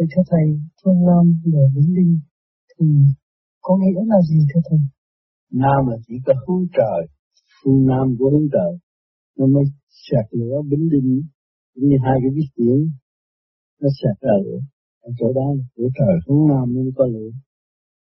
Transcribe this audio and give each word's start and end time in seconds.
Vậy 0.00 0.08
thưa 0.12 0.22
Thầy, 0.30 0.46
phương 0.80 1.00
Nam 1.08 1.24
là 1.52 1.64
Vĩnh 1.74 1.90
Linh 1.96 2.14
thì 2.70 2.86
có 3.60 3.72
nghĩa 3.80 4.00
là 4.12 4.18
gì 4.28 4.38
thưa 4.50 4.60
Thầy? 4.68 4.78
Nam 5.62 5.80
là 5.90 5.96
chỉ 6.06 6.14
có 6.26 6.32
hướng 6.42 6.64
trời, 6.78 7.02
phương 7.58 7.86
Nam 7.90 8.06
của 8.18 8.30
hướng 8.32 8.48
trời. 8.54 8.72
Nó 9.38 9.46
mới 9.54 9.64
sạc 10.06 10.26
lửa 10.38 10.56
Vĩnh 10.70 10.86
Linh 10.92 11.10
như 11.74 11.96
hai 12.04 12.16
cái 12.22 12.30
viết 12.36 12.48
tiếng, 12.56 12.82
nó 13.80 13.88
sạc 14.00 14.16
ra 14.20 14.34
lửa. 14.44 14.60
Ở 15.00 15.10
chỗ 15.18 15.32
đó 15.38 15.46
của 15.76 15.88
trời 15.98 16.14
hướng 16.26 16.48
Nam 16.50 16.66
nên 16.74 16.90
có 16.96 17.04
lửa. 17.06 17.30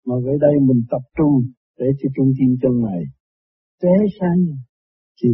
Mà 0.07 0.15
về 0.25 0.33
đây 0.41 0.53
mình 0.67 0.81
tập 0.91 1.03
trung 1.17 1.35
để 1.79 1.87
cho 1.99 2.09
trung 2.15 2.31
tim 2.37 2.51
chân 2.61 2.73
này 2.87 3.01
Té 3.81 3.93
sang 4.19 4.39
chỉ 5.21 5.29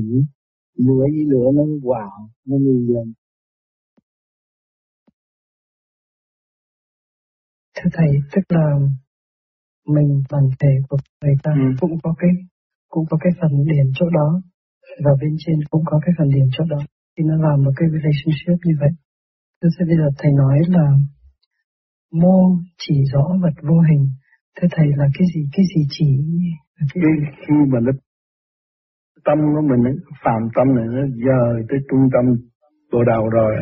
lửa 0.85 1.05
với 1.13 1.23
lửa 1.31 1.47
nó 1.57 1.63
hòa 1.83 2.09
nó 2.45 2.57
đi 2.57 2.75
lên 2.93 3.13
thưa 7.77 7.89
thầy 7.93 8.11
tức 8.31 8.41
là 8.49 8.65
mình 9.87 10.23
bản 10.31 10.43
thể 10.59 10.73
của 10.89 10.97
người 11.23 11.35
ta 11.43 11.51
ừ. 11.51 11.75
cũng 11.79 11.97
có 12.03 12.15
cái 12.19 12.31
cũng 12.89 13.05
có 13.09 13.17
cái 13.21 13.33
phần 13.41 13.51
điển 13.65 13.85
chỗ 13.95 14.09
đó 14.09 14.41
và 15.03 15.11
bên 15.21 15.35
trên 15.39 15.59
cũng 15.69 15.83
có 15.85 15.99
cái 16.05 16.13
phần 16.17 16.29
điển 16.29 16.47
chỗ 16.51 16.63
đó. 16.69 16.79
Thì 17.17 17.23
nó 17.29 17.35
làm 17.35 17.63
một 17.63 17.71
cái 17.75 17.89
relationship 17.89 18.57
như 18.65 18.73
vậy. 18.79 18.89
Thế 19.61 19.69
bây 19.87 19.97
giờ 19.97 20.09
thầy 20.17 20.31
nói 20.31 20.59
là 20.67 20.85
mô 22.11 22.37
chỉ 22.77 22.95
rõ 23.13 23.23
vật 23.41 23.55
vô 23.69 23.79
hình. 23.89 24.09
Thưa 24.55 24.67
thầy 24.71 24.87
là 24.95 25.07
cái 25.17 25.27
gì 25.35 25.41
cái 25.53 25.65
gì 25.75 25.81
chỉ? 25.89 26.09
Cái, 26.79 26.87
cái 26.93 27.33
khi 27.37 27.55
mà 27.71 27.79
nó 27.79 27.91
tâm 29.25 29.37
của 29.55 29.61
mình 29.69 29.95
phàm 30.23 30.41
tâm 30.55 30.67
này 30.75 30.85
nó 30.95 31.01
dời 31.25 31.65
tới 31.69 31.79
trung 31.89 32.09
tâm 32.13 32.25
bộ 32.91 33.03
đầu 33.03 33.29
rồi 33.29 33.55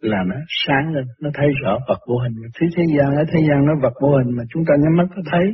là 0.00 0.18
nó 0.26 0.36
sáng 0.66 0.94
lên 0.94 1.04
nó 1.20 1.30
thấy 1.34 1.48
rõ 1.62 1.78
vật 1.88 2.00
vô 2.08 2.16
hình 2.18 2.34
thế 2.60 2.66
thế 2.76 2.82
gian 2.96 3.16
ở 3.16 3.24
thế 3.32 3.40
gian 3.48 3.66
nó 3.66 3.72
vật 3.82 3.94
vô 4.02 4.16
hình 4.18 4.36
mà 4.36 4.42
chúng 4.50 4.64
ta 4.68 4.74
nhắm 4.82 4.96
mắt 4.96 5.08
nó 5.16 5.22
thấy 5.32 5.46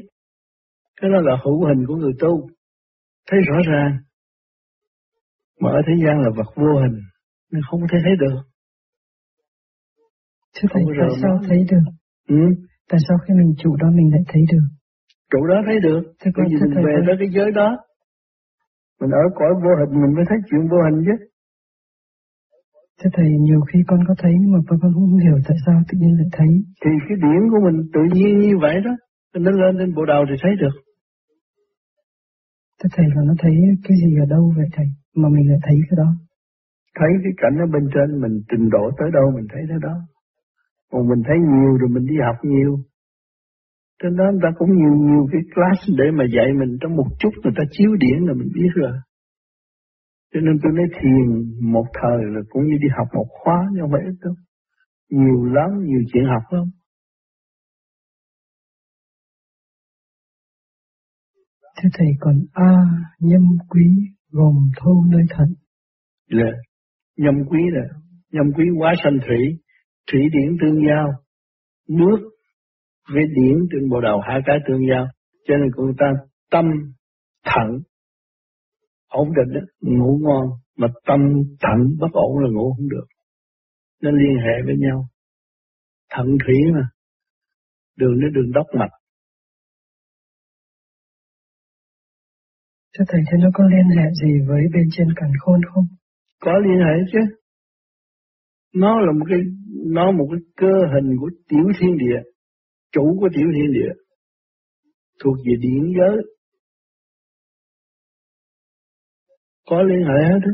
cái 1.00 1.10
đó 1.10 1.20
là 1.20 1.36
hữu 1.44 1.66
hình 1.66 1.86
của 1.86 1.96
người 1.96 2.12
tu 2.18 2.48
thấy 3.30 3.40
rõ 3.48 3.56
ràng 3.72 3.92
mà 5.60 5.70
ở 5.70 5.80
thế 5.86 5.94
gian 6.04 6.20
là 6.20 6.30
vật 6.36 6.50
vô 6.56 6.80
hình 6.82 6.96
nên 7.52 7.62
không 7.70 7.80
thể 7.92 7.98
thấy 8.04 8.16
được 8.20 8.40
Thưa 10.56 10.68
thầy, 10.72 10.82
tại 11.00 11.08
sao 11.22 11.38
thấy 11.48 11.58
được? 11.70 11.86
Ừ? 12.28 12.42
Tại 12.90 13.00
sao 13.08 13.16
khi 13.22 13.34
mình 13.34 13.52
trụ 13.58 13.76
đó 13.76 13.88
mình 13.96 14.08
lại 14.12 14.22
thấy 14.28 14.42
được? 14.52 14.66
Trụ 15.30 15.46
đó 15.46 15.56
thấy 15.66 15.78
được. 15.80 16.02
Thế 16.20 16.30
Bởi 16.36 16.46
vì 16.50 16.56
mình 16.60 16.84
về 16.86 16.94
tới 17.06 17.16
cái 17.18 17.28
giới 17.36 17.50
đó. 17.60 17.68
Mình 19.00 19.10
ở 19.10 19.24
cõi 19.34 19.52
vô 19.64 19.72
hình 19.80 20.02
mình 20.02 20.14
mới 20.16 20.24
thấy 20.28 20.38
chuyện 20.50 20.62
vô 20.70 20.78
hình 20.86 20.98
chứ. 21.06 21.16
Thưa 23.00 23.10
Thầy, 23.12 23.28
nhiều 23.40 23.60
khi 23.60 23.78
con 23.86 24.00
có 24.08 24.14
thấy 24.18 24.34
mà 24.52 24.58
con 24.68 24.80
không 24.80 25.18
hiểu 25.24 25.38
tại 25.48 25.56
sao 25.66 25.82
tự 25.88 25.98
nhiên 25.98 26.14
lại 26.18 26.28
thấy. 26.32 26.48
Thì 26.82 26.90
cái 27.08 27.16
điển 27.24 27.40
của 27.50 27.60
mình 27.66 27.76
tự 27.94 28.00
nhiên 28.14 28.38
như 28.38 28.58
vậy 28.60 28.76
đó. 28.84 28.94
Nó 29.34 29.50
lên 29.50 29.76
lên 29.76 29.94
bộ 29.94 30.04
đầu 30.04 30.24
thì 30.28 30.36
thấy 30.42 30.52
được. 30.60 30.76
Thưa 32.78 32.88
Thầy 32.96 33.06
là 33.14 33.22
nó 33.28 33.34
thấy 33.38 33.54
cái 33.84 33.96
gì 34.02 34.16
ở 34.24 34.26
đâu 34.34 34.52
vậy 34.56 34.68
Thầy? 34.72 34.86
Mà 35.16 35.28
mình 35.28 35.48
lại 35.50 35.58
thấy 35.62 35.76
cái 35.88 35.96
đó. 35.96 36.08
Thấy 36.98 37.10
cái 37.22 37.32
cảnh 37.36 37.56
ở 37.64 37.66
bên 37.74 37.84
trên 37.94 38.20
mình 38.22 38.34
trình 38.50 38.68
độ 38.70 38.84
tới 38.98 39.08
đâu 39.16 39.26
mình 39.36 39.46
thấy 39.52 39.62
tới 39.68 39.78
đó. 39.82 39.94
Còn 40.90 41.08
mình 41.08 41.22
thấy 41.26 41.38
nhiều 41.38 41.72
rồi 41.80 41.88
mình 41.94 42.06
đi 42.06 42.16
học 42.26 42.36
nhiều. 42.42 42.72
Cho 44.02 44.08
nên 44.08 44.30
người 44.30 44.40
ta 44.42 44.50
cũng 44.58 44.70
nhiều 44.76 44.94
nhiều 45.06 45.22
cái 45.32 45.42
class 45.54 45.80
để 45.98 46.06
mà 46.18 46.24
dạy 46.36 46.48
mình 46.60 46.78
trong 46.80 46.96
một 46.96 47.08
chút 47.20 47.32
người 47.42 47.52
ta 47.56 47.64
chiếu 47.70 47.90
điển 48.02 48.18
là 48.26 48.34
mình 48.34 48.50
biết 48.54 48.72
rồi. 48.74 48.96
Cho 50.36 50.42
nên 50.42 50.58
tôi 50.62 50.72
nói 50.72 50.86
thiền 51.00 51.26
một 51.72 51.84
thời 51.94 52.18
là 52.34 52.40
cũng 52.48 52.62
như 52.64 52.76
đi 52.80 52.88
học 52.98 53.08
một 53.14 53.26
khóa 53.28 53.68
nhưng 53.72 53.82
không 53.82 53.90
phải 53.92 54.02
ít 54.04 54.16
đâu. 54.20 54.34
Nhiều 55.10 55.44
lắm, 55.44 55.84
nhiều 55.84 56.00
chuyện 56.12 56.24
học 56.24 56.42
lắm. 56.50 56.64
Thưa 61.76 61.88
Thầy 61.98 62.06
còn 62.20 62.34
A, 62.52 62.72
nhâm 63.20 63.42
quý 63.68 63.86
gồm 64.30 64.70
thâu 64.76 65.04
nơi 65.10 65.22
thận. 65.30 65.48
Là 66.28 66.52
nhâm 67.16 67.34
quý 67.48 67.60
là 67.72 67.84
nhâm 68.32 68.52
quý 68.56 68.64
quá 68.78 68.94
sanh 69.04 69.18
thủy, 69.26 69.58
thủy 70.12 70.20
điển 70.32 70.56
tương 70.60 70.86
giao, 70.88 71.08
nước 71.88 72.18
với 73.12 73.22
điển 73.36 73.56
trên 73.72 73.88
bộ 73.90 74.00
đầu 74.00 74.20
hai 74.20 74.40
cái 74.46 74.56
tương 74.68 74.86
giao. 74.90 75.06
Cho 75.48 75.54
nên 75.56 75.68
người 75.76 75.94
ta 75.98 76.06
tâm, 76.50 76.64
thận 77.44 77.82
ổn 79.22 79.28
định 79.38 79.50
đó, 79.54 79.60
ngủ 79.80 80.18
ngon 80.22 80.44
mà 80.76 80.88
tâm 81.06 81.20
thận 81.62 81.78
bất 82.00 82.12
ổn 82.12 82.38
là 82.38 82.48
ngủ 82.52 82.74
không 82.76 82.88
được 82.88 83.06
nó 84.02 84.10
liên 84.10 84.36
hệ 84.44 84.54
với 84.66 84.76
nhau 84.78 85.08
thận 86.10 86.26
thủy 86.46 86.56
mà 86.74 86.88
đường 87.96 88.14
nó 88.20 88.28
đường 88.28 88.52
đốc 88.52 88.66
mạch 88.78 88.94
Thưa 92.98 93.04
Thầy, 93.08 93.20
thế 93.26 93.36
nó 93.40 93.48
có 93.54 93.64
liên 93.64 93.88
hệ 93.96 94.04
gì 94.22 94.32
với 94.48 94.62
bên 94.74 94.88
trên 94.92 95.08
cản 95.16 95.30
khôn 95.40 95.60
không? 95.74 95.84
Có 96.40 96.52
liên 96.58 96.78
hệ 96.78 96.94
chứ. 97.12 97.18
Nó 98.74 99.00
là 99.00 99.12
một 99.12 99.26
cái 99.28 99.38
nó 99.86 100.12
một 100.12 100.28
cái 100.30 100.40
cơ 100.56 100.74
hình 100.94 101.16
của 101.20 101.30
tiểu 101.48 101.64
thiên 101.80 101.98
địa, 101.98 102.20
chủ 102.92 103.16
của 103.20 103.28
tiểu 103.34 103.46
thiên 103.54 103.72
địa, 103.72 103.92
thuộc 105.24 105.36
về 105.36 105.54
điển 105.60 105.92
giới. 105.98 106.16
Có 109.66 109.82
liên 109.82 109.98
hệ 109.98 110.28
hết 110.28 110.38
đó. 110.42 110.52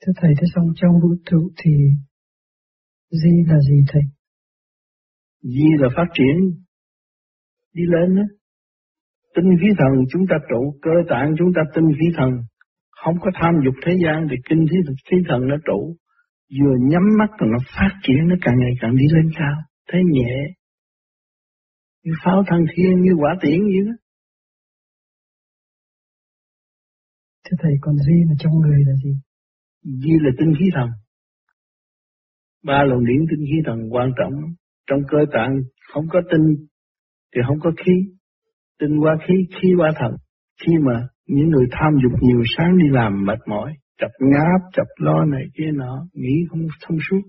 Thưa 0.00 0.12
Thầy, 0.16 0.30
thế 0.38 0.46
xong 0.54 0.64
trong 0.76 0.92
vũ 1.02 1.14
trụ 1.24 1.50
thì 1.62 1.70
Di 3.10 3.34
là 3.46 3.58
gì 3.60 3.84
Thầy? 3.92 4.02
Di 5.42 5.68
là 5.78 5.88
phát 5.96 6.08
triển, 6.14 6.36
đi 7.74 7.82
lên 7.94 8.16
đó. 8.16 8.22
Tinh 9.34 9.50
khí 9.60 9.68
thần 9.78 9.92
chúng 10.12 10.22
ta 10.30 10.36
trụ, 10.50 10.78
cơ 10.82 10.90
tạng 11.08 11.34
chúng 11.38 11.52
ta 11.56 11.62
tinh 11.74 11.88
khí 11.98 12.06
thần, 12.16 12.30
không 12.90 13.14
có 13.20 13.30
tham 13.34 13.54
dục 13.64 13.74
thế 13.86 13.92
gian 14.04 14.26
thì 14.30 14.36
kinh 14.48 14.66
khí, 14.70 14.76
khí 15.10 15.16
thần 15.28 15.48
nó 15.48 15.56
trụ. 15.66 15.96
Vừa 16.56 16.76
nhắm 16.90 17.02
mắt 17.18 17.30
rồi 17.38 17.50
nó 17.52 17.58
phát 17.76 17.92
triển, 18.02 18.28
nó 18.28 18.36
càng 18.42 18.54
ngày 18.58 18.72
càng 18.80 18.96
đi 18.96 19.04
lên 19.14 19.30
cao, 19.38 19.56
thấy 19.88 20.00
nhẹ, 20.04 20.34
như 22.04 22.12
pháo 22.24 22.44
thăng 22.46 22.64
thiên 22.76 23.02
như 23.02 23.10
quả 23.20 23.36
tiễn 23.42 23.60
vậy 23.60 23.82
đó 23.86 23.92
Thưa 27.50 27.56
Thầy, 27.62 27.72
còn 27.80 27.94
duy 27.96 28.24
mà 28.28 28.34
trong 28.38 28.52
người 28.58 28.80
là 28.86 28.94
gì? 29.04 29.14
Duy 29.82 30.12
là 30.20 30.30
tinh 30.38 30.54
khí 30.58 30.66
thần. 30.74 30.88
Ba 32.64 32.84
luồng 32.84 33.04
điển 33.04 33.26
tinh 33.30 33.44
khí 33.46 33.58
thần 33.66 33.78
quan 33.90 34.10
trọng. 34.18 34.32
Trong 34.86 35.00
cơ 35.08 35.18
tạng 35.32 35.52
không 35.92 36.04
có 36.12 36.20
tinh 36.30 36.66
thì 37.34 37.40
không 37.46 37.58
có 37.60 37.70
khí. 37.76 37.92
Tinh 38.78 38.98
qua 39.02 39.16
khí, 39.26 39.34
khí 39.54 39.68
qua 39.78 39.92
thần. 39.96 40.12
Khi 40.60 40.72
mà 40.86 41.08
những 41.26 41.48
người 41.48 41.66
tham 41.70 41.92
dục 42.02 42.12
nhiều 42.20 42.42
sáng 42.56 42.78
đi 42.78 42.84
làm 42.90 43.24
mệt 43.24 43.38
mỏi, 43.46 43.72
chập 43.98 44.10
ngáp, 44.20 44.60
chập 44.72 44.86
lo 44.98 45.24
này 45.24 45.42
kia 45.54 45.70
nọ, 45.74 46.06
nghĩ 46.12 46.36
không 46.50 46.60
thông 46.86 46.98
suốt. 47.10 47.20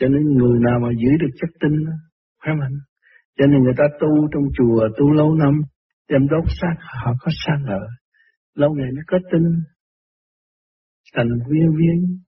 Cho 0.00 0.08
nên 0.08 0.22
người 0.22 0.60
nào 0.60 0.80
mà 0.82 0.88
giữ 0.92 1.10
được 1.20 1.34
chất 1.40 1.50
tinh, 1.60 1.76
khỏe 2.42 2.52
mạnh. 2.60 2.76
Cho 3.38 3.46
nên 3.46 3.62
người 3.62 3.74
ta 3.76 3.84
tu 4.00 4.28
trong 4.32 4.44
chùa, 4.56 4.88
tu 4.98 5.12
lâu 5.12 5.34
năm, 5.34 5.60
đem 6.08 6.26
đốt 6.28 6.44
xác 6.60 6.74
họ 6.80 7.12
có 7.20 7.30
sang 7.46 7.64
ở. 7.64 7.86
Lâu 8.54 8.74
ngày 8.74 8.88
nó 8.94 9.02
có 9.06 9.18
tinh, 9.32 9.62
thành 11.14 11.28
viên 11.50 11.76
viên. 11.78 12.18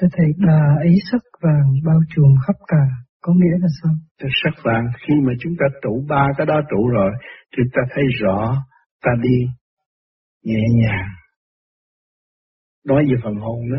Tôi 0.00 0.10
thấy 0.12 0.26
bà 0.46 0.74
ấy 0.78 0.94
sắc 1.10 1.22
vàng 1.42 1.72
bao 1.86 2.00
trùm 2.16 2.34
khắp 2.46 2.56
cả, 2.66 2.86
có 3.20 3.32
nghĩa 3.34 3.58
là 3.60 3.68
sao? 3.82 3.92
Cái 4.18 4.30
sắc 4.44 4.62
vàng 4.64 4.86
khi 4.98 5.14
mà 5.26 5.32
chúng 5.40 5.52
ta 5.58 5.66
trụ 5.82 6.04
ba 6.08 6.28
cái 6.36 6.46
đó 6.46 6.60
trụ 6.70 6.88
rồi, 6.88 7.12
thì 7.56 7.62
ta 7.72 7.82
thấy 7.94 8.04
rõ 8.20 8.66
ta 9.02 9.10
đi 9.22 9.46
nhẹ 10.42 10.62
nhàng. 10.74 11.08
Nói 12.84 13.04
về 13.04 13.20
phần 13.24 13.34
hồn 13.34 13.60
đó, 13.72 13.78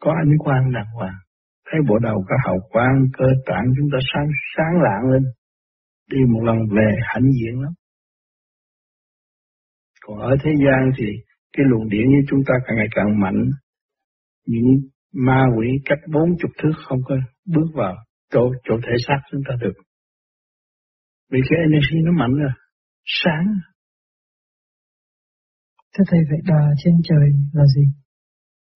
có 0.00 0.12
ánh 0.24 0.38
quang 0.38 0.72
đàng 0.72 0.86
hoàng 0.94 1.18
thấy 1.70 1.80
bộ 1.88 1.98
đầu 1.98 2.24
có 2.28 2.36
hào 2.46 2.58
quang 2.70 3.06
cơ 3.18 3.26
tạng 3.46 3.64
chúng 3.76 3.88
ta 3.92 3.98
sáng 4.12 4.28
sáng 4.56 4.82
lạng 4.82 5.10
lên. 5.12 5.22
Đi 6.10 6.18
một 6.32 6.42
lần 6.44 6.56
về 6.76 6.96
hãnh 7.02 7.30
diện 7.32 7.60
lắm. 7.62 7.72
Còn 10.00 10.18
ở 10.18 10.36
thế 10.44 10.50
gian 10.64 10.90
thì 10.98 11.04
cái 11.52 11.66
luồng 11.68 11.88
điển 11.88 12.08
như 12.08 12.20
chúng 12.28 12.40
ta 12.46 12.54
càng 12.66 12.76
ngày 12.76 12.88
càng 12.90 13.20
mạnh. 13.20 13.50
Những 14.46 14.76
ma 15.12 15.44
quỷ 15.58 15.68
cách 15.84 15.98
bốn 16.12 16.28
chục 16.38 16.50
thước 16.62 16.72
không 16.88 16.98
có 17.04 17.16
bước 17.46 17.68
vào 17.74 17.96
chỗ 18.30 18.52
chỗ 18.64 18.74
thể 18.82 18.92
xác 19.06 19.20
chúng 19.30 19.40
ta 19.48 19.54
được. 19.60 19.74
Vì 21.30 21.40
cái 21.48 21.58
energy 21.58 21.96
nó 22.04 22.12
mạnh 22.12 22.34
rồi 22.34 22.50
sáng. 23.04 23.46
Thưa 25.94 26.04
Thầy 26.10 26.20
vậy 26.30 26.38
đà 26.44 26.74
trên 26.84 26.94
trời 27.04 27.30
là 27.52 27.64
gì? 27.66 27.82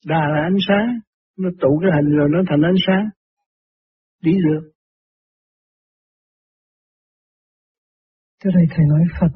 Đà 0.06 0.28
là 0.28 0.42
ánh 0.42 0.56
sáng 0.68 0.98
nó 1.38 1.49
tụ 1.61 1.81
cái 1.82 1.90
hình 1.96 2.17
rồi 2.17 2.29
nó 2.32 2.38
thành 2.49 2.62
ánh 2.62 2.81
sáng. 2.87 3.05
Đi 4.23 4.32
được. 4.32 4.70
Thưa 8.44 8.50
thầy 8.55 8.67
thầy 8.70 8.84
nói 8.88 9.00
Phật 9.20 9.32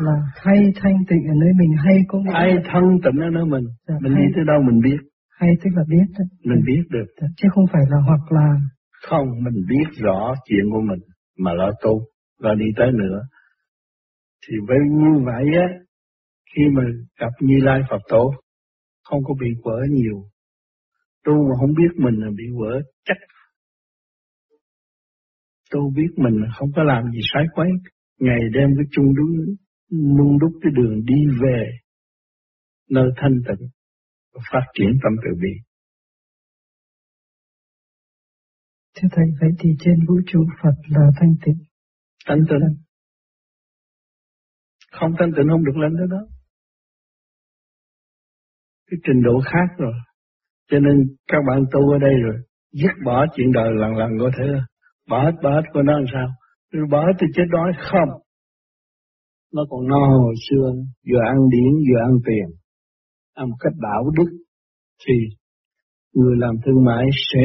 là 0.00 0.16
hay 0.34 0.58
thanh 0.76 0.98
tịnh 1.08 1.22
ở 1.28 1.34
nơi 1.42 1.52
mình 1.60 1.72
hay 1.84 1.96
có 2.08 2.18
nghĩa 2.18 2.32
hay 2.32 2.56
thân 2.72 2.84
tịnh 3.04 3.22
ở 3.22 3.30
nơi 3.32 3.44
mình. 3.44 3.64
Dạ, 3.88 3.94
mình 4.02 4.12
hay, 4.12 4.22
đi 4.22 4.32
tới 4.34 4.44
đâu 4.46 4.62
mình 4.62 4.80
biết. 4.84 4.98
Hay 5.30 5.50
tức 5.64 5.70
là 5.74 5.82
biết 5.88 6.06
đó. 6.18 6.24
mình 6.44 6.62
biết 6.66 6.82
được. 6.90 7.06
Dạ, 7.20 7.26
chứ 7.36 7.48
không 7.54 7.64
phải 7.72 7.82
là 7.90 7.98
hoặc 8.06 8.32
là 8.32 8.48
không 9.08 9.28
mình 9.44 9.64
biết 9.68 9.88
rõ 10.04 10.34
chuyện 10.44 10.64
của 10.72 10.80
mình 10.80 11.00
mà 11.38 11.52
lo 11.54 11.70
tu 11.82 12.00
và 12.40 12.54
đi 12.54 12.66
tới 12.76 12.92
nữa. 12.92 13.20
Thì 14.46 14.54
với 14.68 14.78
như 14.90 15.24
vậy 15.24 15.44
á 15.54 15.66
khi 16.54 16.62
mà 16.72 16.82
gặp 17.20 17.32
Như 17.40 17.58
Lai 17.62 17.80
Phật 17.90 18.02
Tổ 18.08 18.30
không 19.04 19.20
có 19.24 19.34
bị 19.40 19.48
vỡ 19.64 19.78
nhiều 19.90 20.24
tu 21.26 21.34
mà 21.48 21.54
không 21.60 21.74
biết 21.78 21.92
mình 22.04 22.14
là 22.14 22.30
bị 22.36 22.44
vỡ 22.60 22.82
chắc 23.04 23.16
tu 25.70 25.90
biết 25.96 26.10
mình 26.16 26.34
không 26.58 26.68
có 26.76 26.82
làm 26.82 27.10
gì 27.12 27.20
sai 27.34 27.44
quấy 27.54 27.68
ngày 28.20 28.40
đêm 28.54 28.68
cứ 28.76 28.82
chung 28.90 29.14
đúng 29.16 29.56
nung 30.16 30.38
đúc 30.38 30.52
cái 30.62 30.72
đường 30.76 31.04
đi 31.04 31.20
về 31.42 31.78
nơi 32.90 33.10
thanh 33.16 33.40
tịnh 33.48 33.68
phát 34.52 34.66
triển 34.74 34.98
tâm 35.02 35.12
từ 35.24 35.30
bi. 35.42 35.52
Thưa 38.94 39.08
Thầy, 39.12 39.26
vậy 39.40 39.50
thì 39.58 39.70
trên 39.80 40.06
vũ 40.08 40.14
trụ 40.26 40.46
Phật 40.62 40.76
là 40.88 41.06
thanh 41.20 41.34
tịnh. 41.44 41.58
Thanh 42.26 42.38
tịnh. 42.48 42.84
Không 44.92 45.12
thanh 45.18 45.32
tịnh 45.36 45.46
không 45.50 45.64
được 45.64 45.76
lên 45.76 45.92
tới 45.98 46.06
đó. 46.10 46.26
Cái 48.86 48.98
trình 49.04 49.22
độ 49.22 49.40
khác 49.44 49.74
rồi. 49.78 49.92
Cho 50.70 50.78
nên 50.78 50.96
các 51.28 51.38
bạn 51.48 51.64
tu 51.72 51.90
ở 51.90 51.98
đây 51.98 52.14
rồi, 52.24 52.36
dứt 52.72 52.94
bỏ 53.04 53.26
chuyện 53.36 53.52
đời 53.52 53.70
lần 53.74 53.96
lần 53.96 54.10
có 54.20 54.30
thể 54.38 54.44
bỏ 55.08 55.24
hết 55.24 55.32
bỏ 55.42 55.50
hết 55.50 55.66
của 55.72 55.82
nó 55.82 55.92
làm 55.92 56.06
sao. 56.12 56.28
Bỏ 56.90 57.00
hết 57.06 57.12
thì 57.20 57.26
chết 57.34 57.44
đói 57.50 57.72
không? 57.90 58.08
Nó 59.54 59.62
còn 59.70 59.88
no 59.88 60.06
hồi 60.06 60.34
xưa 60.50 60.72
vừa 61.10 61.20
ăn 61.26 61.36
điển 61.50 61.72
vừa 61.88 62.00
ăn 62.08 62.14
tiền. 62.26 62.56
Ăn 63.34 63.48
một 63.50 63.56
cách 63.60 63.72
đạo 63.80 64.10
đức 64.16 64.30
thì 65.06 65.14
người 66.14 66.36
làm 66.38 66.54
thương 66.64 66.84
mại 66.84 67.04
sẽ 67.32 67.44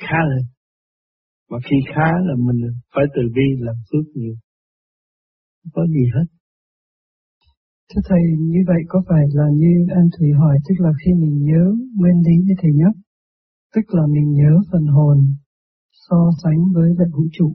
khá 0.00 0.18
lên 0.30 0.44
mà 1.50 1.58
khi 1.64 1.76
khá 1.94 2.10
là 2.26 2.34
mình 2.38 2.70
phải 2.94 3.04
từ 3.14 3.22
bi 3.34 3.42
làm 3.58 3.74
phước 3.92 4.06
nhiều. 4.14 4.34
Không 5.62 5.70
có 5.74 5.86
gì 5.86 6.04
hết. 6.14 6.39
Thưa 7.94 8.02
Thầy, 8.08 8.22
như 8.38 8.60
vậy 8.66 8.82
có 8.88 9.02
phải 9.08 9.24
là 9.32 9.46
như 9.60 9.72
anh 10.00 10.08
Thủy 10.18 10.28
hỏi, 10.40 10.56
tức 10.68 10.74
là 10.78 10.90
khi 11.00 11.10
mình 11.22 11.36
nhớ 11.48 11.64
nguyên 11.98 12.16
lý 12.26 12.34
như 12.44 12.54
Thầy 12.62 12.72
nhắc, 12.74 12.94
tức 13.74 13.86
là 13.96 14.02
mình 14.14 14.32
nhớ 14.32 14.52
phần 14.72 14.86
hồn 14.86 15.18
so 16.08 16.30
sánh 16.42 16.60
với 16.74 16.90
lại 16.98 17.08
vũ 17.14 17.22
trụ, 17.32 17.48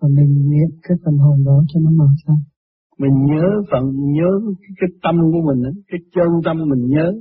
và 0.00 0.08
mình 0.16 0.50
niệm 0.50 0.70
cái 0.82 0.96
phần 1.04 1.16
hồn 1.18 1.44
đó 1.44 1.58
cho 1.68 1.80
nó 1.80 1.90
mở 1.90 2.08
ra. 2.26 2.34
Mình 2.98 3.16
nhớ 3.30 3.46
phần 3.70 3.84
nhớ 4.16 4.30
cái, 4.60 4.72
cái 4.80 4.90
tâm 5.02 5.16
của 5.32 5.42
mình 5.48 5.60
cái 5.88 6.00
chân 6.14 6.28
tâm 6.44 6.56
mình 6.70 6.84
nhớ. 6.86 7.12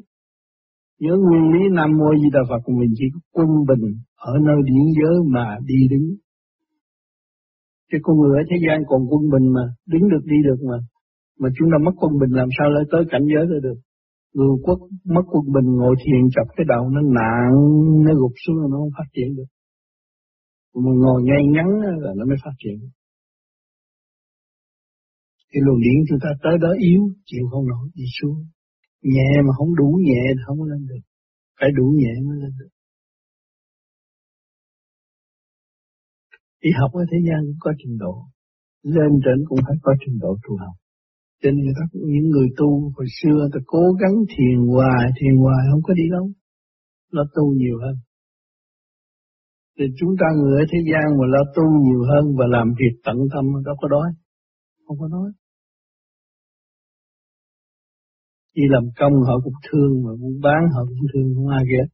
Nhớ 1.00 1.14
nguyên 1.18 1.44
lý 1.54 1.60
nam 1.76 1.90
mô 1.98 2.10
di 2.22 2.30
đà 2.34 2.40
phật 2.50 2.62
của 2.66 2.74
mình 2.80 2.92
chỉ 2.98 3.06
có 3.14 3.20
quân 3.36 3.48
bình 3.70 3.86
ở 4.16 4.34
nơi 4.48 4.60
điển 4.66 4.86
giới 4.98 5.16
mà 5.34 5.58
đi 5.66 5.80
đứng. 5.92 6.08
Cái 7.92 8.00
con 8.04 8.18
người 8.18 8.38
ở 8.42 8.44
thế 8.50 8.58
gian 8.68 8.78
còn 8.88 9.02
quân 9.10 9.24
bình 9.34 9.54
mà 9.56 9.62
đứng 9.88 10.10
được 10.10 10.24
đi 10.26 10.38
được 10.48 10.60
mà 10.70 10.78
mà 11.40 11.50
chúng 11.56 11.70
ta 11.72 11.78
mất 11.86 11.96
quân 12.02 12.12
bình 12.22 12.32
làm 12.40 12.50
sao 12.58 12.68
lại 12.70 12.84
tới 12.92 13.02
cảnh 13.12 13.26
giới 13.34 13.46
đó 13.52 13.58
được 13.68 13.80
người 14.34 14.56
quốc 14.66 14.80
mất 15.16 15.26
quân 15.32 15.46
bình 15.56 15.70
ngồi 15.80 15.96
thiền 16.04 16.24
chập 16.36 16.48
cái 16.56 16.66
đầu 16.74 16.90
nó 16.90 17.02
nặng 17.20 17.56
nó 18.06 18.12
gục 18.22 18.34
xuống 18.44 18.58
nó 18.72 18.78
không 18.82 18.94
phát 18.98 19.10
triển 19.16 19.30
được 19.38 19.50
mà 20.84 20.92
ngồi 21.04 21.24
ngay 21.24 21.44
ngắn 21.54 21.70
là 22.04 22.12
nó 22.18 22.26
mới 22.26 22.38
phát 22.46 22.56
triển 22.64 22.78
cái 25.52 25.62
luồng 25.66 25.80
điển 25.86 25.98
chúng 26.10 26.20
ta 26.24 26.30
tới 26.44 26.56
đó 26.64 26.72
yếu, 26.90 27.02
chịu 27.26 27.46
không 27.52 27.68
nổi, 27.68 27.86
đi 27.96 28.06
xuống. 28.22 28.38
Nhẹ 29.02 29.32
mà 29.46 29.52
không 29.58 29.76
đủ 29.76 29.90
nhẹ 30.08 30.24
thì 30.36 30.42
không 30.48 30.64
lên 30.64 30.88
được. 30.90 31.04
Phải 31.60 31.70
đủ 31.78 31.86
nhẹ 32.00 32.14
mới 32.28 32.38
lên 32.42 32.52
được. 32.60 32.72
đi 36.62 36.70
học 36.80 36.92
ở 36.94 37.04
thế 37.12 37.18
gian 37.28 37.40
cũng 37.48 37.60
có 37.60 37.72
trình 37.78 37.98
độ. 37.98 38.16
Lên 38.84 39.12
trên 39.26 39.38
cũng 39.48 39.60
phải 39.68 39.78
có 39.82 39.92
trình 40.06 40.18
độ 40.20 40.38
tu 40.44 40.58
học. 40.58 40.76
Cho 41.42 41.50
nên 41.52 41.66
các 41.80 41.90
những 41.94 42.30
người 42.30 42.48
tu 42.58 42.70
hồi 42.96 43.08
xưa 43.22 43.50
ta 43.54 43.60
cố 43.66 43.84
gắng 44.02 44.16
thiền 44.34 44.58
hoài, 44.74 45.06
thiền 45.18 45.36
hoài 45.44 45.62
không 45.72 45.82
có 45.84 45.94
đi 45.94 46.04
đâu. 46.12 46.32
Nó 47.14 47.24
tu 47.36 47.54
nhiều 47.54 47.78
hơn. 47.84 47.96
Thì 49.80 49.86
chúng 50.00 50.14
ta 50.20 50.26
người 50.38 50.54
ở 50.62 50.66
thế 50.72 50.80
gian 50.92 51.06
mà 51.18 51.26
lo 51.34 51.44
tu 51.56 51.64
nhiều 51.86 52.02
hơn 52.10 52.36
và 52.38 52.46
làm 52.48 52.68
việc 52.80 52.94
tận 53.06 53.18
tâm 53.34 53.46
đâu 53.66 53.76
có 53.82 53.88
đói 53.88 54.10
không 54.88 55.00
có 55.00 55.08
nói. 55.08 55.32
đi 58.58 58.64
làm 58.70 58.84
công 59.00 59.14
họ 59.28 59.36
cũng 59.44 59.60
thương, 59.68 59.92
mà 60.04 60.12
muốn 60.20 60.36
bán 60.44 60.62
họ 60.74 60.82
cũng 60.90 61.08
thương, 61.14 61.28
không 61.36 61.48
ai 61.48 61.64
ghét. 61.72 61.88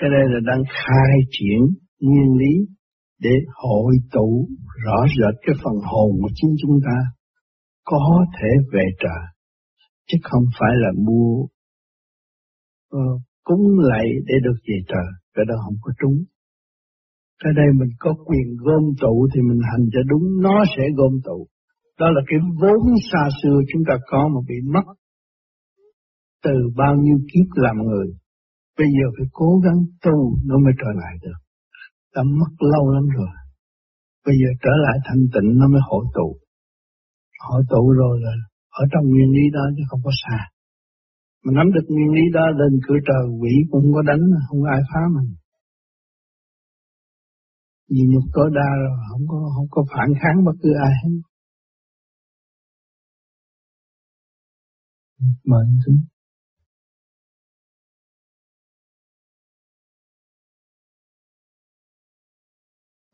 Cái 0.00 0.10
đây 0.14 0.24
là 0.32 0.40
đang 0.50 0.62
khai 0.82 1.14
triển 1.30 1.60
nguyên 2.00 2.30
lý 2.40 2.52
để 3.20 3.30
hội 3.54 3.92
tụ 4.12 4.48
rõ 4.84 5.06
rệt 5.06 5.34
cái 5.46 5.54
phần 5.64 5.74
hồn 5.90 6.10
của 6.22 6.30
chính 6.34 6.54
chúng 6.62 6.78
ta 6.84 6.96
có 7.84 8.26
thể 8.40 8.48
về 8.72 8.84
trời, 9.02 9.22
chứ 10.08 10.18
không 10.22 10.44
phải 10.58 10.70
là 10.74 10.90
mua 11.06 11.46
uh, 12.96 13.20
cúng 13.44 13.78
lạy 13.78 14.06
để 14.26 14.34
được 14.44 14.58
về 14.68 14.78
trời, 14.88 15.08
cái 15.34 15.44
đó 15.48 15.54
không 15.64 15.76
có 15.82 15.92
trúng. 16.00 16.24
Cái 17.44 17.52
đây 17.56 17.66
mình 17.80 17.88
có 17.98 18.14
quyền 18.26 18.56
gom 18.64 18.82
tụ 19.00 19.28
thì 19.34 19.40
mình 19.40 19.60
hành 19.70 19.86
cho 19.92 20.00
đúng, 20.10 20.42
nó 20.42 20.64
sẽ 20.76 20.82
gom 20.96 21.12
tụ. 21.24 21.46
Đó 21.98 22.06
là 22.10 22.22
cái 22.26 22.38
vốn 22.60 22.80
xa 23.12 23.28
xưa 23.42 23.58
chúng 23.72 23.82
ta 23.88 23.94
có 24.10 24.28
mà 24.28 24.40
bị 24.48 24.54
mất 24.74 24.86
từ 26.44 26.54
bao 26.76 26.94
nhiêu 26.96 27.18
kiếp 27.32 27.46
làm 27.54 27.76
người. 27.76 28.06
Bây 28.78 28.86
giờ 28.86 29.06
phải 29.18 29.26
cố 29.32 29.60
gắng 29.64 29.80
tu 30.02 30.16
nó 30.46 30.58
mới 30.58 30.72
trở 30.78 30.90
lại 31.02 31.14
được. 31.22 31.40
Đã 32.14 32.22
mất 32.22 32.52
lâu 32.72 32.84
lắm 32.94 33.04
rồi. 33.16 33.32
Bây 34.26 34.34
giờ 34.40 34.48
trở 34.62 34.74
lại 34.84 34.96
thanh 35.06 35.22
tịnh 35.34 35.48
nó 35.60 35.68
mới 35.68 35.82
hội 35.90 36.04
tụ. 36.14 36.28
Hội 37.48 37.62
tụ 37.70 37.90
rồi 38.00 38.20
là 38.24 38.32
ở 38.70 38.84
trong 38.92 39.04
nguyên 39.10 39.30
lý 39.36 39.44
đó 39.52 39.64
chứ 39.76 39.82
không 39.88 40.00
có 40.04 40.10
xa. 40.22 40.38
Mà 41.44 41.50
nắm 41.56 41.66
được 41.74 41.86
nguyên 41.88 42.10
lý 42.16 42.22
đó 42.34 42.44
lên 42.60 42.72
cửa 42.86 42.98
trời 43.08 43.24
quỷ 43.40 43.54
cũng 43.70 43.82
không 43.82 43.94
có 43.94 44.02
đánh, 44.02 44.24
không 44.48 44.60
có 44.62 44.68
ai 44.76 44.82
phá 44.90 45.00
mình 45.16 45.30
Vì 47.88 48.02
nhục 48.12 48.24
tối 48.34 48.50
đa 48.54 48.70
rồi 48.82 48.96
không 49.10 49.24
có 49.28 49.38
không 49.54 49.66
có 49.70 49.84
phản 49.92 50.08
kháng 50.20 50.44
bất 50.44 50.56
cứ 50.62 50.70
ai 50.86 50.92
hết 51.02 51.10
mời 55.44 55.64
anh 55.68 56.09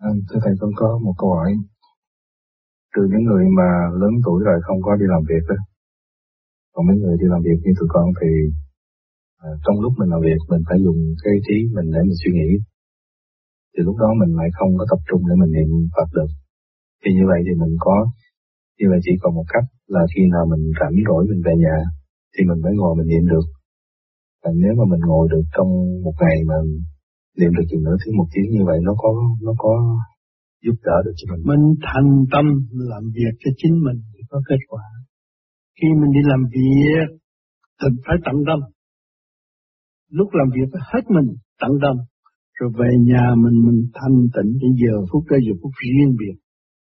Vâng, 0.07 0.19
thưa 0.29 0.41
thầy 0.45 0.55
con 0.61 0.71
có 0.81 0.99
một 1.05 1.15
câu 1.19 1.31
hỏi 1.35 1.51
từ 2.95 3.03
những 3.11 3.25
người 3.29 3.45
mà 3.59 3.71
lớn 4.01 4.13
tuổi 4.25 4.39
rồi 4.47 4.59
không 4.67 4.81
có 4.83 4.97
đi 5.01 5.07
làm 5.15 5.23
việc 5.31 5.45
đó 5.49 5.59
còn 6.73 6.87
mấy 6.87 6.97
người 6.97 7.17
đi 7.21 7.27
làm 7.33 7.41
việc 7.49 7.59
như 7.65 7.73
tụi 7.79 7.89
con 7.95 8.07
thì 8.21 8.31
à, 9.47 9.51
trong 9.65 9.77
lúc 9.81 9.93
mình 9.99 10.11
làm 10.13 10.21
việc 10.29 10.41
mình 10.51 10.63
phải 10.69 10.79
dùng 10.85 11.01
cái 11.25 11.35
trí 11.47 11.57
mình 11.77 11.89
để 11.95 12.01
mình 12.09 12.19
suy 12.23 12.33
nghĩ 12.39 12.51
thì 13.77 13.81
lúc 13.89 13.97
đó 14.03 14.09
mình 14.21 14.33
lại 14.39 14.49
không 14.59 14.73
có 14.79 14.85
tập 14.91 15.01
trung 15.09 15.23
để 15.29 15.35
mình 15.41 15.53
niệm 15.57 15.71
Phật 15.97 16.09
được. 16.17 16.31
Thì 17.01 17.09
như 17.17 17.25
vậy 17.31 17.41
thì 17.47 17.53
mình 17.63 17.75
có, 17.85 17.97
như 18.79 18.87
vậy 18.91 19.01
chỉ 19.05 19.13
còn 19.23 19.35
một 19.35 19.47
cách 19.55 19.67
là 19.95 20.03
khi 20.13 20.23
nào 20.35 20.45
mình 20.53 20.63
rảnh 20.81 20.97
rỗi 21.09 21.23
mình 21.31 21.41
về 21.47 21.55
nhà 21.65 21.79
thì 22.33 22.41
mình 22.49 22.61
mới 22.65 22.75
ngồi 22.77 22.93
mình 22.99 23.09
niệm 23.13 23.25
được. 23.33 23.47
Và 24.43 24.51
nếu 24.63 24.73
mà 24.79 24.85
mình 24.93 25.03
ngồi 25.09 25.25
được 25.33 25.45
trong 25.57 25.71
một 26.05 26.15
ngày 26.23 26.37
mà 26.49 26.57
niệm 27.39 27.53
được 27.57 27.67
chừng 27.71 27.85
nửa 27.87 27.97
tiếng, 28.01 28.17
một 28.21 28.29
tiếng 28.33 28.49
như 28.55 28.63
vậy, 28.69 28.79
nó 28.89 28.93
có 29.03 29.11
nó 29.47 29.53
có 29.65 29.73
giúp 30.65 30.77
đỡ 30.87 30.97
được 31.05 31.15
cho 31.19 31.27
mình. 31.33 31.43
Mình 31.51 31.65
thành 31.87 32.11
tâm 32.33 32.45
làm 32.93 33.05
việc 33.17 33.35
cho 33.43 33.51
chính 33.61 33.75
mình 33.87 33.99
thì 34.13 34.21
có 34.31 34.39
kết 34.49 34.61
quả. 34.69 34.87
Khi 35.79 35.89
mình 36.01 36.13
đi 36.17 36.23
làm 36.33 36.43
việc, 36.55 37.07
thì 37.79 37.89
phải 38.07 38.17
tận 38.25 38.37
tâm. 38.49 38.59
Lúc 40.19 40.29
làm 40.39 40.49
việc 40.57 40.69
phải 40.73 40.83
hết 40.93 41.05
mình, 41.17 41.29
tận 41.61 41.73
tâm 41.83 41.97
rồi 42.59 42.71
về 42.79 42.91
nhà 43.11 43.25
mình 43.43 43.57
mình 43.67 43.81
thanh 43.99 44.19
tịnh 44.35 44.51
đến 44.63 44.73
giờ 44.83 44.95
phút 45.11 45.25
đó, 45.31 45.37
giờ 45.47 45.53
phút 45.61 45.73
riêng 45.83 46.13
biệt 46.21 46.37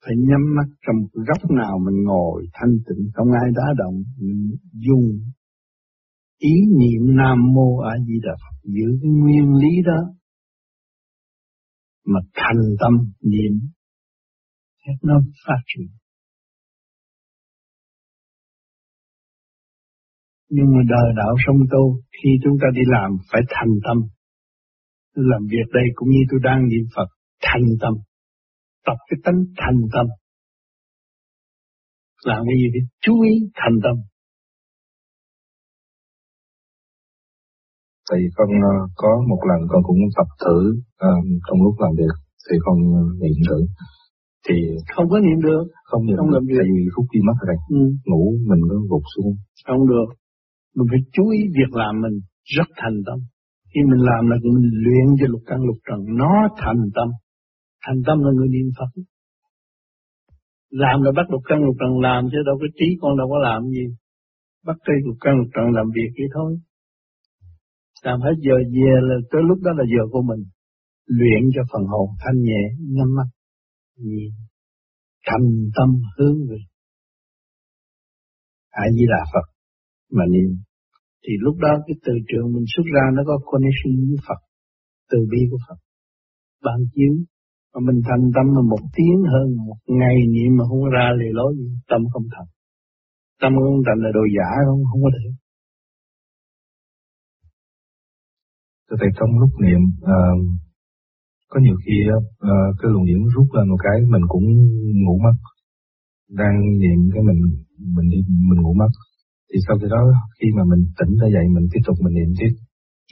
phải 0.05 0.15
nhắm 0.29 0.43
mắt 0.57 0.69
trong 0.87 0.97
góc 1.29 1.51
nào 1.51 1.79
mình 1.87 2.03
ngồi 2.03 2.47
thanh 2.53 2.75
tịnh, 2.87 3.11
không 3.15 3.29
ai 3.43 3.51
đá 3.57 3.67
động, 3.79 3.95
mình 4.19 4.51
dùng 4.73 5.07
ý 6.39 6.55
niệm 6.79 7.17
nam 7.17 7.39
mô 7.55 7.79
a 7.79 7.95
di 8.07 8.15
đà 8.23 8.35
phật, 8.43 8.57
giữ 8.65 8.99
cái 9.03 9.11
nguyên 9.11 9.55
lý 9.55 9.83
đó 9.87 9.99
mà 12.13 12.21
thành 12.35 12.63
tâm 12.81 12.93
niệm 13.33 13.53
nó 15.03 15.15
phát 15.47 15.61
triển 15.67 15.89
nhưng 20.51 20.67
mà 20.75 20.81
đời 20.89 21.09
đạo 21.17 21.35
sông 21.47 21.61
tu, 21.73 22.01
khi 22.17 22.31
chúng 22.45 22.57
ta 22.63 22.67
đi 22.75 22.83
làm, 22.87 23.11
phải 23.31 23.43
thành 23.49 23.75
tâm 23.85 24.09
tôi 25.19 25.27
làm 25.33 25.43
việc 25.51 25.69
đây 25.73 25.85
cũng 25.95 26.09
như 26.09 26.23
tôi 26.31 26.41
đang 26.43 26.69
niệm 26.69 26.85
Phật, 26.97 27.09
thành 27.43 27.67
tâm. 27.81 27.95
tập 28.87 28.99
cái 29.09 29.19
tánh 29.25 29.41
thành 29.57 29.81
tâm. 29.95 30.07
Làm 32.25 32.41
cái 32.49 32.57
gì 32.61 32.69
thì 32.75 32.81
chú 33.01 33.23
ý 33.23 33.33
thành 33.55 33.77
tâm. 33.85 33.97
Tại 38.09 38.19
vì 38.21 38.29
con 38.37 38.49
ờ, 38.71 38.75
có 39.03 39.11
một 39.31 39.41
lần 39.49 39.61
con 39.71 39.83
cũng 39.89 40.01
tập 40.19 40.29
thử 40.43 40.59
uh, 41.09 41.25
trong 41.47 41.59
lúc 41.65 41.75
làm 41.85 41.93
việc 42.01 42.15
thì 42.47 42.57
con 42.65 42.77
niệm 43.23 43.39
thử. 43.49 43.59
Thì 44.47 44.57
không 44.95 45.07
có 45.11 45.19
niệm 45.27 45.41
được. 45.49 45.65
Không 45.89 46.07
niệm 46.07 46.17
không 46.19 46.31
được 46.31 46.45
tại 46.59 46.69
vì 46.75 46.85
phút 46.95 47.07
đi 47.13 47.21
mất 47.29 47.37
rồi 47.47 47.57
ừ. 47.69 47.83
ngủ 48.09 48.25
mình 48.49 48.61
có 48.71 48.77
gục 48.91 49.05
xuống. 49.15 49.33
Không 49.67 49.89
được. 49.93 50.09
Mình 50.77 50.87
phải 50.91 51.01
chú 51.15 51.25
ý 51.39 51.41
việc 51.59 51.73
làm 51.81 51.93
mình 52.05 52.17
rất 52.57 52.69
thành 52.77 52.99
tâm. 53.07 53.19
Khi 53.71 53.81
mình 53.91 54.03
làm 54.11 54.23
là 54.31 54.37
mình 54.43 54.71
luyện 54.85 55.07
cho 55.19 55.27
lục 55.33 55.43
căn 55.47 55.59
lục 55.69 55.79
trần 55.89 56.01
nó 56.21 56.33
thành 56.63 56.83
tâm. 56.97 57.09
Thành 57.87 58.01
tâm 58.07 58.17
là 58.25 58.31
người 58.37 58.49
niệm 58.49 58.69
phật. 58.79 58.91
Làm 60.71 61.03
là 61.03 61.11
bắt 61.17 61.27
lục 61.31 61.43
căn 61.49 61.59
lục 61.67 61.77
trần 61.81 62.01
làm 62.07 62.29
chứ 62.33 62.39
đâu 62.47 62.57
có 62.61 62.67
trí 62.79 62.89
con 63.01 63.17
đâu 63.19 63.29
có 63.33 63.39
làm 63.49 63.63
gì. 63.77 63.87
Bắt 64.67 64.77
cây 64.87 64.97
lục 65.05 65.17
căn 65.21 65.33
lục 65.39 65.49
trần 65.55 65.67
làm 65.77 65.87
việc 65.97 66.11
vậy 66.19 66.29
thôi 66.35 66.51
làm 68.03 68.21
hết 68.21 68.37
giờ 68.47 68.57
về 68.75 68.93
là 69.09 69.17
tới 69.31 69.43
lúc 69.49 69.59
đó 69.67 69.71
là 69.79 69.85
giờ 69.95 70.03
của 70.13 70.23
mình. 70.31 70.43
Luyện 71.07 71.43
cho 71.55 71.63
phần 71.73 71.85
hồn 71.93 72.09
thanh 72.23 72.39
nhẹ 72.49 72.63
nhắm 72.97 73.09
mắt, 73.17 73.29
nhìn 73.97 74.33
thành 75.27 75.47
tâm 75.77 75.89
hướng 76.17 76.39
về. 76.51 76.61
A 78.71 78.85
di 78.95 79.05
đà 79.13 79.23
phật 79.33 79.47
mà 80.17 80.25
niệm. 80.33 80.51
Thì 81.25 81.33
lúc 81.45 81.57
đó 81.65 81.73
cái 81.87 81.97
từ 82.05 82.13
trường 82.29 82.47
mình 82.55 82.67
xuất 82.73 82.87
ra 82.95 83.05
nó 83.17 83.23
có 83.27 83.35
connection 83.51 83.95
với 84.09 84.21
Phật, 84.27 84.41
từ 85.11 85.19
bi 85.31 85.41
của 85.51 85.61
Phật. 85.67 85.79
Ban 86.65 86.81
chiếu. 86.95 87.15
Mà 87.73 87.81
mình 87.89 87.99
thành 88.09 88.25
tâm 88.35 88.47
mà 88.57 88.63
một 88.73 88.83
tiếng 88.97 89.19
hơn 89.33 89.47
một 89.69 89.81
ngày 90.01 90.17
niệm 90.35 90.51
mà 90.59 90.65
không 90.69 90.85
ra 90.95 91.07
lề 91.21 91.29
lối 91.39 91.51
gì, 91.59 91.69
tâm 91.91 92.01
không 92.13 92.27
thành. 92.35 92.51
Tâm 93.43 93.53
không 93.63 93.81
thành 93.87 94.01
là 94.05 94.11
đồ 94.19 94.25
giả, 94.37 94.49
không 94.67 94.83
không 94.91 95.01
có 95.05 95.11
thế 98.91 98.97
Thầy 99.01 99.11
trong 99.19 99.39
lúc 99.41 99.51
niệm 99.65 99.81
à, 100.03 100.19
có 101.51 101.61
nhiều 101.65 101.77
khi 101.85 101.97
à, 102.17 102.19
ờ, 102.39 102.57
cái 102.79 102.89
luồng 102.93 103.07
điển 103.09 103.21
rút 103.35 103.49
lên 103.57 103.69
một 103.73 103.81
cái 103.87 103.97
mình 104.13 104.25
cũng 104.29 104.47
ngủ 105.05 105.15
mất. 105.25 105.37
Đang 106.41 106.57
niệm 106.83 106.99
cái 107.15 107.23
mình 107.29 107.41
mình 107.97 108.09
đi 108.13 108.19
mình 108.49 108.61
ngủ 108.63 108.73
mất. 108.83 108.93
Thì 109.51 109.59
sau 109.67 109.75
khi 109.81 109.87
đó 109.95 110.03
khi 110.39 110.49
mà 110.57 110.63
mình 110.71 110.83
tỉnh 110.99 111.13
ra 111.21 111.29
dậy 111.35 111.47
mình 111.57 111.67
tiếp 111.73 111.83
tục 111.87 111.97
mình 112.05 112.15
niệm 112.19 112.31
tiếp. 112.39 112.53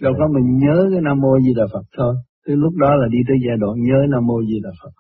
Đâu 0.05 0.13
có 0.19 0.25
mình 0.37 0.47
nhớ 0.63 0.77
cái 0.93 1.01
nam 1.07 1.17
mô 1.25 1.33
di 1.45 1.53
đà 1.59 1.67
phật 1.73 1.87
thôi. 1.99 2.15
Từ 2.45 2.53
lúc 2.63 2.73
đó 2.83 2.91
là 3.01 3.07
đi 3.15 3.21
tới 3.29 3.37
giai 3.45 3.57
đoạn 3.63 3.75
nhớ 3.89 3.99
nam 4.13 4.23
mô 4.29 4.37
di 4.49 4.59
đà 4.67 4.73
phật. 4.81 4.93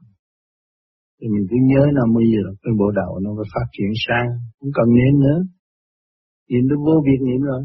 Thì 1.18 1.26
mình 1.34 1.44
cứ 1.50 1.56
nhớ 1.70 1.82
nam 1.96 2.08
mô 2.14 2.20
di 2.30 2.38
đà 2.46 2.52
cái 2.62 2.72
bộ 2.80 2.88
đạo 3.00 3.12
nó 3.24 3.30
phải 3.38 3.48
phát 3.54 3.66
triển 3.76 3.92
sang. 4.04 4.28
Không 4.58 4.72
cần 4.78 4.88
niệm 4.98 5.14
nữa. 5.24 5.38
Niệm 6.50 6.64
nó 6.70 6.76
vô 6.86 6.96
việc 7.06 7.20
niệm 7.28 7.40
rồi 7.50 7.62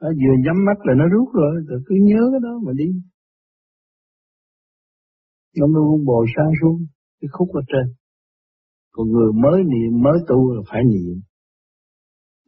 nó 0.00 0.08
vừa 0.08 0.36
nhắm 0.44 0.56
mắt 0.66 0.78
là 0.86 0.94
nó 1.00 1.04
rút 1.14 1.28
rồi 1.34 1.54
rồi 1.68 1.80
cứ 1.86 1.94
nhớ 2.02 2.22
cái 2.32 2.40
đó 2.42 2.60
mà 2.66 2.72
đi. 2.76 2.88
Nó 5.58 5.66
mới 5.66 5.82
bồi 6.06 6.26
sang 6.36 6.52
xuống 6.60 6.86
cái 7.20 7.28
khúc 7.32 7.48
ở 7.54 7.62
trên. 7.68 7.94
Còn 8.92 9.06
người 9.10 9.32
mới 9.32 9.62
niệm, 9.72 10.02
mới 10.02 10.18
tu 10.28 10.54
là 10.54 10.62
phải 10.70 10.82
niệm. 10.84 11.16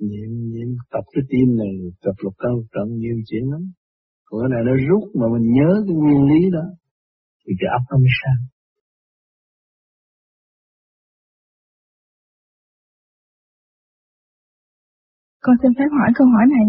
Niệm 0.00 0.30
niệm, 0.52 0.68
tập 0.90 1.04
cái 1.12 1.24
tim 1.30 1.56
này, 1.56 1.74
tập 2.02 2.14
lục 2.22 2.34
căn 2.38 2.52
trận 2.72 2.98
nhiều 2.98 3.16
chuyện 3.26 3.44
lắm. 3.50 3.62
Còn 4.24 4.40
cái 4.40 4.50
này 4.54 4.62
nó 4.68 4.74
rút 4.88 5.04
mà 5.14 5.26
mình 5.34 5.46
nhớ 5.52 5.70
cái 5.86 5.96
nguyên 5.96 6.22
lý 6.30 6.50
đó, 6.50 6.64
thì 7.46 7.52
cái 7.60 7.68
ấp 7.78 7.82
nó 7.90 7.96
mới 7.98 8.12
con 15.44 15.56
xin 15.62 15.72
phép 15.78 15.88
hỏi 15.98 16.10
câu 16.14 16.26
hỏi 16.34 16.44
này 16.54 16.64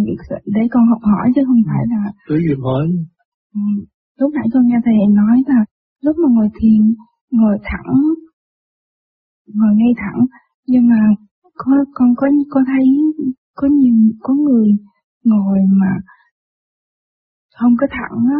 để 0.45 0.61
con 0.71 0.83
học 0.91 1.01
hỏi 1.11 1.31
chứ 1.35 1.41
không 1.47 1.61
phải 1.67 1.83
là 1.91 2.01
cứ 2.27 2.35
việc 2.47 2.59
hỏi? 2.67 2.85
Ừ. 3.53 3.61
lúc 4.19 4.31
nãy 4.33 4.47
con 4.53 4.63
nghe 4.67 4.79
thầy 4.85 4.97
nói 5.19 5.35
là 5.47 5.59
lúc 6.01 6.15
mà 6.21 6.27
ngồi 6.35 6.49
thiền 6.59 6.81
ngồi 7.31 7.57
thẳng 7.63 7.93
ngồi 9.47 9.75
ngay 9.75 9.93
thẳng 9.97 10.19
nhưng 10.67 10.87
mà 10.87 10.99
có 11.55 11.71
con 11.93 12.09
có 12.17 12.27
có 12.49 12.61
thấy 12.67 12.85
có 13.55 13.67
nhiều 13.67 13.93
có 14.19 14.33
người 14.33 14.69
ngồi 15.23 15.59
mà 15.81 15.91
không 17.55 17.73
có 17.79 17.87
thẳng 17.91 18.17
á. 18.37 18.39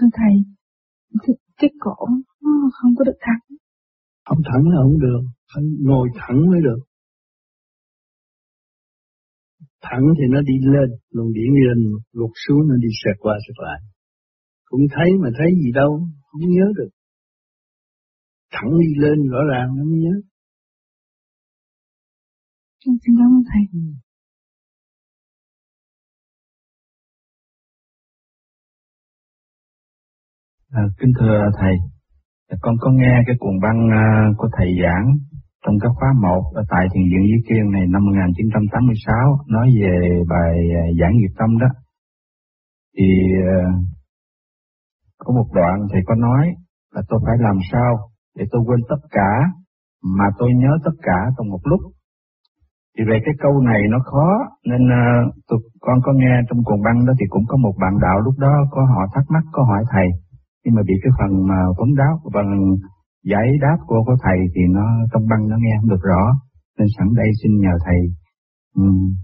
Thưa 0.00 0.06
thầy 0.12 0.34
cái 1.58 1.70
cổ 1.80 2.06
nó 2.42 2.50
không 2.72 2.94
có 2.98 3.04
được 3.04 3.18
thẳng. 3.20 3.56
Không 4.28 4.38
thẳng 4.52 4.68
là 4.68 4.76
không 4.82 4.98
được 5.00 5.20
phải 5.54 5.64
ngồi 5.80 6.08
thẳng 6.14 6.50
mới 6.50 6.60
được 6.60 6.78
thẳng 9.82 10.04
thì 10.18 10.24
nó 10.30 10.40
đi 10.40 10.54
lên 10.74 10.88
luồng 11.10 11.32
điển 11.32 11.48
đi 11.56 11.62
lên 11.68 11.78
gục 12.12 12.30
xuống 12.46 12.68
nó 12.68 12.74
đi 12.76 12.88
xẹt 13.04 13.16
qua 13.18 13.34
xẹt 13.46 13.56
lại. 13.66 13.80
Cũng 14.64 14.80
thấy 14.94 15.08
mà 15.22 15.28
thấy 15.38 15.50
gì 15.62 15.72
đâu 15.72 15.90
không 16.28 16.40
nhớ 16.40 16.66
được. 16.76 16.88
Thẳng 18.50 18.70
đi 18.80 18.90
lên 19.02 19.28
rõ 19.28 19.38
ràng 19.52 19.68
nó 19.76 19.84
mới 19.84 19.98
nhớ. 20.04 20.14
Xin 22.84 22.94
cảm 23.18 23.28
ơn 23.36 23.42
Thầy. 23.52 23.82
À, 30.70 30.82
kính 30.98 31.12
thưa 31.20 31.50
Thầy, 31.60 31.74
con 32.60 32.74
có 32.80 32.90
nghe 32.90 33.14
cái 33.26 33.36
cuồng 33.38 33.60
băng 33.62 33.88
à, 33.90 34.04
của 34.38 34.48
Thầy 34.58 34.68
giảng 34.82 35.18
trong 35.62 35.76
các 35.82 35.92
khóa 35.96 36.12
1 36.22 36.42
ở 36.54 36.62
tại 36.70 36.84
Thiền 36.92 37.04
viện 37.10 37.24
Duy 37.30 37.40
Kiên 37.48 37.70
này 37.70 37.84
năm 37.92 38.04
1986 38.04 39.38
nói 39.48 39.66
về 39.80 39.94
bài 40.28 40.54
à, 40.82 40.84
giảng 41.00 41.14
nghiệp 41.16 41.34
tâm 41.38 41.58
đó. 41.58 41.66
Thì 42.96 43.08
à, 43.56 43.60
có 45.18 45.34
một 45.34 45.48
đoạn 45.54 45.76
Thầy 45.92 46.02
có 46.06 46.14
nói 46.14 46.44
là 46.94 47.02
tôi 47.08 47.20
phải 47.26 47.36
làm 47.40 47.58
sao 47.72 47.90
để 48.36 48.44
tôi 48.50 48.62
quên 48.66 48.80
tất 48.88 49.02
cả 49.10 49.30
mà 50.18 50.24
tôi 50.38 50.50
nhớ 50.54 50.72
tất 50.84 50.96
cả 51.02 51.18
trong 51.36 51.48
một 51.48 51.60
lúc 51.64 51.80
thì 52.94 53.04
về 53.10 53.16
cái 53.24 53.34
câu 53.42 53.60
này 53.60 53.80
nó 53.90 53.98
khó 54.10 54.28
nên 54.70 54.82
uh, 54.86 55.34
tụi 55.48 55.60
con 55.80 55.98
có 56.04 56.12
nghe 56.16 56.34
trong 56.48 56.64
cuồng 56.64 56.82
băng 56.86 57.06
đó 57.06 57.12
thì 57.20 57.26
cũng 57.30 57.44
có 57.48 57.56
một 57.56 57.74
bạn 57.80 57.94
đạo 58.02 58.18
lúc 58.20 58.34
đó 58.38 58.54
có 58.70 58.80
họ 58.92 59.02
thắc 59.14 59.24
mắc 59.28 59.44
có 59.52 59.62
hỏi 59.64 59.82
thầy 59.92 60.08
nhưng 60.64 60.74
mà 60.74 60.82
bị 60.88 60.94
cái 61.02 61.12
phần 61.18 61.46
mà 61.48 61.58
vấn 61.78 61.94
đáo 62.00 62.12
phần 62.34 62.48
giải 63.30 63.46
đáp 63.64 63.78
của 63.86 64.00
của 64.06 64.16
thầy 64.24 64.38
thì 64.54 64.62
nó 64.76 64.86
trong 65.12 65.24
băng 65.30 65.42
nó 65.50 65.56
nghe 65.60 65.74
không 65.80 65.90
được 65.90 66.02
rõ. 66.10 66.24
Nên 66.78 66.88
sẵn 66.96 67.06
đây 67.16 67.28
xin 67.42 67.52
nhờ 67.64 67.74
thầy 67.86 68.00
um, 68.74 69.14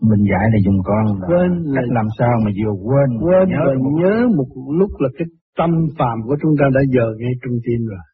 mình 0.00 0.22
giải 0.30 0.46
để 0.52 0.58
dùng 0.66 0.80
con 0.84 1.04
là 1.20 1.26
quên 1.30 1.50
là 1.64 1.80
cách 1.80 1.90
làm 1.98 2.06
sao 2.18 2.34
mà 2.44 2.50
vừa 2.58 2.74
quên 2.86 3.08
quên 3.24 3.48
nhớ 3.48 3.62
và 3.66 3.74
một... 3.84 3.92
nhớ 4.00 4.14
một 4.38 4.50
lúc 4.80 4.90
là 5.02 5.08
cái 5.18 5.26
tâm 5.58 5.70
phàm 5.98 6.16
của 6.26 6.36
chúng 6.42 6.54
ta 6.60 6.66
đã 6.74 6.80
giờ 6.94 7.06
ngay 7.20 7.32
trung 7.42 7.56
tim 7.64 7.80
rồi. 7.92 8.04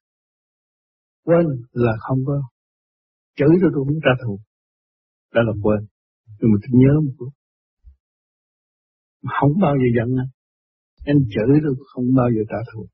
Quên 1.27 1.45
là 1.73 1.93
không 2.01 2.19
có 2.27 2.37
chửi 3.39 3.53
tôi 3.61 3.71
tôi 3.75 3.85
không 3.87 4.01
trả 4.05 4.15
thù. 4.23 4.39
Đó 5.35 5.41
là 5.49 5.53
quên. 5.63 5.81
Nhưng 6.39 6.51
mà 6.53 6.59
tôi 6.63 6.73
nhớ 6.81 6.93
một 7.05 7.15
lúc. 7.19 7.33
Không 9.41 9.53
bao 9.63 9.75
giờ 9.81 9.89
giận 9.97 10.09
anh. 10.23 10.31
Anh 11.11 11.21
chửi 11.35 11.53
tôi 11.65 11.75
không 11.93 12.05
bao 12.17 12.29
giờ 12.35 12.43
trả 12.51 12.61
thù. 12.71 12.87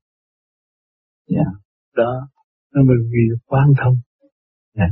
Yeah 1.35 1.53
đó 1.95 2.13
nó 2.73 2.83
mới 2.83 2.97
vì 3.11 3.23
quan 3.45 3.67
thông 3.83 3.95
à. 4.75 4.87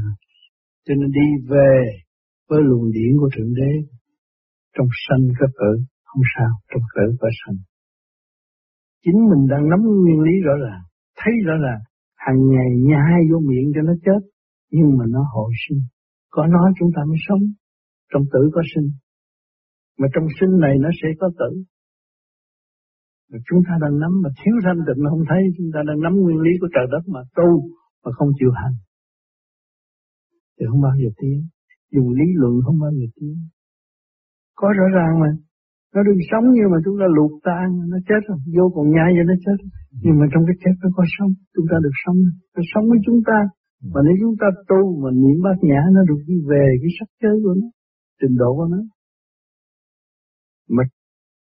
cho 0.85 0.93
nên 0.95 1.11
đi 1.11 1.47
về 1.49 1.73
với 2.49 2.59
luồng 2.63 2.91
điển 2.91 3.11
của 3.19 3.29
thượng 3.37 3.53
đế, 3.53 3.71
trong 4.77 4.87
sanh 5.07 5.23
có 5.39 5.47
cỡ 5.55 5.71
không 6.03 6.23
sao, 6.37 6.49
trong 6.71 6.83
cỡ 6.93 7.01
có 7.19 7.29
sanh 7.45 7.57
chính 9.05 9.19
mình 9.29 9.47
đang 9.51 9.69
nắm 9.69 9.79
nguyên 9.79 10.19
lý 10.19 10.31
rõ 10.45 10.53
ràng, 10.65 10.81
thấy 11.17 11.33
rõ 11.45 11.53
ràng, 11.65 11.81
hàng 12.15 12.39
ngày 12.51 12.69
nhai 12.89 13.19
vô 13.31 13.39
miệng 13.49 13.71
cho 13.75 13.81
nó 13.81 13.93
chết, 14.05 14.21
nhưng 14.71 14.97
mà 14.97 15.05
nó 15.07 15.21
hồi 15.33 15.51
sinh 15.67 15.81
có 16.29 16.47
nói 16.47 16.71
chúng 16.79 16.89
ta 16.95 17.01
mới 17.07 17.17
sống. 17.27 17.43
Trong 18.13 18.23
tử 18.33 18.49
có 18.53 18.61
sinh. 18.75 18.89
Mà 19.99 20.07
trong 20.13 20.27
sinh 20.39 20.59
này 20.59 20.75
nó 20.79 20.89
sẽ 21.01 21.07
có 21.19 21.29
tử. 21.39 21.63
Mà 23.29 23.37
chúng 23.47 23.61
ta 23.67 23.73
đang 23.83 23.95
nắm 24.03 24.13
mà 24.23 24.29
thiếu 24.39 24.55
thanh 24.65 24.81
tịnh 24.87 25.01
không 25.11 25.25
thấy. 25.29 25.41
Chúng 25.57 25.69
ta 25.73 25.79
đang 25.87 25.99
nắm 26.05 26.13
nguyên 26.21 26.39
lý 26.45 26.51
của 26.61 26.69
trời 26.75 26.87
đất 26.93 27.03
mà 27.13 27.21
tu 27.37 27.49
mà 28.03 28.11
không 28.17 28.31
chịu 28.39 28.51
hành. 28.59 28.75
Thì 30.55 30.63
không 30.69 30.81
bao 30.87 30.95
giờ 31.01 31.09
tiến. 31.19 31.37
Dùng 31.93 32.09
lý 32.19 32.27
luận 32.41 32.53
không 32.65 32.77
bao 32.83 32.91
giờ 32.97 33.07
tiến. 33.15 33.35
Có 34.59 34.67
rõ 34.79 34.87
ràng 34.97 35.13
mà. 35.23 35.31
Nó 35.95 35.99
đừng 36.07 36.21
sống 36.31 36.45
như 36.55 36.65
mà 36.73 36.77
chúng 36.85 36.97
ta 37.01 37.07
luộc 37.17 37.33
tan, 37.47 37.67
nó 37.91 37.97
chết 38.07 38.21
rồi, 38.27 38.39
vô 38.55 38.65
còn 38.75 38.85
nhai 38.95 39.09
cho 39.15 39.23
nó 39.29 39.35
chết. 39.45 39.57
Nhưng 40.03 40.15
mà 40.19 40.25
trong 40.31 40.43
cái 40.47 40.57
chết 40.63 40.75
nó 40.83 40.89
có 40.97 41.03
sống, 41.15 41.31
chúng 41.55 41.67
ta 41.71 41.77
được 41.85 41.95
sống, 42.03 42.19
nó 42.55 42.61
sống 42.71 42.85
với 42.91 42.99
chúng 43.05 43.19
ta, 43.29 43.39
mà 43.93 43.99
nếu 44.05 44.15
chúng 44.21 44.35
ta 44.41 44.47
tu 44.69 44.81
mà 45.01 45.09
niệm 45.21 45.37
bát 45.45 45.57
nhã 45.69 45.81
nó 45.95 46.01
được 46.09 46.21
đi 46.29 46.37
về 46.51 46.65
cái 46.81 46.91
sắc 46.97 47.09
giới 47.21 47.35
của 47.43 47.55
nó, 47.61 47.67
trình 48.19 48.35
độ 48.41 48.49
của 48.57 48.67
nó. 48.73 48.81
Mà 50.75 50.83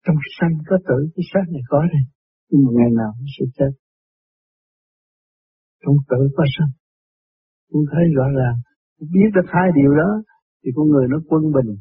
trong 0.06 0.16
sanh 0.40 0.54
có 0.68 0.78
tử 0.88 1.00
cái 1.16 1.24
xác 1.34 1.46
này 1.54 1.62
có 1.68 1.80
rồi, 1.94 2.04
nhưng 2.50 2.62
mà 2.66 2.72
ngày 2.78 2.92
nào 3.00 3.12
nó 3.20 3.28
sẽ 3.40 3.46
chết. 3.58 3.72
trong 5.86 5.98
tự 6.10 6.22
có 6.38 6.44
sanh. 6.56 6.72
Con 7.72 7.84
thấy 7.92 8.04
rõ 8.18 8.26
ràng, 8.40 8.58
biết 9.14 9.30
được 9.36 9.48
hai 9.56 9.68
điều 9.76 9.92
đó, 10.02 10.10
thì 10.62 10.72
con 10.76 10.88
người 10.88 11.08
nó 11.10 11.18
quân 11.30 11.44
bình 11.56 11.72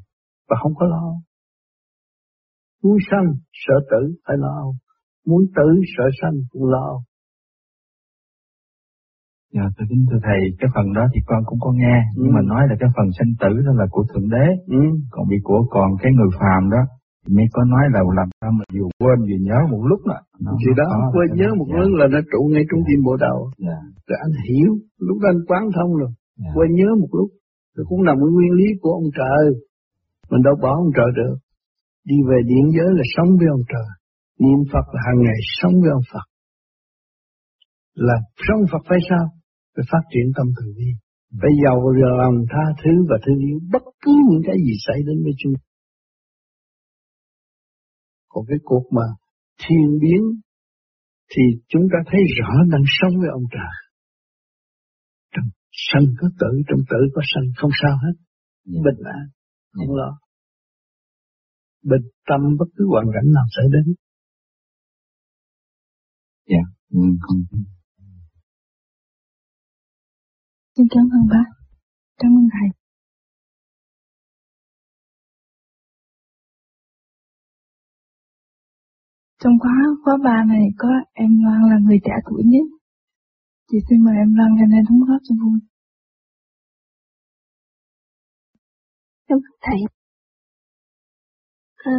và 0.49 0.57
không 0.62 0.75
có 0.75 0.87
lo. 0.87 1.07
Muốn 2.83 2.97
sanh, 3.11 3.28
sợ 3.52 3.75
tử 3.90 4.02
phải 4.26 4.37
lo. 4.38 4.73
Muốn 5.26 5.43
tử, 5.57 5.69
sợ 5.97 6.04
sanh 6.21 6.37
cũng 6.50 6.64
lo. 6.75 6.88
Dạ, 9.54 9.66
thưa 9.78 9.87
kính 9.90 10.04
thưa 10.11 10.21
thầy, 10.23 10.40
cái 10.59 10.71
phần 10.75 10.93
đó 10.93 11.04
thì 11.14 11.21
con 11.26 11.43
cũng 11.47 11.59
có 11.61 11.73
nghe, 11.73 11.97
ừ. 12.16 12.23
nhưng 12.23 12.33
mà 12.35 12.40
nói 12.43 12.62
là 12.69 12.75
cái 12.81 12.88
phần 12.97 13.09
sanh 13.19 13.33
tử 13.40 13.52
đó 13.66 13.73
là 13.81 13.87
của 13.90 14.04
Thượng 14.11 14.28
Đế, 14.35 14.47
ừ. 14.66 14.83
còn 15.11 15.28
bị 15.31 15.37
của 15.43 15.66
còn 15.71 15.88
cái 16.02 16.12
người 16.12 16.31
phàm 16.40 16.71
đó, 16.71 16.83
mới 17.37 17.47
có 17.52 17.62
nói 17.73 17.85
là 17.95 18.00
làm 18.21 18.28
sao 18.40 18.50
mà 18.59 18.64
vừa 18.75 18.88
quên 19.00 19.19
vừa 19.28 19.40
nhớ 19.49 19.59
một 19.73 19.83
lúc 19.90 20.00
đó. 20.11 20.19
Nó 20.45 20.52
thì 20.62 20.71
đó, 20.81 20.87
quên 21.14 21.28
nhớ 21.40 21.49
một 21.59 21.69
dạ. 21.71 21.76
lúc 21.81 21.90
là 22.00 22.07
nó 22.14 22.21
trụ 22.33 22.40
ngay 22.52 22.64
trong 22.69 22.81
dạ. 22.81 22.87
tim 22.87 22.99
bộ 23.07 23.14
đầu. 23.26 23.38
Dạ. 23.66 23.78
Rồi 24.09 24.19
anh 24.26 24.35
hiểu, 24.49 24.71
lúc 25.07 25.16
đó 25.23 25.26
anh 25.35 25.43
quán 25.49 25.62
thông 25.76 25.90
rồi, 26.00 26.11
dạ. 26.43 26.50
quên 26.54 26.71
nhớ 26.78 26.88
một 27.00 27.11
lúc, 27.19 27.31
rồi 27.75 27.85
cũng 27.88 28.02
nằm 28.09 28.16
nguyên 28.19 28.52
lý 28.61 28.69
của 28.83 28.93
ông 29.00 29.09
trời. 29.19 29.45
Mình 30.31 30.43
đâu 30.47 30.54
bỏ 30.62 30.71
ông 30.83 30.90
trời 30.97 31.11
được. 31.19 31.37
Đi 32.09 32.16
về 32.28 32.38
điện 32.50 32.64
giới 32.76 32.90
là 32.99 33.04
sống 33.14 33.31
với 33.38 33.49
ông 33.57 33.64
trời. 33.73 33.88
Niệm 34.43 34.61
Phật 34.73 34.87
là 34.95 35.00
hàng 35.07 35.21
ngày 35.25 35.38
sống 35.61 35.75
với 35.83 35.90
ông 35.99 36.07
Phật. 36.12 36.26
Là 38.07 38.16
sống 38.47 38.61
Phật 38.73 38.83
phải 38.88 38.99
sao? 39.09 39.25
Phải 39.75 39.85
phát 39.93 40.04
triển 40.12 40.26
tâm 40.37 40.47
từ 40.57 40.66
bi. 40.76 40.88
Phải 41.40 41.52
giàu 41.62 41.76
lòng 42.21 42.38
tha 42.52 42.64
thứ 42.81 42.93
và 43.11 43.16
thương 43.25 43.40
yêu 43.49 43.59
bất 43.73 43.85
cứ 44.02 44.14
những 44.31 44.43
cái 44.47 44.57
gì 44.66 44.75
xảy 44.87 44.99
đến 45.07 45.16
với 45.25 45.35
chúng. 45.40 45.54
Còn 48.35 48.45
cái 48.49 48.59
cuộc 48.64 48.85
mà 48.97 49.07
thiên 49.62 49.88
biến 50.03 50.23
thì 51.31 51.43
chúng 51.69 51.85
ta 51.93 51.99
thấy 52.11 52.21
rõ 52.38 52.53
đang 52.73 52.85
sống 52.99 53.14
với 53.21 53.31
ông 53.38 53.47
trời. 53.57 53.75
Trong 55.33 55.49
sanh 55.88 56.07
có 56.21 56.26
tử, 56.41 56.50
trong 56.69 56.83
tử 56.91 57.00
có 57.14 57.23
sanh, 57.33 57.47
không 57.57 57.71
sao 57.83 57.95
hết. 58.05 58.14
Yeah. 58.73 58.85
Bình 58.87 59.00
an, 59.17 59.25
không 59.73 59.91
yeah. 59.91 59.99
lo. 60.00 60.11
Bình 61.91 62.07
tâm 62.29 62.41
bất 62.59 62.69
cứ 62.76 62.85
hoàn 62.93 63.07
cảnh 63.14 63.29
nào 63.37 63.47
xảy 63.57 63.67
đến. 63.75 63.87
Dạ, 66.50 66.55
yeah. 66.55 66.67
mm. 66.91 67.64
Xin 70.76 70.87
cảm 70.95 71.07
ơn 71.17 71.25
bác. 71.33 71.49
Cảm 72.19 72.31
ơn 72.38 72.47
thầy. 72.55 72.84
Trong 79.45 79.59
khóa 79.61 79.79
khóa 80.05 80.17
ba 80.25 80.45
này 80.49 80.67
có 80.79 80.89
em 81.13 81.31
Loan 81.45 81.61
là 81.71 81.79
người 81.87 81.99
trẻ 82.05 82.13
tuổi 82.27 82.43
nhất. 82.45 82.67
Chị 83.71 83.79
xin 83.89 84.05
mời 84.05 84.15
em 84.17 84.35
Loan 84.35 84.51
lên 84.59 84.71
đây 84.71 84.81
đóng 84.89 85.01
góp 85.09 85.21
cho 85.25 85.35
vui. 85.43 85.59
Cảm 89.29 89.39
ơn 89.39 89.57
thầy. 89.63 89.81
À, 91.77 91.93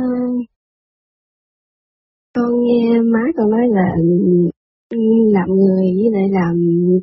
con 2.36 2.52
nghe 2.64 3.00
má 3.14 3.24
con 3.38 3.50
nói 3.50 3.68
là 3.70 3.88
ừ, 4.90 4.98
làm 5.34 5.48
người 5.50 5.86
với 5.98 6.10
lại 6.14 6.28
làm 6.32 6.56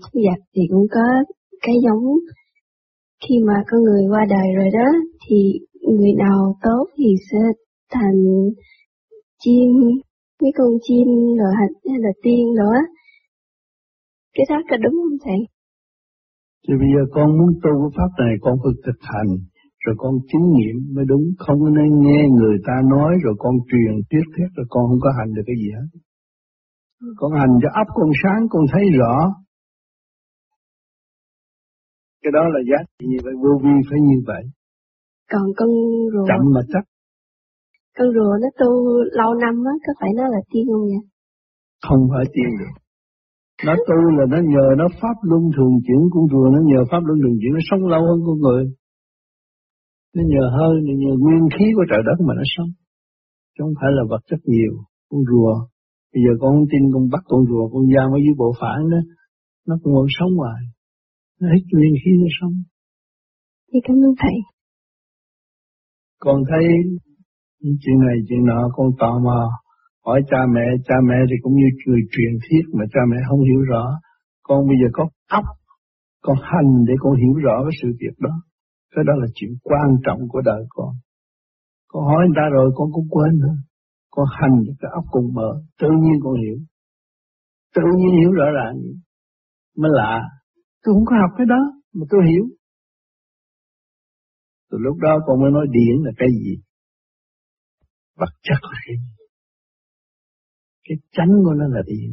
thu 0.02 0.20
giặt 0.26 0.40
thì 0.54 0.62
cũng 0.70 0.86
có 0.90 1.06
cái 1.60 1.74
giống 1.84 2.04
khi 3.24 3.34
mà 3.46 3.54
con 3.66 3.82
người 3.82 4.04
qua 4.10 4.26
đời 4.30 4.48
rồi 4.56 4.70
đó 4.72 4.88
thì 5.28 5.36
người 5.98 6.12
nào 6.18 6.56
tốt 6.62 6.84
thì 6.96 7.14
sẽ 7.30 7.38
thành 7.90 8.24
chim 9.38 9.70
mấy 10.42 10.52
con 10.58 10.72
chim 10.86 11.08
rồi 11.40 11.52
hay 11.60 11.98
là 12.04 12.12
tiên 12.22 12.44
đó. 12.60 12.72
Cái 14.34 14.46
đó 14.50 14.56
có 14.70 14.76
đúng 14.84 14.96
không 15.02 15.18
thầy? 15.24 15.40
Thì 16.64 16.74
bây 16.80 16.88
giờ 16.94 17.02
con 17.16 17.26
muốn 17.38 17.50
tu 17.62 17.72
cái 17.82 17.92
pháp 17.96 18.10
này 18.22 18.34
con 18.44 18.54
phải 18.62 18.72
thực 18.86 18.98
hành 19.12 19.30
rồi 19.84 19.94
con 20.02 20.14
chứng 20.28 20.46
nghiệm 20.54 20.76
mới 20.94 21.04
đúng. 21.12 21.24
Không 21.44 21.60
nên 21.78 21.90
nghe 22.04 22.20
người 22.38 22.58
ta 22.66 22.74
nói 22.94 23.12
rồi 23.24 23.34
con 23.38 23.54
truyền 23.68 23.94
tiếp 24.10 24.26
thiết 24.34 24.48
rồi 24.56 24.66
con 24.72 24.82
không 24.88 25.00
có 25.04 25.10
hành 25.18 25.30
được 25.34 25.46
cái 25.46 25.56
gì 25.62 25.68
hết. 25.76 25.88
Con 27.20 27.32
hành 27.40 27.52
cho 27.62 27.68
ấp 27.82 27.88
con 27.98 28.10
sáng 28.22 28.42
con 28.50 28.62
thấy 28.72 28.84
rõ. 29.00 29.16
Cái 32.22 32.32
đó 32.36 32.42
là 32.54 32.60
giá 32.70 32.78
trị 32.88 33.06
như 33.10 33.18
vậy, 33.24 33.34
vô 33.42 33.52
vi 33.64 33.74
phải 33.90 34.00
như 34.00 34.18
vậy. 34.26 34.42
Còn 35.32 35.46
con 35.56 35.68
rùa... 36.12 36.26
Chậm 36.30 36.42
mà 36.54 36.60
chắc. 36.72 36.84
Con 37.96 38.08
rùa 38.16 38.34
nó 38.42 38.48
tu 38.60 38.70
lâu 39.18 39.30
năm 39.44 39.54
á, 39.72 39.74
có 39.84 39.92
phải 40.00 40.10
nó 40.18 40.24
là 40.34 40.40
tiên 40.50 40.64
không 40.72 40.86
nhỉ? 40.90 41.00
Không 41.86 42.02
phải 42.12 42.24
tiên 42.34 42.50
được. 42.60 42.74
Nó 43.66 43.74
tu 43.88 43.98
là 44.18 44.24
nó 44.32 44.38
nhờ 44.52 44.66
nó 44.80 44.86
pháp 45.00 45.16
luân 45.28 45.42
thường 45.56 45.74
chuyển, 45.84 46.00
con 46.12 46.24
rùa 46.32 46.46
nó 46.54 46.60
nhờ 46.70 46.80
pháp 46.90 47.02
luân 47.06 47.18
thường 47.22 47.36
chuyển, 47.40 47.52
nó 47.56 47.62
sống 47.70 47.82
lâu 47.92 48.02
hơn 48.08 48.18
con 48.26 48.36
người. 48.44 48.64
Nó 50.14 50.22
nhờ 50.32 50.44
hơi, 50.56 50.74
nó 50.86 50.92
nhờ 51.02 51.12
nguyên 51.22 51.44
khí 51.54 51.66
của 51.76 51.86
trời 51.90 52.02
đất 52.08 52.18
mà 52.26 52.32
nó 52.40 52.44
sống. 52.54 52.70
Chứ 53.52 53.58
không 53.64 53.76
phải 53.80 53.90
là 53.96 54.02
vật 54.10 54.22
chất 54.30 54.40
nhiều. 54.52 54.74
Con 55.10 55.20
rùa, 55.30 55.54
bây 56.12 56.20
giờ 56.24 56.32
con 56.40 56.50
không 56.54 56.68
tin 56.72 56.82
con 56.94 57.04
bắt 57.12 57.22
con 57.30 57.40
rùa, 57.50 57.64
con 57.72 57.82
giam 57.94 58.08
ở 58.16 58.18
dưới 58.24 58.34
bộ 58.42 58.48
phản 58.60 58.78
đó, 58.92 59.00
nó 59.68 59.74
cũng 59.82 59.92
vẫn 59.98 60.06
sống 60.18 60.32
hoài 60.42 60.62
hết 61.50 61.64
nguyên 61.72 61.94
khí 62.04 62.10
nó 62.20 62.28
sống. 62.40 62.54
Thì 63.72 63.78
cảm 63.84 63.96
ơn 63.96 64.14
thầy. 64.22 64.36
Con 66.18 66.42
thấy 66.50 66.64
chuyện 67.62 67.98
này 68.06 68.16
chuyện 68.28 68.44
nọ 68.46 68.60
con 68.76 68.88
tò 69.00 69.18
mò 69.24 69.40
hỏi 70.06 70.20
cha 70.30 70.40
mẹ, 70.54 70.66
cha 70.86 70.94
mẹ 71.08 71.18
thì 71.28 71.36
cũng 71.42 71.54
như 71.60 71.68
người 71.86 72.02
truyền 72.12 72.32
thiết 72.44 72.62
mà 72.76 72.84
cha 72.92 73.00
mẹ 73.10 73.16
không 73.28 73.40
hiểu 73.40 73.60
rõ. 73.70 73.84
Con 74.42 74.58
bây 74.68 74.76
giờ 74.80 74.88
có 74.92 75.04
óc, 75.28 75.44
con 76.22 76.36
hành 76.42 76.70
để 76.86 76.94
con 76.98 77.12
hiểu 77.16 77.34
rõ 77.44 77.56
cái 77.64 77.74
sự 77.82 77.88
việc 78.00 78.16
đó. 78.18 78.34
Cái 78.94 79.04
đó 79.08 79.12
là 79.16 79.26
chuyện 79.34 79.50
quan 79.62 79.88
trọng 80.06 80.20
của 80.28 80.40
đời 80.44 80.62
con. 80.68 80.92
Con 81.88 82.02
hỏi 82.04 82.22
người 82.26 82.36
ta 82.36 82.46
rồi 82.52 82.72
con 82.74 82.88
cũng 82.92 83.08
quên 83.10 83.32
thôi. 83.42 83.56
Con 84.10 84.26
hành 84.40 84.56
cho 84.66 84.72
cái 84.80 84.90
óc 84.94 85.04
con 85.10 85.24
mở, 85.34 85.50
tự 85.80 85.88
nhiên 86.02 86.16
con 86.22 86.34
hiểu. 86.42 86.58
Tự 87.74 87.82
nhiên 87.98 88.12
hiểu 88.20 88.32
rõ 88.32 88.46
ràng. 88.58 88.74
Mới 89.76 89.90
lạ, 89.94 90.28
Tôi 90.82 90.94
không 90.94 91.04
có 91.06 91.16
học 91.22 91.30
cái 91.38 91.46
đó, 91.46 91.60
mà 91.94 92.04
tôi 92.10 92.20
hiểu. 92.30 92.44
Từ 94.70 94.78
lúc 94.80 94.96
đó 94.96 95.18
con 95.26 95.40
mới 95.40 95.50
nói 95.50 95.66
điển 95.70 95.96
là 96.04 96.12
cái 96.16 96.28
gì? 96.28 96.54
Vật 98.20 98.32
chất 98.46 98.60
là 98.62 98.78
cái 98.86 98.96
gì? 99.02 99.08
Cái 100.86 100.96
chánh 101.16 101.32
của 101.44 101.54
nó 101.60 101.66
là 101.74 101.82
điển. 101.86 102.10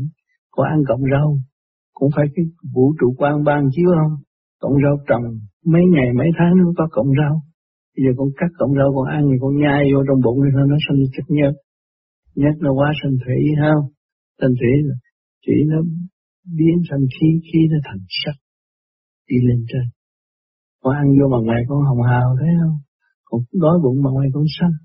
Có 0.51 0.63
ăn 0.73 0.79
cộng 0.87 1.03
rau, 1.13 1.37
cũng 1.93 2.09
phải 2.15 2.25
cái 2.35 2.45
vũ 2.73 2.85
trụ 2.99 3.07
quan 3.17 3.43
ban 3.43 3.61
chiếu 3.71 3.89
không? 3.99 4.15
Cộng 4.61 4.75
rau 4.83 4.95
trồng 5.07 5.25
mấy 5.65 5.81
ngày 5.95 6.09
mấy 6.19 6.29
tháng 6.37 6.53
nó 6.57 6.65
có 6.77 6.87
cộng 6.91 7.11
rau. 7.19 7.33
Bây 7.93 8.01
giờ 8.05 8.11
con 8.17 8.29
cắt 8.39 8.51
cộng 8.59 8.73
rau 8.79 8.89
con 8.95 9.05
ăn 9.17 9.23
thì 9.31 9.37
con 9.41 9.53
nhai 9.63 9.81
vô 9.93 9.99
trong 10.07 10.19
bụng 10.25 10.39
thì 10.43 10.49
nó 10.71 10.77
sinh 10.85 10.99
chất 11.15 11.25
nhớt. 11.37 11.53
Nhớt 12.35 12.55
nó 12.63 12.69
quá 12.77 12.89
sinh 13.01 13.15
thủy 13.23 13.39
không? 13.61 13.83
Sinh 14.39 14.55
thủy 14.59 14.73
là 14.87 14.95
chỉ 15.45 15.55
nó 15.71 15.79
biến 16.57 16.75
thành 16.89 17.05
khí, 17.15 17.29
khí 17.47 17.59
nó 17.71 17.77
thành 17.87 18.03
sắc 18.21 18.35
đi 19.29 19.37
lên 19.47 19.59
trên. 19.69 19.85
Con 20.81 20.93
ăn 21.01 21.07
vô 21.17 21.25
bằng 21.33 21.43
ngoài 21.45 21.61
con 21.69 21.79
hồng 21.87 22.01
hào 22.09 22.27
thấy 22.39 22.49
không? 22.61 22.77
Con 23.25 23.41
đói 23.63 23.75
bụng 23.83 23.97
bằng 24.03 24.13
ngoài 24.13 24.29
con 24.33 24.43
xanh. 24.59 24.75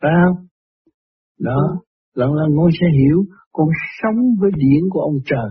Phải 0.00 0.12
không? 0.20 0.46
Đó, 1.40 1.62
lần 2.14 2.30
lần 2.34 2.48
ngôi 2.54 2.70
sẽ 2.80 2.86
hiểu 2.98 3.18
con 3.52 3.68
sống 4.02 4.18
với 4.40 4.50
điển 4.62 4.82
của 4.90 5.00
ông 5.00 5.18
trời. 5.24 5.50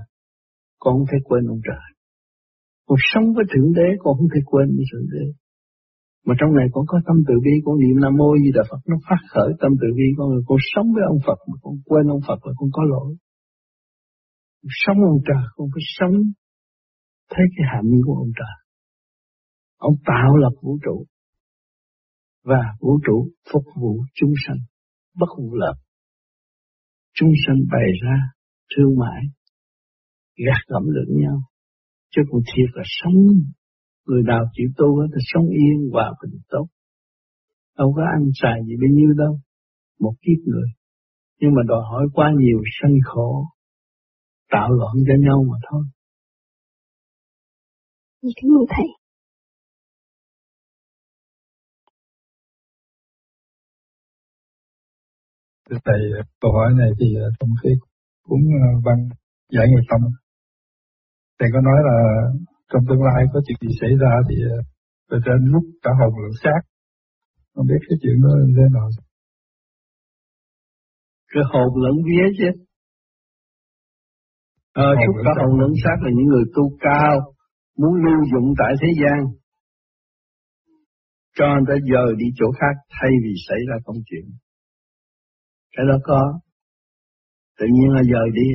Con 0.80 0.94
không 0.96 1.08
thể 1.12 1.18
quên 1.24 1.44
ông 1.48 1.62
trời. 1.68 1.86
Con 2.88 2.98
sống 3.14 3.34
với 3.36 3.46
Thượng 3.52 3.74
Đế, 3.74 3.88
con 4.00 4.18
không 4.18 4.30
thể 4.34 4.42
quên 4.46 4.68
với 4.76 4.86
Thượng 4.92 5.08
Đế. 5.14 5.26
Mà 6.26 6.34
trong 6.40 6.52
này 6.58 6.68
con 6.74 6.86
có 6.88 6.98
tâm 7.08 7.18
từ 7.28 7.34
bi, 7.46 7.54
con 7.66 7.76
niệm 7.80 7.98
Nam 8.04 8.14
Mô 8.20 8.30
Di 8.44 8.52
Đà 8.58 8.64
Phật, 8.70 8.82
nó 8.90 8.96
phát 9.08 9.22
khởi 9.34 9.50
tâm 9.62 9.72
từ 9.82 9.88
bi 9.98 10.08
con 10.18 10.28
rồi 10.34 10.44
con 10.48 10.58
sống 10.74 10.88
với 10.96 11.04
ông 11.14 11.22
Phật 11.28 11.40
mà 11.50 11.56
con 11.64 11.76
quên 11.86 12.06
ông 12.16 12.24
Phật 12.28 12.40
là 12.48 12.54
con 12.60 12.70
có 12.74 12.84
lỗi. 12.94 13.10
Con 14.62 14.72
sống 14.84 14.98
ông 15.14 15.22
trời, 15.28 15.46
con 15.56 15.68
phải 15.74 15.86
sống 15.98 16.16
thấy 17.32 17.46
cái 17.56 17.66
hạnh 17.74 17.92
của 18.06 18.16
ông 18.24 18.32
trời. 18.40 18.56
Ông 19.78 19.96
tạo 20.06 20.32
lập 20.44 20.56
vũ 20.62 20.78
trụ 20.86 21.06
và 22.46 22.62
vũ 22.80 23.00
trụ 23.08 23.28
phục 23.54 23.64
vụ 23.82 24.04
chúng 24.16 24.34
sanh 24.48 24.58
bất 25.20 25.28
vụ 25.38 25.54
lợi. 25.54 25.76
Chúng 27.14 27.32
sanh 27.48 27.58
bày 27.72 27.90
ra 28.04 28.18
thương 28.76 29.00
mại, 29.00 29.22
gạt 30.46 30.62
gẫm 30.68 30.84
lẫn 30.86 31.08
nhau, 31.22 31.38
chứ 32.12 32.22
còn 32.30 32.42
thiệt 32.48 32.70
là 32.74 32.84
sống 32.86 33.20
người 34.06 34.24
nào 34.24 34.44
chịu 34.54 34.68
tu 34.78 34.88
thì 35.14 35.22
sống 35.34 35.48
yên 35.50 35.90
hòa 35.92 36.14
bình 36.22 36.42
tốt. 36.50 36.68
Đâu 37.78 37.94
có 37.96 38.02
ăn 38.16 38.22
xài 38.42 38.60
gì 38.68 38.74
bao 38.82 38.90
nhiêu 38.92 39.14
đâu, 39.18 39.40
một 40.00 40.14
kiếp 40.22 40.48
người. 40.48 40.70
Nhưng 41.40 41.52
mà 41.56 41.62
đòi 41.68 41.82
hỏi 41.92 42.08
quá 42.14 42.32
nhiều 42.40 42.60
sanh 42.82 42.96
khổ, 43.06 43.46
tạo 44.52 44.70
loạn 44.72 44.96
cho 45.08 45.14
nhau 45.20 45.46
mà 45.52 45.58
thôi. 45.70 45.84
Dạ 48.22 48.30
cảm 48.36 48.50
ơn 48.60 48.66
thầy. 48.70 49.05
Thưa 55.70 55.78
thầy, 55.86 56.02
câu 56.42 56.52
hỏi 56.52 56.70
này 56.78 56.90
thì 57.00 57.08
trong 57.40 57.50
cái 57.64 57.74
cuốn 58.24 58.42
văn 58.86 58.98
giải 59.52 59.66
người 59.72 59.84
tâm 59.90 60.02
Thầy 61.40 61.50
có 61.54 61.62
nói 61.62 61.80
là 61.90 61.98
trong 62.72 62.84
tương 62.90 63.04
lai 63.04 63.26
có 63.34 63.40
chuyện 63.46 63.58
gì 63.62 63.78
xảy 63.82 63.94
ra 64.02 64.12
thì 64.30 64.36
về 65.10 65.18
trên 65.26 65.40
lúc 65.54 65.64
cả 65.84 65.92
hồn 66.00 66.14
lẫn 66.24 66.34
xác. 66.44 66.62
Không 67.54 67.68
biết 67.68 67.82
cái 67.90 67.98
chuyện 68.02 68.18
đó 68.24 68.30
thế 68.58 68.66
nào. 68.76 68.88
Cái 71.34 71.44
hồn 71.52 71.70
lẫn 71.84 71.96
vía 72.08 72.28
chứ. 72.38 72.50
Ờ, 74.74 74.90
chúc 75.06 75.16
cả 75.26 75.32
hồn 75.42 75.60
lẫn 75.62 75.72
xác 75.84 75.98
là 76.04 76.10
những 76.16 76.28
người 76.32 76.46
tu 76.56 76.64
cao, 76.80 77.16
muốn 77.78 77.94
lưu 78.06 78.20
dụng 78.32 78.54
tại 78.60 78.74
thế 78.82 78.90
gian. 79.02 79.20
Cho 81.38 81.46
người 81.46 81.68
ta 81.70 81.76
dời 81.92 82.16
đi 82.18 82.26
chỗ 82.40 82.48
khác 82.60 82.76
thay 82.90 83.12
vì 83.24 83.34
xảy 83.48 83.60
ra 83.70 83.76
công 83.86 83.98
chuyện. 84.06 84.26
Cái 85.76 85.86
đó 85.90 85.98
có. 86.04 86.40
Tự 87.60 87.66
nhiên 87.74 87.90
là 87.90 88.02
dời 88.04 88.30
đi. 88.34 88.48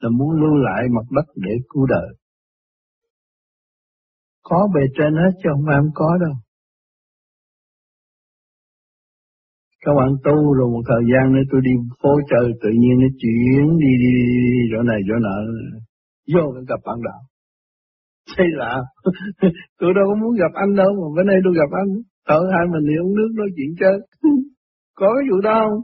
Là 0.00 0.08
muốn 0.18 0.30
lưu 0.40 0.54
lại 0.56 0.82
mặt 0.90 1.06
đất 1.10 1.32
để 1.36 1.50
cứu 1.68 1.86
đời. 1.86 2.08
Có 4.42 4.68
bề 4.74 4.80
trên 4.98 5.14
hết 5.14 5.32
chứ 5.42 5.48
không 5.52 5.64
phải 5.66 5.76
không 5.78 5.94
có 5.94 6.18
đâu. 6.20 6.34
Các 9.84 9.92
bạn 9.98 10.10
tu 10.24 10.54
rồi 10.58 10.68
một 10.74 10.82
thời 10.90 11.02
gian 11.10 11.32
nữa 11.34 11.44
tôi 11.50 11.60
đi 11.64 11.70
phố 12.02 12.12
chơi 12.30 12.46
tự 12.62 12.70
nhiên 12.80 12.94
nó 13.02 13.08
chuyển 13.20 13.78
đi 13.82 13.92
đi, 14.02 14.10
đi, 14.24 14.34
đi 14.54 14.62
chỗ 14.72 14.82
này 14.82 15.00
chỗ 15.08 15.14
nọ 15.26 15.36
vô 16.34 16.44
cái 16.54 16.64
gặp 16.68 16.80
bạn 16.86 16.98
đạo. 17.08 17.20
Thế 18.36 18.44
là 18.60 18.72
tôi 19.80 19.90
đâu 19.94 20.04
có 20.08 20.14
muốn 20.22 20.32
gặp 20.42 20.52
anh 20.54 20.74
đâu 20.76 20.90
mà 21.00 21.06
bữa 21.16 21.22
nay 21.22 21.36
tôi 21.44 21.54
gặp 21.60 21.70
anh. 21.82 21.90
Thở 22.28 22.40
hai 22.54 22.64
mình 22.72 22.84
đi 22.88 22.94
uống 23.02 23.14
nước 23.18 23.30
nói 23.34 23.48
chuyện 23.56 23.70
chơi. 23.80 23.96
có 24.94 25.06
cái 25.16 25.24
vụ 25.30 25.40
đó 25.40 25.56
không? 25.64 25.80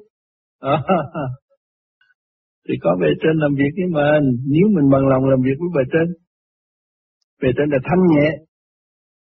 À, 0.58 0.76
thì 2.68 2.74
có 2.82 2.90
bề 3.00 3.10
trên 3.22 3.34
làm 3.42 3.52
việc 3.60 3.72
với 3.78 3.88
mình, 3.98 4.24
nếu 4.52 4.66
mình 4.76 4.90
bằng 4.92 5.08
lòng 5.08 5.24
làm 5.24 5.40
việc 5.46 5.56
với 5.60 5.70
bề 5.76 5.84
trên. 5.92 6.06
Bề 7.42 7.48
trên 7.56 7.68
là 7.70 7.78
thanh 7.88 8.02
nhẹ, 8.12 8.28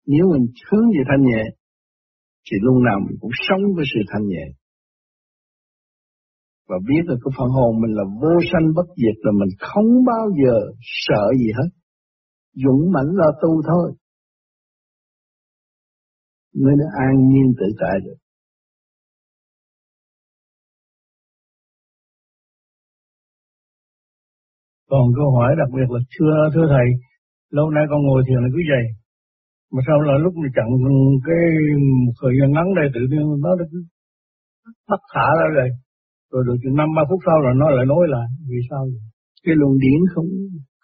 nếu 0.06 0.24
mình 0.32 0.44
hướng 0.70 0.86
về 0.94 1.02
thanh 1.08 1.22
nhẹ, 1.30 1.44
thì 2.46 2.56
lúc 2.62 2.74
nào 2.86 2.98
mình 3.06 3.16
cũng 3.20 3.30
sống 3.48 3.62
với 3.76 3.84
sự 3.94 4.00
thanh 4.10 4.26
nhẹ. 4.26 4.44
Và 6.68 6.76
biết 6.88 7.02
là 7.04 7.14
cái 7.22 7.32
phần 7.38 7.48
hồn 7.48 7.80
mình 7.82 7.92
là 7.98 8.04
vô 8.22 8.34
sanh 8.52 8.66
bất 8.76 8.88
diệt 8.96 9.16
là 9.24 9.32
mình 9.40 9.48
không 9.58 9.90
bao 10.06 10.26
giờ 10.42 10.56
sợ 11.06 11.24
gì 11.38 11.50
hết. 11.58 11.70
Dũng 12.52 12.92
mãnh 12.94 13.10
lo 13.20 13.26
tu 13.42 13.62
thôi. 13.68 13.92
Mới 16.54 16.74
nó 16.78 16.84
an 17.06 17.28
nhiên 17.28 17.54
tự 17.60 17.66
tại 17.80 18.00
được. 18.04 18.27
Còn 24.90 25.04
câu 25.18 25.28
hỏi 25.36 25.50
đặc 25.60 25.70
biệt 25.76 25.88
là 25.94 26.00
thưa 26.14 26.34
thưa 26.54 26.66
thầy, 26.74 26.88
lâu 27.56 27.66
nay 27.70 27.84
con 27.90 28.00
ngồi 28.02 28.22
thiền 28.26 28.38
là 28.44 28.48
cứ 28.54 28.60
vậy, 28.72 28.84
mà 29.72 29.80
sao 29.86 29.98
là 30.08 30.14
lúc 30.24 30.32
mình 30.40 30.52
chặn 30.56 30.68
cái 31.28 31.42
một 32.04 32.14
thời 32.20 32.32
gian 32.38 32.48
ngắn 32.52 32.66
đây 32.78 32.86
tự 32.94 33.00
nhiên 33.10 33.24
nó 33.44 33.50
cứ 33.72 33.78
bắt 34.90 35.00
thả 35.12 35.28
ra 35.40 35.48
rồi 35.56 35.68
rồi 36.32 36.42
được 36.46 36.58
chừng 36.62 36.76
năm 36.80 36.88
ba 36.96 37.02
phút 37.08 37.20
sau 37.26 37.38
là 37.44 37.52
nó 37.60 37.66
lại 37.76 37.86
nói 37.92 38.04
lại 38.14 38.28
vì 38.50 38.60
sao 38.70 38.82
vậy? 38.92 39.04
cái 39.44 39.54
luồng 39.60 39.76
điển 39.84 40.00
không 40.14 40.28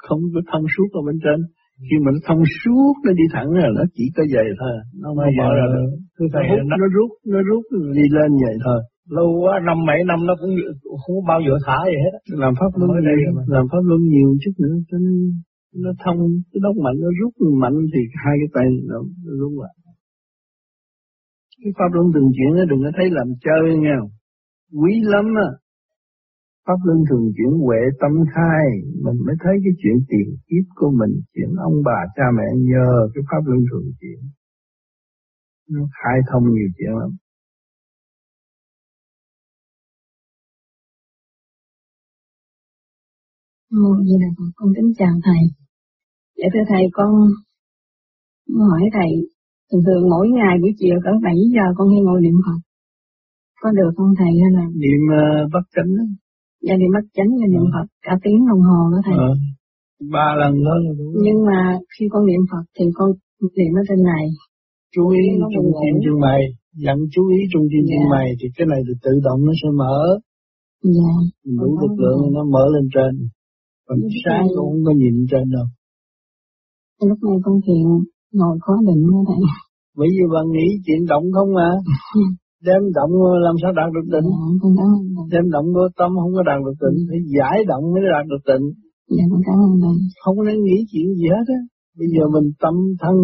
không 0.06 0.20
có 0.34 0.40
thông 0.50 0.64
suốt 0.74 0.88
ở 0.98 1.00
bên 1.06 1.16
trên. 1.24 1.38
Khi 1.88 1.96
mà 2.04 2.10
nó 2.14 2.20
thông 2.28 2.42
suốt 2.60 2.94
nó 3.04 3.12
đi 3.20 3.26
thẳng 3.34 3.50
là 3.62 3.68
nó 3.78 3.84
chỉ 3.96 4.04
có 4.16 4.22
vậy 4.34 4.46
thôi. 4.60 4.74
Nó 5.02 5.08
mới 5.18 5.28
mở 5.38 5.48
ra 5.58 5.66
được. 5.74 5.88
nó, 6.34 6.40
hút, 6.48 6.60
nó, 6.70 6.76
nó 6.80 6.86
rút 6.96 7.10
nó 7.32 7.40
rút 7.48 7.64
đi 7.98 8.04
lên 8.16 8.30
vậy 8.44 8.56
thôi 8.64 8.80
lâu 9.08 9.28
quá 9.42 9.60
năm 9.66 9.78
mấy 9.86 10.04
năm 10.04 10.26
nó 10.26 10.34
cũng 10.40 10.54
không 11.06 11.26
bao 11.28 11.40
giờ 11.46 11.54
thả 11.66 11.78
gì 11.86 11.96
hết 12.04 12.14
làm 12.42 12.52
pháp 12.60 12.70
luân 12.78 12.90
nhiều 12.90 13.32
làm 13.46 13.64
pháp 13.72 13.82
luân 13.88 14.00
nhiều 14.02 14.28
chút 14.42 14.52
nữa 14.58 14.76
cho 14.90 14.98
nên 14.98 15.16
nó 15.82 15.90
thông 16.04 16.18
cái 16.52 16.60
đốc 16.62 16.76
mạnh 16.84 16.96
nó 17.04 17.08
rút 17.20 17.32
mạnh 17.62 17.78
thì 17.92 18.00
hai 18.24 18.34
cái 18.40 18.48
tay 18.54 18.66
nó, 18.90 18.98
rút 19.40 19.52
lại. 19.62 19.74
Cái 21.62 21.72
pháp 21.78 21.90
luân 21.92 22.06
từng 22.14 22.28
chuyển 22.36 22.50
nó 22.58 22.64
đừng 22.70 22.82
có 22.84 22.90
thấy 22.96 23.06
làm 23.10 23.28
chơi 23.44 23.62
nghe 23.82 23.94
không 24.00 24.12
quý 24.80 24.92
lắm 25.12 25.24
á. 25.46 25.48
Pháp 26.66 26.80
luân 26.86 26.98
thường 27.08 27.26
chuyển 27.36 27.52
huệ 27.64 27.80
tâm 28.00 28.12
khai 28.34 28.64
mình 29.04 29.18
mới 29.26 29.36
thấy 29.42 29.54
cái 29.64 29.72
chuyện 29.80 29.96
tiền 30.08 30.28
kiếp 30.48 30.64
của 30.74 30.90
mình 31.00 31.12
chuyện 31.34 31.50
ông 31.68 31.76
bà 31.84 32.00
cha 32.16 32.26
mẹ 32.38 32.48
nhờ 32.70 32.88
cái 33.14 33.22
pháp 33.30 33.42
luân 33.48 33.60
thường 33.70 33.88
chuyển. 34.00 34.20
Nó 35.70 35.82
khai 35.98 36.18
thông 36.30 36.44
nhiều 36.54 36.68
chuyện 36.78 36.92
lắm 37.00 37.10
Ồ, 43.82 43.90
vậy 44.06 44.18
là 44.22 44.28
con 44.56 44.68
kính 44.76 44.90
chào 44.98 45.14
thầy. 45.26 45.42
Dạ 46.38 46.46
thưa 46.52 46.64
thầy, 46.68 46.82
con 46.92 47.10
hỏi 48.70 48.84
thầy, 48.96 49.10
thường 49.68 49.82
thường 49.86 50.02
mỗi 50.12 50.26
ngày 50.28 50.54
buổi 50.62 50.72
chiều 50.80 50.96
cỡ 51.04 51.12
7 51.22 51.34
giờ 51.54 51.66
con 51.76 51.86
hay 51.92 52.00
ngồi 52.06 52.20
niệm 52.20 52.36
Phật. 52.46 52.60
Có 53.62 53.70
được 53.78 53.92
không 53.96 54.12
thầy 54.18 54.32
hay 54.42 54.50
là? 54.58 54.66
Niệm 54.82 55.00
uh, 55.18 55.52
bắt 55.52 55.64
chánh 55.74 55.90
đó. 55.98 56.04
Dạ 56.66 56.74
niệm 56.80 56.90
bắt 56.96 57.04
chánh 57.16 57.30
và 57.40 57.46
niệm 57.52 57.66
ừ. 57.68 57.70
Phật 57.74 57.86
cả 58.06 58.12
tiếng 58.22 58.38
đồng 58.50 58.62
hồ 58.68 58.80
đó 58.92 58.98
thầy. 59.06 59.16
Ừ. 59.28 59.32
Ba 60.14 60.28
lần 60.40 60.54
đó 60.66 60.74
Nhưng 61.24 61.38
mà 61.48 61.60
khi 61.92 62.04
con 62.12 62.26
niệm 62.26 62.42
Phật 62.50 62.64
thì 62.76 62.84
con 62.94 63.08
niệm 63.58 63.72
ở 63.80 63.82
trên 63.88 64.00
này. 64.12 64.24
Chú 64.94 65.08
ý 65.08 65.22
trung 65.54 65.68
tim 65.80 65.94
chân 66.04 66.20
mày, 66.20 66.40
dặn 66.84 66.98
chú 67.12 67.22
ý 67.36 67.38
trung 67.52 67.66
tim 67.70 67.82
chân 67.90 68.02
mày 68.14 68.28
thì 68.38 68.46
cái 68.56 68.66
này 68.72 68.80
thì 68.86 68.94
tự 69.04 69.12
động 69.26 69.40
nó 69.46 69.52
sẽ 69.62 69.68
mở. 69.82 69.98
Dạ. 70.96 71.12
Đủ 71.60 71.78
lực 71.82 71.94
lượng 72.02 72.20
nó 72.34 72.44
mở 72.44 72.64
lên 72.74 72.88
trên. 72.94 73.12
Còn 73.86 73.98
sáng 74.24 74.44
cũng 74.54 74.66
không 74.70 74.84
có 74.86 74.92
nhìn 75.02 75.16
trên 75.30 75.44
đâu. 75.56 75.66
Lúc 77.08 77.18
này 77.26 77.38
con 77.44 77.56
thiền 77.66 77.84
ngồi 78.38 78.56
có 78.64 78.74
định 78.88 79.02
đó 79.10 79.18
thầy. 79.28 79.40
Bởi 79.98 80.08
vì 80.14 80.24
bạn 80.34 80.44
nghĩ 80.54 80.66
chuyện 80.84 81.00
động 81.12 81.24
không 81.34 81.50
mà. 81.58 81.68
đem 82.66 82.82
động 82.98 83.12
làm 83.46 83.54
sao 83.62 83.72
đạt 83.80 83.88
được 83.96 84.06
tịnh? 84.14 84.28
Dạ, 84.78 84.88
đem 85.32 85.44
động 85.54 85.66
vô 85.74 85.84
tâm 85.98 86.10
không 86.20 86.32
có 86.36 86.42
đạt 86.50 86.58
được 86.66 86.76
tịnh. 86.82 86.96
Phải 87.08 87.20
giải 87.36 87.58
động 87.70 87.84
mới 87.92 88.02
đạt 88.14 88.24
được 88.32 88.42
tịnh. 88.50 88.64
Dạ 89.16 89.24
con 89.30 89.40
cảm 89.46 89.56
ơn 89.66 89.72
thầy 89.82 89.96
không 90.22 90.36
có 90.38 90.42
nên 90.48 90.58
nghĩ 90.62 90.76
chuyện 90.90 91.06
gì 91.18 91.26
hết 91.36 91.46
á. 91.58 91.60
Bây 91.98 92.08
giờ 92.14 92.22
mình 92.34 92.48
tâm 92.62 92.74
thân 93.02 93.14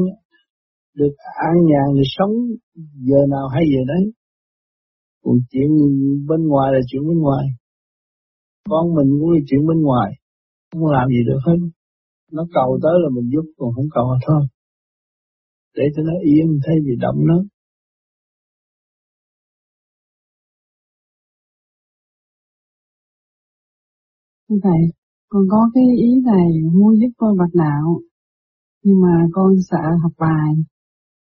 được 1.01 1.15
an 1.49 1.57
nhàn 1.71 1.87
được 1.97 2.11
sống 2.17 2.33
giờ 3.09 3.21
nào 3.35 3.47
hay 3.55 3.65
giờ 3.73 3.83
đấy 3.93 4.05
còn 5.25 5.37
chuyện 5.51 5.71
bên 6.29 6.41
ngoài 6.49 6.73
là 6.75 6.81
chuyện 6.89 7.03
bên 7.09 7.19
ngoài. 7.19 7.45
Con 8.69 8.95
mình 8.97 9.09
cũng 9.21 9.31
là 9.31 9.41
chuyện 9.49 9.67
bên 9.67 9.83
ngoài 9.83 10.11
không 10.71 10.87
làm 10.87 11.09
gì 11.09 11.21
được 11.27 11.39
hết. 11.47 11.59
Nó 12.33 12.47
cầu 12.55 12.79
tới 12.83 12.93
là 13.03 13.09
mình 13.15 13.31
giúp 13.33 13.53
còn 13.59 13.75
không 13.75 13.89
cầu 13.95 14.13
là 14.13 14.19
thôi. 14.27 14.47
Để 15.75 15.85
cho 15.97 16.03
nó 16.03 16.13
yên 16.25 16.61
thay 16.67 16.77
vì 16.85 16.97
động 17.01 17.17
nó 17.27 17.43
Thầy, 24.63 24.81
con 25.29 25.43
có 25.51 25.71
cái 25.75 25.85
ý 25.97 26.11
này 26.25 26.49
muốn 26.73 26.95
giúp 27.01 27.13
con 27.17 27.39
bạch 27.39 27.55
đạo, 27.55 28.01
nhưng 28.85 29.01
mà 29.01 29.27
con 29.33 29.55
sợ 29.71 29.83
học 30.03 30.13
bài, 30.19 30.53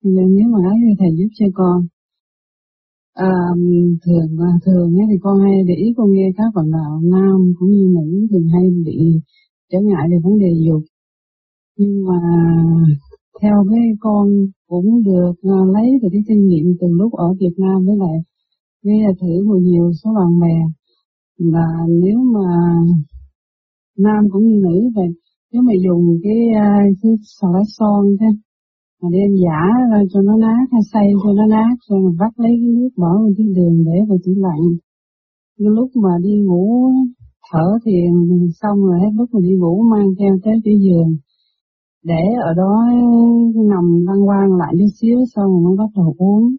nên 0.03 0.35
nếu 0.37 0.49
mà 0.53 0.59
ấy 0.71 0.79
thì 0.85 0.95
thầy 0.99 1.09
giúp 1.19 1.29
cho 1.35 1.47
con. 1.55 1.87
À, 3.15 3.31
thường 4.05 4.37
thường 4.65 4.95
ấy 4.95 5.07
thì 5.11 5.17
con 5.23 5.41
hay 5.41 5.53
để 5.67 5.75
ý 5.75 5.95
con 5.97 6.13
nghe 6.13 6.31
các 6.37 6.45
bạn 6.55 6.71
đạo 6.71 7.01
nam 7.03 7.53
cũng 7.59 7.69
như 7.71 7.87
nữ 7.95 8.27
thường 8.31 8.49
hay 8.53 8.63
bị 8.85 9.21
trở 9.73 9.79
ngại 9.81 10.09
về 10.11 10.17
vấn 10.25 10.39
đề 10.39 10.51
dục. 10.67 10.83
Nhưng 11.79 12.05
mà 12.07 12.21
theo 13.43 13.65
cái 13.71 13.81
con 14.01 14.29
cũng 14.69 15.03
được 15.03 15.31
uh, 15.31 15.75
lấy 15.75 15.87
từ 16.03 16.09
cái 16.13 16.21
kinh 16.29 16.47
nghiệm 16.47 16.67
từ 16.81 16.87
lúc 16.91 17.13
ở 17.13 17.35
Việt 17.41 17.55
Nam 17.57 17.85
với 17.87 17.97
lại 17.97 18.17
nghe 18.83 19.07
thử 19.21 19.45
một 19.47 19.59
nhiều 19.63 19.93
số 20.05 20.11
bạn 20.15 20.41
bè 20.41 20.57
là 21.39 21.67
nếu 21.89 22.19
mà 22.35 22.49
nam 23.99 24.25
cũng 24.31 24.47
như 24.47 24.61
nữ 24.63 24.91
vậy 24.95 25.09
nếu 25.53 25.63
mà 25.63 25.73
dùng 25.85 26.19
cái 26.23 26.39
uh, 26.51 26.97
cái 27.03 27.13
xà 27.41 27.49
lá 27.55 27.61
son 27.79 28.17
thế 28.21 28.27
mà 29.05 29.11
đem 29.13 29.31
giả 29.45 29.61
ra 29.91 30.01
cho 30.13 30.21
nó 30.23 30.37
nát, 30.37 30.65
hay 30.73 30.83
xây 30.93 31.07
cho 31.23 31.33
nó 31.33 31.47
nát 31.47 31.75
rồi 31.89 32.01
mà 32.05 32.11
vắt 32.21 32.33
lấy 32.37 32.53
cái 32.61 32.73
nước 32.79 32.89
bỏ 32.97 33.13
vào 33.23 33.31
cái 33.37 33.47
đường 33.57 33.85
để 33.85 33.97
vào 34.09 34.19
tủ 34.25 34.33
lạnh. 34.37 34.67
Cái 35.59 35.69
lúc 35.77 35.91
mà 36.03 36.11
đi 36.23 36.35
ngủ, 36.47 36.91
thở 37.53 37.79
thiền, 37.85 38.13
xong 38.61 38.85
rồi 38.85 39.01
hết 39.01 39.13
lúc 39.19 39.29
mà 39.33 39.41
đi 39.43 39.55
ngủ 39.61 39.83
mang 39.93 40.09
theo 40.19 40.39
tới 40.45 40.55
cái 40.65 40.75
giường. 40.85 41.17
Để 42.05 42.23
ở 42.49 42.55
đó 42.55 42.73
nằm 43.71 43.85
lăn 44.07 44.27
quang 44.27 44.51
lại 44.61 44.75
chút 44.79 44.93
xíu, 45.01 45.19
xong 45.35 45.49
rồi 45.53 45.61
mới 45.65 45.77
bắt 45.77 45.91
đầu 45.97 46.15
uống. 46.19 46.57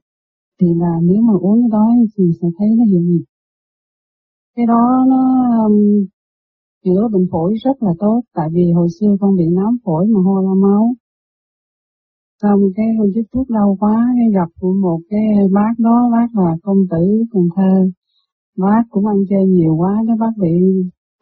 Thì 0.62 0.68
là 0.78 0.94
nếu 1.04 1.22
mà 1.22 1.34
uống 1.42 1.62
cái 1.62 1.70
đó 1.72 1.86
thì 2.18 2.24
sẽ 2.42 2.48
thấy 2.58 2.68
nó 2.78 2.84
hiệu 2.92 3.02
nghiệm 3.02 3.24
cái 4.56 4.66
đó 4.66 5.06
nó 5.08 5.22
um, 5.66 6.06
chữa 6.86 7.08
bệnh 7.14 7.28
phổi 7.32 7.54
rất 7.66 7.84
là 7.84 7.92
tốt, 8.00 8.22
tại 8.34 8.50
vì 8.54 8.72
hồi 8.72 8.88
xưa 9.00 9.18
con 9.20 9.36
bị 9.36 9.44
nám 9.56 9.78
phổi 9.86 10.08
mà 10.08 10.20
ho 10.26 10.42
ra 10.42 10.54
máu 10.62 10.94
xong 12.42 12.60
cái 12.76 12.86
con 12.98 13.08
chích 13.16 13.28
thuốc 13.34 13.50
đau 13.50 13.78
quá, 13.80 13.96
cái 14.18 14.28
gặp 14.34 14.50
của 14.60 14.74
một 14.82 15.00
cái 15.10 15.26
bác 15.54 15.74
đó, 15.78 16.10
bác 16.12 16.42
là 16.42 16.52
công 16.64 16.78
tử 16.92 17.24
Cần 17.32 17.44
Thơ. 17.56 17.74
Bác 18.58 18.84
cũng 18.90 19.06
ăn 19.06 19.18
chơi 19.30 19.46
nhiều 19.46 19.76
quá, 19.76 20.04
cái 20.08 20.16
bác 20.20 20.34
bị, 20.42 20.56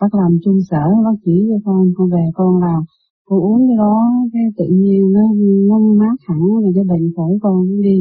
bác 0.01 0.15
làm 0.15 0.31
chung 0.43 0.57
sở, 0.69 0.85
bác 1.05 1.17
chỉ 1.25 1.45
cho 1.49 1.57
con 1.65 1.87
con 1.95 2.09
về 2.09 2.25
con 2.33 2.61
làm. 2.61 2.81
Con 3.25 3.39
uống 3.39 3.67
cái 3.67 3.77
đó, 3.77 3.95
cái 4.33 4.43
tự 4.57 4.65
nhiên 4.69 5.11
nó 5.11 5.21
nó 5.69 5.79
mát 5.79 6.15
hẳn, 6.27 6.39
rồi 6.39 6.71
cái 6.75 6.83
bệnh 6.89 7.11
phổi 7.15 7.39
con 7.41 7.53
cũng 7.53 7.81
đi. 7.81 7.97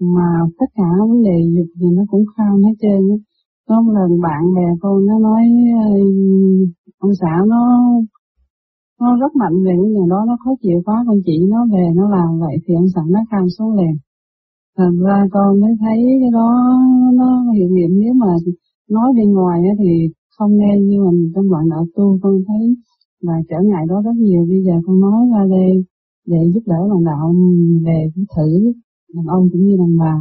Mà 0.00 0.28
tất 0.58 0.66
cả 0.74 0.88
vấn 1.08 1.22
đề 1.22 1.36
dục 1.56 1.66
thì 1.80 1.86
nó 1.96 2.02
cũng 2.10 2.24
khao 2.36 2.56
hết 2.56 2.74
trơn 2.80 3.00
á. 3.10 3.16
Có 3.68 3.80
một 3.82 3.92
lần 3.92 4.20
bạn 4.20 4.42
bè 4.56 4.66
con 4.80 5.06
nó 5.06 5.18
nói 5.18 5.42
ông 6.98 7.14
xã 7.20 7.44
nó 7.48 7.90
nó 9.00 9.16
rất 9.20 9.32
mạnh 9.36 9.56
về 9.64 9.72
cái 9.80 9.90
nhà 9.94 10.04
đó 10.10 10.24
nó 10.28 10.36
khó 10.44 10.50
chịu 10.62 10.82
quá, 10.86 11.04
con 11.06 11.18
chị 11.26 11.36
nó 11.48 11.66
về 11.72 11.84
nó 11.94 12.08
làm 12.10 12.38
vậy 12.40 12.56
thì 12.64 12.74
ông 12.74 12.88
sẵn 12.94 13.04
nó 13.10 13.20
cam 13.30 13.44
xuống 13.58 13.74
liền. 13.78 13.94
Thành 14.78 14.98
ra 15.06 15.28
con 15.32 15.60
mới 15.60 15.72
thấy 15.80 15.98
cái 16.20 16.30
đó 16.32 16.48
nó 17.14 17.28
hiệu 17.56 17.68
nghiệm 17.72 17.90
nếu 18.00 18.14
mà 18.14 18.26
nói 18.90 19.12
bên 19.16 19.32
ngoài 19.32 19.62
thì 19.78 19.92
không 20.38 20.56
nghe, 20.56 20.72
nhưng 20.82 21.04
mà 21.04 21.10
trong 21.34 21.50
đoạn 21.50 21.64
đạo 21.70 21.86
tu 21.96 22.18
con 22.22 22.34
thấy 22.48 22.76
và 23.22 23.34
trở 23.48 23.56
ngại 23.62 23.84
đó 23.88 24.02
rất 24.04 24.16
nhiều. 24.16 24.46
Bây 24.48 24.62
giờ 24.62 24.72
con 24.86 25.00
nói 25.00 25.20
ra 25.32 25.42
đây 25.50 25.84
để 26.26 26.50
giúp 26.54 26.62
đỡ 26.66 26.80
đồng 26.88 27.04
đạo 27.04 27.34
về 27.86 27.98
cái 28.14 28.24
thử 28.36 28.72
đàn 29.14 29.26
ông 29.26 29.48
cũng 29.52 29.62
như 29.62 29.76
đàn 29.78 29.98
bà. 29.98 30.14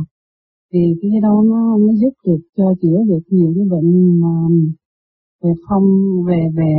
Thì 0.73 0.79
cái 1.01 1.21
đó 1.21 1.43
nó 1.51 1.77
mới 1.77 1.95
giúp 2.01 2.13
được, 2.25 2.41
cho 2.57 2.73
chữa 2.81 2.99
được 3.07 3.23
nhiều 3.29 3.53
cái 3.55 3.65
bệnh 3.71 4.19
mà 4.21 4.33
về 5.43 5.51
phong 5.69 5.83
về 6.27 6.41
về 6.57 6.69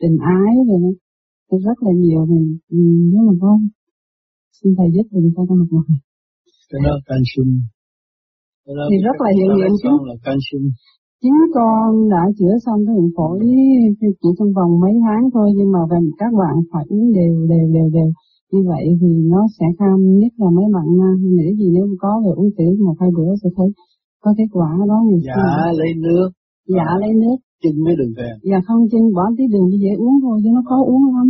tình 0.00 0.16
ái 0.18 0.54
rồi 0.68 0.94
nó 1.50 1.56
rất 1.66 1.78
là 1.86 1.92
nhiều 2.02 2.20
thì 2.30 2.38
ừ, 2.76 2.80
nếu 3.12 3.22
mà 3.28 3.32
có 3.40 3.50
xin 4.56 4.74
thầy 4.78 4.88
giúp 4.94 5.06
thì 5.12 5.18
con 5.36 5.46
con 5.48 5.58
một 5.58 5.70
một 5.70 5.84
cái 6.70 6.80
đó 6.84 6.94
canxi 7.08 7.42
thì 8.90 8.96
rất 9.06 9.16
là 9.24 9.30
hiệu 9.38 9.50
nghiệm 9.56 9.72
chứ. 9.82 9.92
chính 11.22 11.38
con 11.56 12.08
đã 12.14 12.22
chữa 12.38 12.54
xong 12.64 12.78
cái 12.86 12.94
bệnh 12.98 13.10
phổi 13.16 13.38
chỉ 14.00 14.28
trong 14.38 14.50
vòng 14.56 14.72
mấy 14.82 14.94
tháng 15.04 15.22
thôi 15.34 15.48
nhưng 15.56 15.70
mà 15.74 15.80
về 15.90 15.98
các 16.20 16.32
bạn 16.40 16.54
phải 16.72 16.84
uống 16.88 17.06
đều 17.18 17.34
đều 17.52 17.66
đều 17.76 17.88
đều. 17.96 18.10
Như 18.52 18.60
vậy 18.70 18.84
thì 19.00 19.10
nó 19.32 19.40
sẽ 19.56 19.66
kham 19.78 19.96
nhất 20.20 20.32
là 20.40 20.48
mấy 20.56 20.66
bạn 20.74 20.86
nghĩ 21.36 21.48
gì 21.58 21.66
nếu 21.76 21.86
có 21.98 22.12
về 22.24 22.32
uống 22.40 22.50
tiểu 22.56 22.70
một 22.86 22.96
hai 23.00 23.10
bữa 23.16 23.30
sẽ 23.42 23.48
thấy 23.56 23.68
có 24.22 24.30
kết 24.38 24.48
quả 24.52 24.70
đó. 24.90 24.98
Ngày 25.08 25.20
dạ 25.28 25.72
lấy 25.80 25.90
nước. 26.04 26.28
Dạ 26.76 26.88
lấy 27.00 27.12
nước 27.22 27.38
chưng 27.62 27.78
với 27.84 27.94
đường 27.98 28.12
về. 28.18 28.30
Dạ 28.50 28.58
không 28.66 28.80
chưng 28.90 29.06
bỏ 29.16 29.24
tí 29.36 29.44
đường 29.52 29.66
cho 29.70 29.78
dễ 29.84 29.92
uống 30.02 30.16
thôi 30.22 30.36
chứ 30.42 30.50
nó 30.56 30.62
khó 30.68 30.78
uống 30.92 31.04
lắm. 31.14 31.28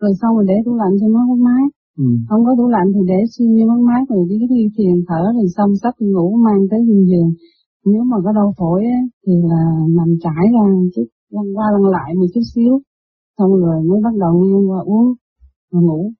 Rồi 0.00 0.12
xong 0.20 0.32
rồi 0.36 0.44
để 0.48 0.56
tủ 0.64 0.72
lạnh 0.82 0.94
cho 1.00 1.08
nó 1.08 1.20
mát. 1.46 1.68
Ừ. 2.04 2.08
không 2.28 2.44
có 2.46 2.52
tủ 2.58 2.66
lạnh 2.68 2.88
thì 2.94 3.00
để 3.12 3.20
siêu 3.32 3.48
như 3.54 3.64
mát 3.70 3.80
mát 3.88 4.04
rồi 4.08 4.26
đi 4.30 4.36
cái 4.40 4.48
thiền 4.76 4.96
thở 5.08 5.22
rồi 5.36 5.48
xong 5.56 5.70
sắp 5.82 5.94
đi 6.00 6.06
ngủ 6.14 6.36
mang 6.46 6.60
tới 6.70 6.80
giường 6.86 7.06
giường. 7.10 7.30
Nếu 7.90 8.02
mà 8.10 8.16
có 8.24 8.32
đau 8.32 8.48
phổi 8.58 8.80
ấy, 8.96 9.02
thì 9.26 9.32
là 9.50 9.62
nằm 9.96 10.08
trải 10.24 10.44
ra 10.54 10.64
chút 10.94 11.06
lăn 11.34 11.46
qua 11.56 11.66
lăn 11.72 11.84
lại 11.94 12.14
một 12.14 12.26
chút 12.34 12.44
xíu. 12.54 12.72
Xong 13.38 13.50
rồi 13.62 13.76
mới 13.88 14.00
bắt 14.04 14.14
đầu 14.22 14.32
nghiêng 14.38 14.70
qua 14.70 14.80
uống 14.84 15.06
rồi 15.72 15.82
ngủ. 15.82 16.12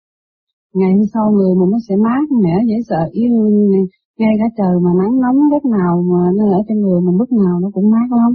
Ngày 0.75 0.93
hôm 0.97 1.07
sau 1.15 1.25
người 1.33 1.55
mình 1.59 1.71
nó 1.71 1.79
sẽ 1.89 1.97
mát 1.97 2.25
mẻ 2.43 2.55
dễ 2.69 2.77
sợ 2.89 3.03
yêu 3.13 3.35
ngay 4.19 4.35
cả 4.41 4.49
trời 4.59 4.75
mà 4.85 4.91
nắng 5.01 5.21
nóng 5.21 5.39
lúc 5.53 5.65
nào 5.65 6.03
mà 6.11 6.23
nó 6.37 6.45
ở 6.59 6.61
trên 6.69 6.79
người 6.81 7.01
mình 7.01 7.17
lúc 7.21 7.33
nào 7.33 7.61
nó 7.63 7.71
cũng 7.75 7.91
mát 7.91 8.09
lắm 8.11 8.31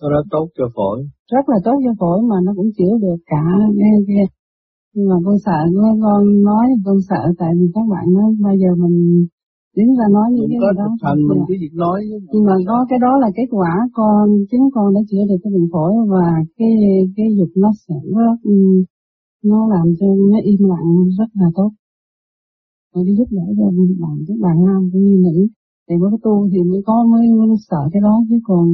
nó 0.00 0.08
rất 0.14 0.24
tốt 0.30 0.46
cho 0.58 0.64
phổi. 0.76 0.98
Rất 1.34 1.44
là 1.52 1.58
tốt 1.64 1.76
cho 1.84 1.92
phổi 2.00 2.18
mà 2.30 2.36
nó 2.46 2.52
cũng 2.56 2.70
chữa 2.78 2.94
được 3.04 3.18
cả 3.26 3.44
cái 3.78 3.98
kia 4.08 4.24
nhưng 4.94 5.08
mà 5.10 5.16
con 5.24 5.36
sợ 5.46 5.60
con, 5.76 6.00
con 6.04 6.20
nói 6.42 6.66
con 6.84 6.96
sợ 7.08 7.22
tại 7.38 7.52
vì 7.58 7.66
các 7.74 7.86
bạn 7.92 8.04
nói 8.16 8.28
bây 8.44 8.56
giờ 8.60 8.70
mình 8.82 8.96
đứng 9.76 9.90
ra 9.98 10.06
nói 10.16 10.28
những 10.36 10.50
cái 10.50 10.72
đó 10.78 10.86
thành 11.02 11.20
mình 11.28 11.40
cứ 11.48 11.54
việc 11.62 11.74
nói 11.84 11.98
nhưng 12.32 12.44
mà 12.48 12.54
có 12.68 12.86
cái 12.90 12.98
đó 12.98 13.12
là 13.22 13.28
kết 13.36 13.48
quả 13.50 13.72
con 13.92 14.24
chính 14.50 14.64
con 14.74 14.94
đã 14.94 15.00
chữa 15.10 15.24
được 15.28 15.40
cái 15.42 15.50
bệnh 15.54 15.68
phổi 15.72 15.92
và 16.12 16.26
cái 16.58 16.72
cái 17.16 17.26
dục 17.38 17.52
nó 17.56 17.70
sẽ 17.84 17.94
rất 18.16 18.38
nó 19.44 19.68
làm 19.74 19.86
cho 19.98 20.06
nó 20.32 20.38
im 20.42 20.60
lặng 20.72 20.90
rất 21.18 21.30
là 21.40 21.48
tốt. 21.54 21.70
Rồi 22.94 23.04
đi 23.06 23.12
giúp 23.18 23.28
đỡ 23.30 23.46
cho 23.58 23.66
bạn 24.02 24.16
các 24.28 24.38
bạn 24.40 24.56
nam 24.66 24.80
cũng 24.92 25.02
như 25.04 25.16
nữ. 25.26 25.46
Thì 25.88 25.94
cái 26.00 26.18
tu 26.22 26.48
thì 26.52 26.58
mới 26.70 26.80
có 26.86 27.06
mới, 27.12 27.26
mới 27.38 27.56
sợ 27.70 27.82
cái 27.92 28.00
đó 28.00 28.14
chứ 28.28 28.36
còn 28.44 28.64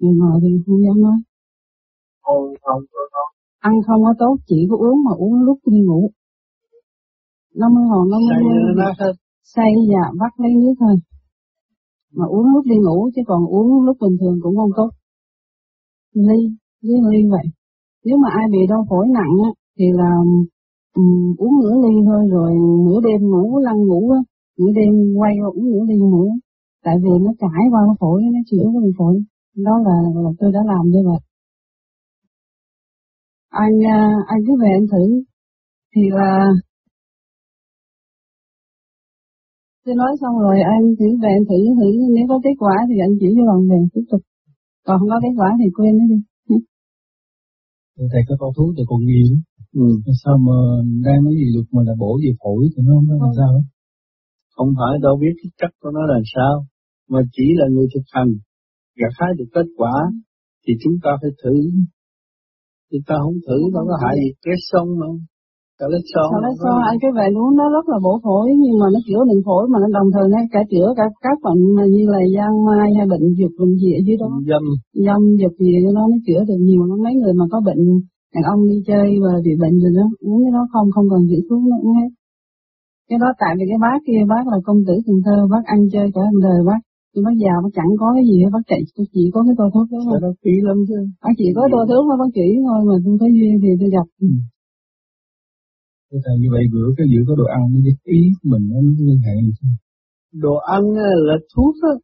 người 0.00 0.14
ngoài 0.18 0.36
thì 0.42 0.48
không 0.66 0.82
dám 0.84 0.96
nói. 1.06 1.18
Không 2.22 2.82
ăn 3.58 3.72
không 3.86 4.02
có 4.04 4.14
tốt 4.18 4.36
chỉ 4.46 4.66
có 4.70 4.76
uống 4.76 5.04
mà 5.04 5.12
uống 5.16 5.34
lúc 5.46 5.58
đi 5.66 5.80
ngủ. 5.86 6.10
nó 7.54 7.68
mới 7.74 7.84
hồn 7.90 8.08
nó 8.10 8.18
mới 8.26 9.12
say 9.54 9.70
dạ 9.92 10.04
bắt 10.20 10.32
lấy 10.40 10.52
nước 10.54 10.74
thôi. 10.80 10.94
Mà 12.16 12.24
uống 12.26 12.46
lúc 12.54 12.64
đi 12.64 12.76
ngủ 12.84 13.10
chứ 13.14 13.22
còn 13.26 13.46
uống 13.46 13.84
lúc 13.86 13.96
bình 14.00 14.16
thường 14.20 14.38
cũng 14.42 14.56
không 14.56 14.70
tốt. 14.76 14.90
Ly 16.14 16.40
với 16.82 16.98
ly 17.10 17.20
vậy. 17.30 17.46
Nếu 18.04 18.16
mà 18.22 18.28
ai 18.38 18.46
bị 18.52 18.58
đau 18.68 18.86
phổi 18.90 19.06
nặng 19.08 19.34
á 19.44 19.50
thì 19.78 19.84
là 19.92 20.10
um, 20.94 21.34
uống 21.38 21.54
nửa 21.60 21.74
ly 21.82 21.94
thôi 22.06 22.22
rồi 22.30 22.52
nửa 22.86 23.00
đêm 23.08 23.20
ngủ 23.30 23.58
lăn 23.58 23.76
ngủ 23.88 24.10
á. 24.10 24.20
Nửa 24.58 24.72
đêm 24.74 24.92
quay 25.18 25.32
uống 25.54 25.70
nửa 25.72 25.84
ly 25.88 25.98
nữa 25.98 26.30
tại 26.84 26.96
vì 27.02 27.10
nó 27.24 27.30
trải 27.40 27.62
qua 27.70 27.80
phổi 28.00 28.22
nó 28.22 28.40
chữa 28.50 28.64
cái 28.72 28.90
phổi 28.98 29.14
đó 29.56 29.72
là, 29.84 29.96
là 30.14 30.30
tôi 30.38 30.52
đã 30.52 30.60
làm 30.66 30.84
như 30.86 31.00
vậy 31.06 31.20
anh 33.50 33.74
à, 33.98 34.00
anh 34.32 34.40
cứ 34.46 34.52
về 34.62 34.70
anh 34.78 34.86
thử. 34.92 35.04
Thì 35.94 36.02
là 36.18 36.32
tôi 39.84 39.94
nói 39.94 40.12
xong 40.20 40.34
rồi 40.44 40.56
anh 40.74 40.84
chỉ 40.98 41.08
về 41.22 41.30
anh 41.38 41.46
thử 41.50 41.60
thử. 41.78 41.90
Nếu 42.16 42.24
có 42.28 42.40
kết 42.44 42.56
quả 42.58 42.74
thì 42.88 42.96
anh 43.06 43.14
chỉ 43.20 43.28
cho 43.36 43.44
bằng 43.50 43.62
về 43.70 43.78
tiếp 43.94 44.06
tục. 44.10 44.22
Còn 44.86 44.98
không 44.98 45.08
có 45.12 45.18
kết 45.24 45.34
quả 45.40 45.48
thì 45.60 45.66
quên 45.76 45.92
nó 45.98 46.04
đi. 46.10 46.18
Thầy 48.12 48.22
có 48.28 48.34
câu 48.40 48.52
thuốc 48.56 48.70
cho 48.76 48.84
con 48.90 49.00
nghi 49.08 49.24
ừ. 49.72 49.86
sao 50.22 50.36
mà 50.46 50.56
đang 51.04 51.18
nói 51.24 51.34
gì 51.40 51.46
được 51.54 51.66
mà 51.74 51.82
là 51.88 51.94
bổ 52.02 52.12
về 52.24 52.32
phổi 52.42 52.62
thì 52.72 52.82
nó 52.86 52.92
không 52.96 53.06
có 53.08 53.16
làm 53.26 53.32
sao? 53.38 53.52
Không 54.56 54.70
phải 54.78 54.94
đâu 55.02 55.14
biết 55.22 55.34
cái 55.40 55.50
chất 55.60 55.72
của 55.80 55.90
nó 55.96 56.02
là 56.12 56.18
sao 56.34 56.54
mà 57.12 57.20
chỉ 57.32 57.46
là 57.60 57.66
người 57.72 57.86
thực 57.94 58.06
hành 58.14 58.30
gặt 59.00 59.12
hái 59.18 59.30
được 59.38 59.48
kết 59.54 59.66
quả 59.76 59.94
thì 60.64 60.72
chúng 60.82 60.96
ta 61.02 61.10
phải 61.20 61.30
thử 61.42 61.54
chúng 62.90 63.04
ta 63.08 63.14
không 63.24 63.38
thử 63.46 63.58
đâu 63.74 63.84
có 63.88 63.96
hại 64.02 64.14
gì 64.20 64.28
cái 64.44 64.56
sông 64.70 64.88
mà 65.00 65.06
Cholesterol. 65.80 66.30
Cholesterol 66.34 66.82
ăn 66.90 66.96
cái 67.02 67.12
về 67.18 67.26
uống 67.40 67.52
nó 67.60 67.66
rất 67.76 67.84
là 67.92 67.98
bổ 68.06 68.14
phổi 68.24 68.46
nhưng 68.62 68.76
mà 68.80 68.86
nó 68.94 68.98
chữa 69.06 69.22
bệnh 69.28 69.42
phổi 69.46 69.62
mà 69.72 69.76
nó 69.82 69.88
đồng 69.98 70.08
thời 70.14 70.26
nó 70.34 70.38
cả 70.54 70.60
chữa 70.72 70.88
cả 70.98 71.06
các 71.24 71.36
bệnh 71.46 71.62
như 71.94 72.02
là 72.14 72.20
giang 72.36 72.54
mai 72.66 72.88
hay 72.96 73.06
bệnh 73.12 73.26
dục 73.40 73.52
bệnh 73.58 73.72
gì 73.82 73.90
ở 73.98 74.00
dưới 74.06 74.16
đó. 74.22 74.28
Dâm. 74.50 74.64
Dâm 75.06 75.20
dục 75.42 75.54
gì 75.64 75.72
ở 75.88 75.90
đó 75.96 76.02
nó 76.12 76.16
chữa 76.26 76.40
được 76.48 76.60
nhiều 76.68 76.82
lắm. 76.88 76.98
Mấy 77.06 77.14
người 77.20 77.34
mà 77.40 77.44
có 77.52 77.58
bệnh 77.68 77.82
đàn 78.34 78.44
ông 78.52 78.60
đi 78.70 78.78
chơi 78.88 79.06
và 79.24 79.32
bị 79.44 79.52
bệnh 79.62 79.76
rồi 79.82 79.92
đó 79.98 80.06
uống 80.26 80.40
cái 80.44 80.52
đó 80.56 80.62
không 80.72 80.86
không 80.94 81.06
cần 81.12 81.22
chữa 81.30 81.42
thuốc 81.48 81.62
nó 81.70 81.76
uống 81.84 81.94
hết. 82.00 82.10
Cái 83.08 83.18
đó 83.22 83.28
tại 83.42 83.52
vì 83.58 83.64
cái 83.70 83.78
bác 83.84 83.98
kia 84.06 84.20
bác 84.32 84.44
là 84.52 84.58
công 84.66 84.80
tử 84.86 84.94
Cần 85.06 85.16
Thơ 85.26 85.36
bác 85.52 85.64
ăn 85.74 85.80
chơi 85.92 86.06
cả 86.14 86.24
đời 86.46 86.60
bác 86.68 86.80
bác 87.26 87.36
già 87.42 87.54
bác 87.62 87.72
chẳng 87.78 87.90
có 88.00 88.08
cái 88.16 88.24
gì 88.28 88.36
hết 88.42 88.50
bác 88.56 88.64
chạy 88.70 88.80
chỉ 89.14 89.24
có 89.34 89.40
cái 89.46 89.54
tô 89.58 89.66
thuốc 89.74 89.86
đó 89.92 89.98
thôi. 90.06 90.18
Bác 90.24 90.34
phí 90.42 90.54
lắm 90.68 90.76
chứ. 90.88 90.98
Bác 91.24 91.34
chỉ 91.40 91.48
có 91.56 91.62
tô 91.72 91.80
thuốc 91.88 92.02
mà 92.10 92.14
bác 92.22 92.30
chỉ 92.36 92.48
thôi 92.66 92.78
mà 92.88 92.94
tôi 93.04 93.14
có 93.20 93.26
duyên 93.36 93.52
thì 93.62 93.70
tôi 93.80 93.90
gặp. 93.96 94.06
Ừ. 94.26 94.28
Thầy 96.24 96.34
như 96.40 96.48
vậy 96.54 96.64
bữa 96.72 96.88
cái 96.96 97.06
giữa 97.10 97.22
có 97.28 97.34
đồ 97.40 97.46
ăn 97.56 97.62
với 97.72 97.82
ý 98.18 98.20
mình 98.50 98.64
nó 98.72 98.78
liên 99.06 99.20
hệ 99.26 99.34
gì? 99.46 99.68
Đồ 100.44 100.54
ăn 100.76 100.82
là 101.28 101.36
thuốc 101.52 101.74
á. 101.90 101.94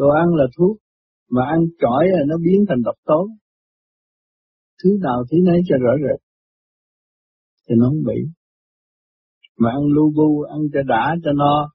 Đồ 0.00 0.08
ăn 0.22 0.28
là 0.40 0.46
thuốc. 0.56 0.76
Mà 1.34 1.42
ăn 1.54 1.60
chỏi 1.82 2.04
là 2.14 2.22
nó 2.30 2.36
biến 2.44 2.64
thành 2.68 2.82
độc 2.82 2.94
tố. 3.04 3.20
Thứ 4.84 4.90
nào 5.02 5.18
thứ 5.30 5.36
nấy 5.44 5.60
cho 5.68 5.76
rõ 5.84 5.92
rệt. 6.04 6.20
Thì 7.68 7.74
nó 7.78 7.84
không 7.88 8.04
bị. 8.06 8.18
Mà 9.58 9.70
ăn 9.70 9.82
lu 9.94 10.12
bu, 10.16 10.42
ăn 10.42 10.60
cho 10.72 10.82
đã, 10.82 11.16
cho 11.24 11.32
no. 11.32 11.70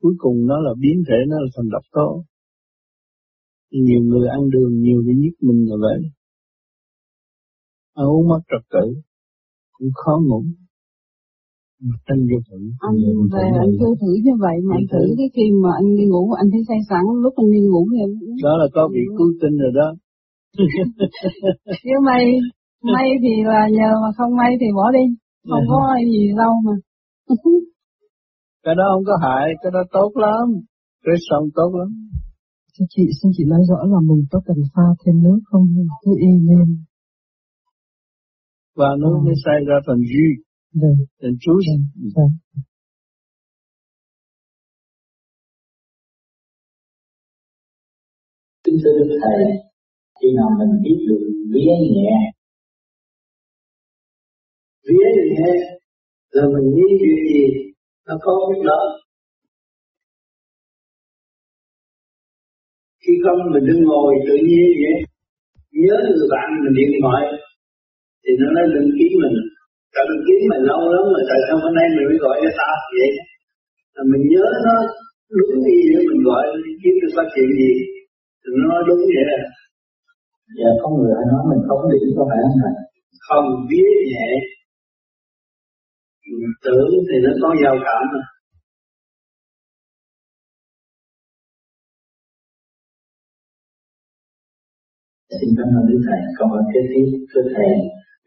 Cuối 0.00 0.14
cùng 0.18 0.46
nó 0.46 0.60
là 0.60 0.70
biến 0.80 1.02
thể 1.08 1.18
nó 1.28 1.36
là 1.40 1.48
thành 1.56 1.68
độc 1.70 1.82
tố. 1.92 2.24
Nhiều 3.70 4.02
người 4.02 4.28
ăn 4.28 4.50
đường, 4.50 4.80
nhiều 4.80 5.02
cái 5.06 5.14
nhất 5.14 5.34
mình 5.40 5.66
là 5.68 5.76
vậy. 5.80 6.10
Ăn 7.94 8.06
uống 8.06 8.28
mất 8.28 8.40
trật 8.50 8.64
tự 8.70 8.86
cũng 9.72 9.90
khó 9.94 10.14
ngủ. 10.26 10.42
Anh 12.12 12.20
vô 12.30 12.38
thử 12.48 12.60
anh 12.88 12.96
về 13.32 13.44
anh 13.64 13.72
vô 13.80 13.90
thử 14.00 14.12
như 14.24 14.34
vậy 14.44 14.56
mà 14.66 14.74
anh 14.78 14.86
thử. 14.92 15.02
cái 15.18 15.28
khi 15.34 15.46
mà 15.62 15.70
anh 15.80 15.96
đi 15.96 16.04
ngủ 16.06 16.32
anh 16.40 16.48
thấy 16.52 16.62
say 16.68 16.78
sẵn 16.90 17.04
lúc 17.22 17.34
anh 17.36 17.50
đi 17.54 17.60
ngủ 17.70 17.82
thì 17.92 18.00
đó 18.42 18.52
là 18.60 18.66
có 18.74 18.88
bị 18.94 19.00
cứu 19.18 19.30
tinh 19.40 19.56
rồi 19.62 19.72
đó. 19.80 19.88
Chứ 21.84 21.94
may 22.08 22.24
may 22.94 23.06
thì 23.22 23.32
là 23.44 23.68
nhờ 23.78 23.90
mà 24.02 24.10
không 24.16 24.36
may 24.36 24.52
thì 24.60 24.66
bỏ 24.76 24.86
đi. 24.92 25.04
Không 25.48 25.66
có 25.68 25.96
gì 26.12 26.22
đâu 26.36 26.52
mà 26.66 26.72
cái 28.68 28.74
đó 28.80 28.86
không 28.92 29.04
có 29.10 29.16
hại 29.24 29.46
cái 29.62 29.70
đó 29.74 29.82
tốt 29.96 30.10
lắm. 30.24 30.44
Cái 31.04 31.16
sống 31.28 31.44
tốt 31.54 31.70
lắm. 31.78 31.88
Xin 32.74 32.86
chị 32.90 33.02
xin 33.22 33.30
chị 33.36 33.44
nói 33.52 33.60
rõ 33.68 33.78
là 33.92 34.00
mình 34.08 34.22
có 34.30 34.40
cần 34.46 34.56
pha 34.74 34.86
thêm 35.00 35.22
nước 35.22 35.40
không? 35.50 35.66
Cứ 36.02 36.10
y 36.20 36.32
lên. 36.48 36.68
Và 38.76 38.88
nó 38.98 39.08
mới 39.24 39.34
xảy 39.44 39.58
ra 39.68 39.76
thành 39.86 40.02
jus, 40.10 40.36
thành 41.22 41.36
juice. 41.42 41.82
Kính 48.64 48.78
thưa 48.84 49.16
Thầy, 49.22 49.44
khi 50.20 50.28
nào 50.36 50.48
mình 50.58 50.82
biết 50.82 50.98
được 51.08 51.22
vía 51.52 51.74
nhẹ 51.94 52.12
vía 54.88 55.08
nhẹ 55.30 55.50
rồi 56.32 56.46
mình 56.54 56.74
nghĩ 56.74 56.82
chuyện 57.00 57.18
gì 57.32 57.68
nó 58.08 58.14
có 58.24 58.32
biết 58.48 58.62
đó. 58.70 58.80
Khi 63.02 63.12
không 63.24 63.40
mình 63.54 63.64
đứng 63.68 63.82
ngồi 63.88 64.10
tự 64.28 64.36
nhiên 64.48 64.68
vậy 64.82 64.96
nhớ 65.84 65.96
người 66.04 66.28
bạn 66.34 66.48
mình 66.64 66.74
điện 66.80 66.92
thoại 67.02 67.22
thì 68.22 68.30
nó 68.40 68.46
nói 68.56 68.66
đừng 68.74 68.88
kiếm 68.96 69.12
mình. 69.22 69.36
Ta 69.94 70.00
đừng 70.08 70.22
kiếm 70.26 70.40
mình 70.50 70.62
lâu 70.70 70.80
lắm 70.94 71.04
rồi 71.14 71.24
tại 71.30 71.40
sao 71.46 71.56
hôm 71.64 71.72
nay 71.78 71.86
mình 71.94 72.06
mới 72.08 72.18
gọi 72.24 72.36
cho 72.42 72.50
ta 72.60 72.70
vậy? 72.98 73.10
Là 73.94 74.02
mình 74.12 74.24
nhớ 74.32 74.46
nó 74.66 74.76
đúng 75.38 75.54
gì 75.66 75.78
để 75.90 75.98
mình 76.08 76.20
gọi 76.28 76.44
kiếm 76.82 76.94
được 77.02 77.12
phát 77.16 77.26
chuyện 77.32 77.48
gì. 77.60 77.72
Thì 78.40 78.48
nó 78.56 78.64
nói 78.72 78.82
đúng 78.88 79.02
vậy 79.14 79.24
là 79.30 79.38
dạ 80.58 80.70
có 80.80 80.86
người 80.94 81.12
nói 81.32 81.42
mình 81.50 81.62
không 81.68 81.82
điểm 81.92 82.08
có 82.16 82.22
phải 82.30 82.38
không 82.44 82.56
thầy 82.62 82.74
không 83.26 83.46
biết 83.70 83.90
nhẹ 84.12 84.28
tưởng 86.64 86.90
thì 87.08 87.16
nó 87.24 87.30
có 87.42 87.54
giao 87.62 87.76
cảm 87.86 88.02
mà 88.12 88.22
Xin 95.40 95.50
cảm 95.58 95.68
ơn 95.78 95.84
Đức 95.88 96.00
Thầy. 96.06 96.20
Câu 96.38 96.48
hỏi 96.48 96.62
kế 96.72 96.80
tiếp, 96.90 97.06
thưa 97.30 97.44
Thầy, 97.54 97.72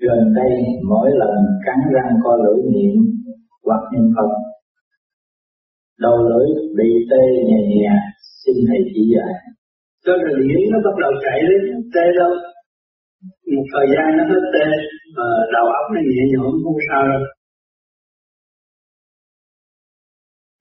gần 0.05 0.33
đây 0.39 0.53
mỗi 0.89 1.09
lần 1.21 1.35
cắn 1.65 1.79
răng 1.93 2.13
co 2.23 2.33
lưỡi 2.43 2.59
niệm 2.73 2.95
hoặc 3.65 3.83
niệm 3.91 4.07
Phật, 4.15 4.31
đầu 5.99 6.17
lưỡi 6.29 6.47
bị 6.77 6.89
tê 7.11 7.23
nhẹ 7.47 7.59
nhẹ, 7.71 7.89
xin 8.41 8.55
Thầy 8.67 8.79
chỉ 8.93 9.01
dạy. 9.15 9.33
Cho 10.05 10.13
rồi 10.23 10.39
điển 10.49 10.63
nó 10.71 10.77
bắt 10.85 10.95
đầu 11.03 11.11
chạy 11.23 11.39
đến 11.49 11.61
tê 11.93 12.05
đâu. 12.19 12.31
Một 13.55 13.65
thời 13.73 13.87
gian 13.93 14.07
nó 14.17 14.23
hết 14.31 14.43
tê, 14.53 14.67
mà 15.17 15.27
đầu 15.53 15.65
óc 15.79 15.85
nó 15.93 15.99
nhẹ 16.11 16.23
nhõm 16.33 16.51
không 16.63 16.79
sao 16.89 17.03
đâu. 17.11 17.23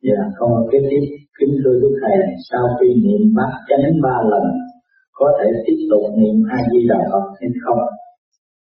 Dạ, 0.06 0.20
hỏi 0.38 0.62
kế 0.72 0.78
tiếp, 0.90 1.04
kính 1.38 1.52
thưa 1.60 1.74
Đức 1.82 1.94
Thầy, 2.02 2.18
sau 2.50 2.64
khi 2.76 2.88
niệm 3.04 3.22
bát 3.36 3.52
chánh 3.68 3.86
ba 4.04 4.16
lần, 4.32 4.44
có 5.18 5.26
thể 5.38 5.48
tiếp 5.64 5.78
tục 5.90 6.04
niệm 6.20 6.36
A 6.56 6.58
Di 6.70 6.80
Đà 6.90 7.00
Phật 7.10 7.26
hay 7.40 7.50
không? 7.64 7.82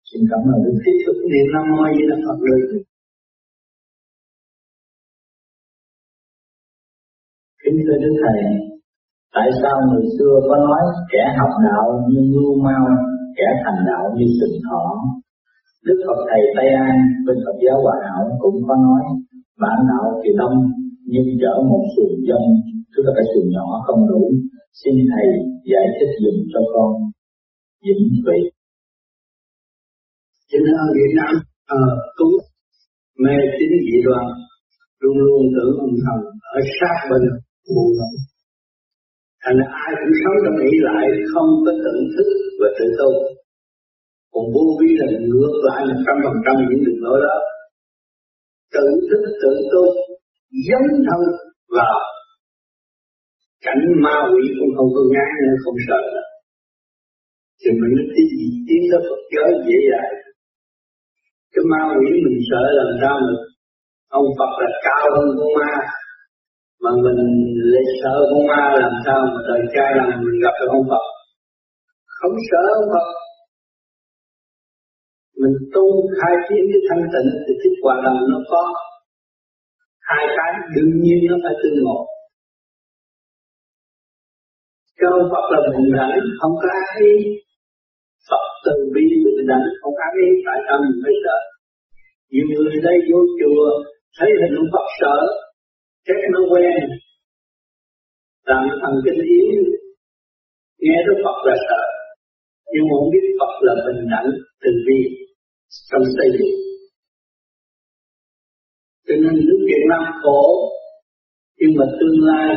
Xin 0.08 0.20
cảm 0.30 0.40
ơn 0.52 0.58
Đức 0.64 0.76
tiếp 0.84 0.96
tục 1.06 1.18
niệm 1.30 1.46
Nam 1.52 1.64
Mô 1.70 1.78
A 1.88 1.90
Di 1.96 2.04
Đà 2.10 2.16
Phật 2.24 2.38
được. 2.46 2.62
Kính 7.62 7.78
thưa 7.84 7.98
Đức 8.04 8.14
Thầy, 8.22 8.40
tại 9.36 9.48
sao 9.60 9.76
người 9.88 10.06
xưa 10.16 10.34
có 10.48 10.56
nói 10.68 10.82
kẻ 11.12 11.22
học 11.38 11.52
đạo 11.68 11.86
như 12.10 12.20
lưu 12.32 12.50
mau, 12.66 12.86
kẻ 13.38 13.48
thành 13.62 13.80
đạo 13.90 14.04
như 14.16 14.26
sừng 14.38 14.56
thỏ? 14.66 14.84
Đức 15.86 15.98
Phật 16.06 16.20
Thầy 16.28 16.42
Tây 16.56 16.68
An 16.86 16.96
bên 17.26 17.36
Phật 17.44 17.56
giáo 17.64 17.78
Hòa 17.84 17.96
Hảo 18.06 18.22
cũng 18.42 18.56
có 18.68 18.74
nói 18.86 19.02
bản 19.62 19.78
đạo 19.90 20.06
thì 20.22 20.30
đông 20.40 20.56
nhưng 21.12 21.28
chở 21.42 21.54
một 21.70 21.82
xuồng 21.94 22.14
dân, 22.28 22.42
tức 22.92 23.02
là 23.06 23.12
cái 23.16 23.26
xuồng 23.30 23.48
nhỏ 23.56 23.66
không 23.86 24.02
đủ, 24.10 24.22
Xin 24.80 24.94
Thầy 25.10 25.28
giải 25.70 25.86
thích 25.96 26.12
dùm 26.22 26.36
cho 26.52 26.60
con. 26.74 26.90
Vĩnh 27.84 28.04
vị. 28.26 28.38
chính 30.50 30.66
ở 30.82 30.86
Việt 30.96 31.12
Nam 31.18 31.34
ờ 31.78 31.82
à, 31.90 32.02
cũng 32.18 32.34
mê 33.22 33.36
tín 33.56 33.70
dị 33.86 33.96
đoan 34.06 34.26
luôn 35.00 35.16
luôn 35.26 35.42
tưởng 35.54 35.74
ông 35.84 35.96
thần 36.04 36.18
ở 36.56 36.60
sát 36.76 36.96
bên 37.10 37.22
buồn 37.74 37.88
lòng 37.98 38.16
thành 39.42 39.56
ra 39.58 39.66
ai 39.84 39.90
cũng 40.00 40.14
sống 40.22 40.36
trong 40.42 40.56
nghĩ 40.60 40.72
lại 40.88 41.04
không 41.32 41.50
có 41.64 41.72
tự 41.84 41.94
thức 42.14 42.28
và 42.60 42.68
tự 42.78 42.86
tu. 42.98 43.10
Còn 44.32 44.44
vô 44.54 44.64
vi 44.78 44.90
là 45.00 45.06
ngược 45.28 45.54
lại 45.68 45.80
một 45.88 46.00
trăm 46.06 46.16
phần 46.24 46.36
trăm 46.44 46.56
những 46.68 46.82
đường 46.84 47.00
lối 47.04 47.18
đó. 47.26 47.36
Tự 48.74 48.86
thức 49.08 49.22
tự 49.42 49.52
tu 49.72 49.84
dấn 50.68 50.84
thân 51.06 51.22
vào 51.76 51.98
cảnh 53.66 53.82
ma 54.04 54.16
quỷ 54.30 54.44
cũng 54.58 54.72
không 54.76 54.90
có 54.96 55.02
ngán 55.14 55.30
nữa, 55.42 55.56
không 55.64 55.78
sợ 55.88 56.00
nữa. 56.14 56.26
Thì 57.60 57.70
mình 57.80 57.92
mới 57.96 58.06
cái 58.14 58.26
tiến 58.66 58.82
tới 58.90 59.00
Phật 59.08 59.20
giới 59.34 59.50
dễ 59.66 59.78
dàng. 59.90 60.12
Cái 61.52 61.64
ma 61.72 61.80
quỷ 61.96 62.10
mình 62.24 62.38
sợ 62.50 62.62
làm 62.80 62.90
sao 63.00 63.14
mình 63.24 63.38
ông 64.20 64.28
Phật 64.38 64.52
là 64.62 64.70
cao 64.86 65.04
hơn 65.14 65.26
con 65.38 65.50
ma, 65.58 65.72
mà 66.82 66.90
mình 67.04 67.20
lại 67.72 67.86
sợ 68.00 68.14
con 68.30 68.42
ma 68.50 68.62
làm 68.82 68.94
sao 69.04 69.18
mà 69.32 69.40
đời 69.48 69.62
trai 69.74 69.90
làm 69.98 70.08
mình 70.24 70.38
gặp 70.44 70.54
được 70.60 70.70
ông 70.78 70.86
Phật. 70.90 71.04
Không 72.18 72.36
sợ 72.50 72.62
ông 72.80 72.88
Phật. 72.94 73.08
Mình 75.40 75.56
tu 75.74 75.86
khai 76.18 76.34
triển 76.46 76.64
cái 76.72 76.82
thanh 76.88 77.04
tịnh 77.12 77.30
thì 77.44 77.52
thích 77.62 77.76
quả 77.82 77.94
đồng 78.04 78.20
nó 78.32 78.38
có 78.52 78.64
hai 80.10 80.24
cái 80.36 80.52
đương 80.74 80.92
nhiên 81.02 81.18
nó 81.28 81.36
phải 81.44 81.54
tương 81.62 81.78
ngộ 81.84 82.00
cơ 85.04 85.12
Phật 85.32 85.46
là 85.52 85.60
bình 85.72 85.90
đẳng, 85.98 86.14
không 86.40 86.54
có 86.62 86.68
ai 86.90 87.02
Phật 88.28 88.44
từ 88.64 88.74
bi 88.94 89.04
bình 89.24 89.46
đẳng, 89.50 89.64
không 89.80 89.94
có 89.98 90.02
ai 90.10 90.28
tại 90.46 90.58
sao 90.66 90.76
mình 90.82 90.96
phải 91.02 91.14
sợ. 91.24 91.38
Nhiều 92.32 92.46
người 92.50 92.76
đây 92.86 92.96
vô 93.08 93.18
chùa, 93.38 93.66
thấy 94.18 94.28
hình 94.40 94.54
ông 94.60 94.70
Phật 94.74 94.86
sợ, 95.00 95.16
chắc 96.06 96.18
nó 96.32 96.40
quen. 96.52 96.76
Làm 98.50 98.62
thần 98.80 98.94
kinh 99.04 99.20
yếu, 99.34 99.62
nghe 100.82 100.96
đức 101.06 101.18
Phật 101.24 101.38
là 101.48 101.56
sợ. 101.68 101.82
Nhưng 102.72 102.84
mà 102.88 102.94
không 102.98 103.10
biết 103.12 103.24
Phật 103.40 103.52
là 103.66 103.74
bình 103.86 104.02
đẳng, 104.12 104.28
từ 104.62 104.70
bi, 104.86 105.00
trong 105.90 106.04
xây 106.16 106.28
dựng. 106.38 106.63
Cho 109.14 109.20
nên 109.24 109.34
lúc 109.48 109.60
Việt 109.70 109.84
Nam 109.90 110.02
khổ, 110.22 110.42
nhưng 111.58 111.72
mà 111.78 111.86
tương 111.98 112.18
lai 112.28 112.48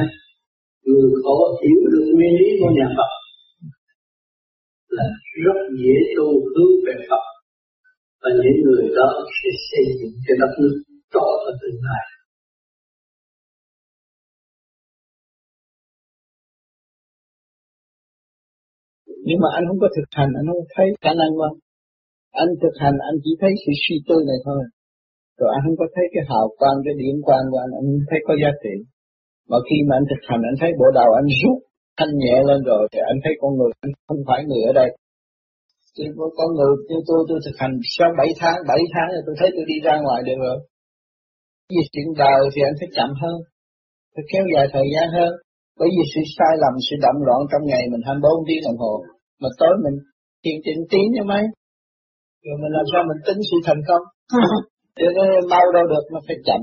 người 0.86 1.12
khổ 1.24 1.38
hiểu 1.62 1.80
được 1.94 2.06
nguyên 2.14 2.34
lý 2.40 2.50
của 2.60 2.72
nhà 2.78 2.88
Phật 2.98 3.12
là 4.98 5.06
rất 5.46 5.60
dễ 5.82 5.98
tu 6.18 6.28
hướng 6.54 6.74
về 6.86 6.96
Phật 7.10 7.24
và 8.22 8.30
những 8.42 8.58
người 8.66 8.86
đó 8.98 9.10
sẽ 9.38 9.50
xây 9.70 9.86
dựng 10.00 10.16
cho 10.26 10.34
đất 10.42 10.54
nước 10.62 10.76
tốt 11.14 11.34
ở 11.50 11.52
tương 11.62 11.80
lai. 11.88 12.04
Nhưng 19.28 19.40
mà 19.44 19.50
anh 19.58 19.64
không 19.68 19.80
có 19.84 19.90
thực 19.96 20.10
hành, 20.18 20.32
anh 20.40 20.46
không 20.50 20.68
thấy 20.76 20.88
khả 21.02 21.14
năng 21.22 21.32
mà. 21.40 21.50
Anh 22.32 22.50
thực 22.62 22.76
hành, 22.84 22.98
anh 23.10 23.18
chỉ 23.24 23.32
thấy 23.42 23.52
sự 23.64 23.72
suy 23.84 23.96
tư 24.08 24.16
này 24.28 24.40
thôi. 24.46 24.64
Rồi 25.40 25.50
anh 25.56 25.62
không 25.66 25.78
có 25.82 25.88
thấy 25.96 26.06
cái 26.14 26.24
hào 26.32 26.46
quang, 26.60 26.78
cái 26.86 26.96
điểm 27.02 27.16
quang 27.28 27.46
của 27.52 27.60
anh, 27.66 27.72
anh 27.80 27.88
thấy 28.10 28.20
có 28.28 28.34
giá 28.42 28.52
trị. 28.64 28.76
Mà 29.50 29.58
khi 29.68 29.78
mà 29.88 29.94
anh 30.00 30.06
thực 30.10 30.22
hành 30.30 30.42
anh 30.50 30.58
thấy 30.62 30.72
bộ 30.80 30.88
đầu 31.00 31.10
anh 31.20 31.30
rút 31.40 31.58
thanh 31.98 32.14
nhẹ 32.22 32.36
lên 32.50 32.60
rồi 32.70 32.84
thì 32.92 33.00
anh 33.12 33.20
thấy 33.24 33.34
con 33.42 33.52
người 33.58 33.72
anh 33.84 33.92
không 34.08 34.22
phải 34.28 34.40
người 34.48 34.64
ở 34.72 34.74
đây. 34.82 34.90
Chứ 35.96 36.04
con 36.40 36.50
người 36.58 36.74
như 36.90 36.98
tôi 37.08 37.20
tôi 37.30 37.40
thực 37.46 37.56
hành 37.62 37.74
sau 37.96 38.10
7 38.18 38.28
tháng, 38.40 38.58
7 38.68 38.80
tháng 38.94 39.10
rồi 39.14 39.24
tôi 39.26 39.36
thấy 39.40 39.50
tôi 39.56 39.66
đi 39.72 39.78
ra 39.88 39.96
ngoài 40.04 40.20
được 40.28 40.38
rồi. 40.46 40.58
Vì 41.70 41.82
chuyện 41.94 42.08
đời 42.24 42.42
thì 42.54 42.60
anh 42.70 42.76
phải 42.80 42.90
chậm 42.98 43.10
hơn, 43.22 43.38
phải 44.14 44.24
kéo 44.32 44.44
dài 44.54 44.66
thời 44.74 44.88
gian 44.94 45.08
hơn. 45.18 45.32
Bởi 45.80 45.90
vì 45.96 46.04
sự 46.14 46.22
sai 46.36 46.54
lầm, 46.64 46.74
sự 46.88 46.96
đậm 47.06 47.16
loạn 47.28 47.42
trong 47.52 47.64
ngày 47.70 47.84
mình 47.92 48.04
24 48.06 48.48
tiếng 48.48 48.62
đồng 48.66 48.78
hồ. 48.84 48.94
Mà 49.42 49.50
tối 49.60 49.74
mình 49.84 49.98
thiền 50.44 50.58
chỉnh 50.66 50.82
tiếng 50.92 51.08
như 51.14 51.24
mấy. 51.32 51.44
Rồi 52.46 52.56
mình 52.62 52.74
làm 52.78 52.86
sao 52.92 53.02
mình 53.10 53.22
tính 53.28 53.40
sự 53.50 53.58
thành 53.68 53.82
công. 53.90 54.04
Chứ 54.98 55.06
nó 55.16 55.24
mau 55.54 55.66
đâu 55.76 55.86
được, 55.92 56.06
nó 56.14 56.20
phải 56.28 56.38
chậm. 56.48 56.62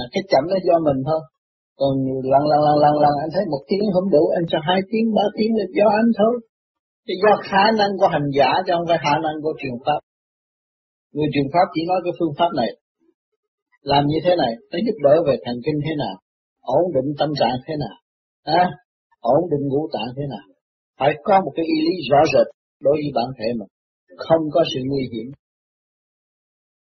À, 0.00 0.04
cái 0.12 0.22
chậm 0.30 0.42
nó 0.52 0.56
do 0.66 0.76
mình 0.86 1.00
thôi. 1.08 1.20
Còn 1.80 1.92
lần 2.32 2.42
lần 2.50 2.60
lần 2.66 2.76
lần 2.84 2.94
lần 3.04 3.14
anh 3.24 3.30
thấy 3.34 3.44
một 3.52 3.62
tiếng 3.68 3.84
không 3.94 4.08
đủ 4.14 4.22
anh 4.38 4.46
cho 4.50 4.58
hai 4.68 4.80
tiếng 4.90 5.06
ba 5.16 5.24
tiếng 5.36 5.52
là 5.58 5.64
do 5.78 5.86
anh 6.00 6.10
thôi. 6.18 6.34
Thì 7.04 7.14
do 7.22 7.32
khả 7.50 7.64
năng 7.78 7.92
của 7.98 8.08
hành 8.14 8.28
giả 8.36 8.50
chứ 8.64 8.72
không 8.76 8.88
phải 8.90 9.00
khả 9.06 9.14
năng 9.24 9.36
của 9.42 9.54
truyền 9.60 9.76
pháp. 9.84 10.00
Người 11.14 11.28
truyền 11.32 11.48
pháp 11.52 11.66
chỉ 11.74 11.82
nói 11.90 11.98
cái 12.04 12.12
phương 12.18 12.34
pháp 12.38 12.50
này. 12.60 12.70
Làm 13.90 14.02
như 14.10 14.18
thế 14.24 14.32
này 14.42 14.52
nó 14.70 14.78
giúp 14.86 14.96
đỡ 15.04 15.14
về 15.26 15.34
thần 15.44 15.56
kinh 15.64 15.78
thế 15.84 15.92
nào? 16.02 16.16
Ổn 16.78 16.84
định 16.94 17.08
tâm 17.20 17.30
trạng 17.40 17.56
thế 17.66 17.74
nào? 17.84 17.96
À, 18.60 18.64
ổn 19.20 19.42
định 19.50 19.64
ngũ 19.68 19.82
tạng 19.94 20.10
thế 20.16 20.24
nào? 20.34 20.46
Phải 20.98 21.12
có 21.26 21.34
một 21.44 21.52
cái 21.56 21.64
ý 21.74 21.76
lý 21.86 21.94
rõ 22.10 22.20
rệt 22.32 22.46
đối 22.80 22.94
với 23.00 23.10
bản 23.18 23.28
thể 23.38 23.48
mình. 23.58 23.70
Không 24.24 24.42
có 24.54 24.60
sự 24.72 24.80
nguy 24.90 25.04
hiểm 25.12 25.26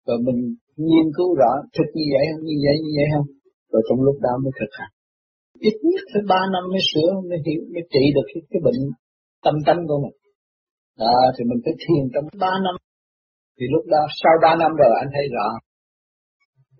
rồi 0.07 0.19
mình 0.27 0.39
nghiên 0.89 1.07
cứu 1.17 1.29
rõ 1.41 1.53
thực 1.77 1.89
như 1.97 2.05
vậy 2.15 2.25
không 2.31 2.43
như 2.49 2.57
vậy 2.65 2.77
như 2.85 2.93
vậy 2.99 3.07
không? 3.15 3.27
Rồi 3.73 3.83
trong 3.87 4.01
lúc 4.07 4.17
đó 4.27 4.33
mới 4.43 4.53
thực 4.59 4.71
hành. 4.79 4.93
Ít 5.69 5.77
nhất 5.91 6.05
phải 6.13 6.23
ba 6.33 6.41
năm 6.55 6.63
mới 6.73 6.83
sửa 6.91 7.11
mới 7.29 7.39
hiểu 7.47 7.61
mới 7.75 7.85
trị 7.93 8.05
được 8.15 8.27
cái, 8.31 8.41
cái 8.51 8.61
bệnh 8.67 8.81
tâm 9.45 9.55
tâm 9.67 9.77
của 9.89 9.99
mình. 10.05 10.17
Đó 11.03 11.15
thì 11.35 11.43
mình 11.51 11.61
phải 11.65 11.75
thiền 11.83 12.03
trong 12.13 12.27
ba 12.45 12.53
năm. 12.67 12.75
Thì 13.57 13.65
lúc 13.75 13.85
đó 13.95 14.03
sau 14.21 14.35
ba 14.45 14.53
năm 14.63 14.71
rồi 14.81 14.93
anh 15.03 15.11
thấy 15.15 15.27
rõ. 15.37 15.49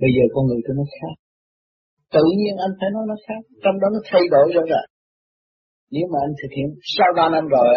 Bây 0.03 0.11
giờ 0.17 0.25
con 0.35 0.43
người 0.47 0.61
tôi 0.65 0.75
nó 0.81 0.87
khác. 0.97 1.15
Tự 2.17 2.25
nhiên 2.39 2.55
anh 2.67 2.75
thấy 2.79 2.89
nó 2.97 3.01
nó 3.11 3.17
khác. 3.27 3.41
Trong 3.63 3.77
đó 3.83 3.87
nó 3.95 4.01
thay 4.11 4.23
đổi 4.35 4.47
rõ 4.57 4.63
rệt 4.73 4.87
nếu 5.95 6.07
mà 6.13 6.19
anh 6.27 6.35
thực 6.41 6.51
hiện 6.57 6.69
sau 6.95 7.11
ba 7.19 7.27
năm 7.35 7.45
rồi 7.57 7.69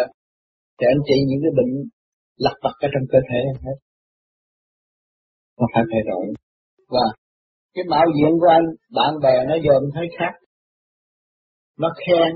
thì 0.76 0.84
anh 0.92 1.02
trị 1.08 1.16
những 1.28 1.42
cái 1.44 1.52
bệnh 1.58 1.72
lặt 2.44 2.56
vặt 2.64 2.76
ở 2.86 2.88
trong 2.92 3.06
cơ 3.12 3.18
thể 3.28 3.38
anh 3.52 3.60
hết 3.66 3.78
nó 5.58 5.66
phải 5.74 5.84
thay 5.90 6.02
đổi. 6.10 6.26
Và 6.88 7.04
cái 7.74 7.84
mạo 7.92 8.06
diện 8.16 8.32
của 8.40 8.50
anh, 8.58 8.66
bạn 8.96 9.12
bè 9.22 9.34
nó 9.48 9.56
dòm 9.66 9.82
thấy 9.94 10.06
khác. 10.18 10.32
Nó 11.78 11.88
khen. 12.02 12.32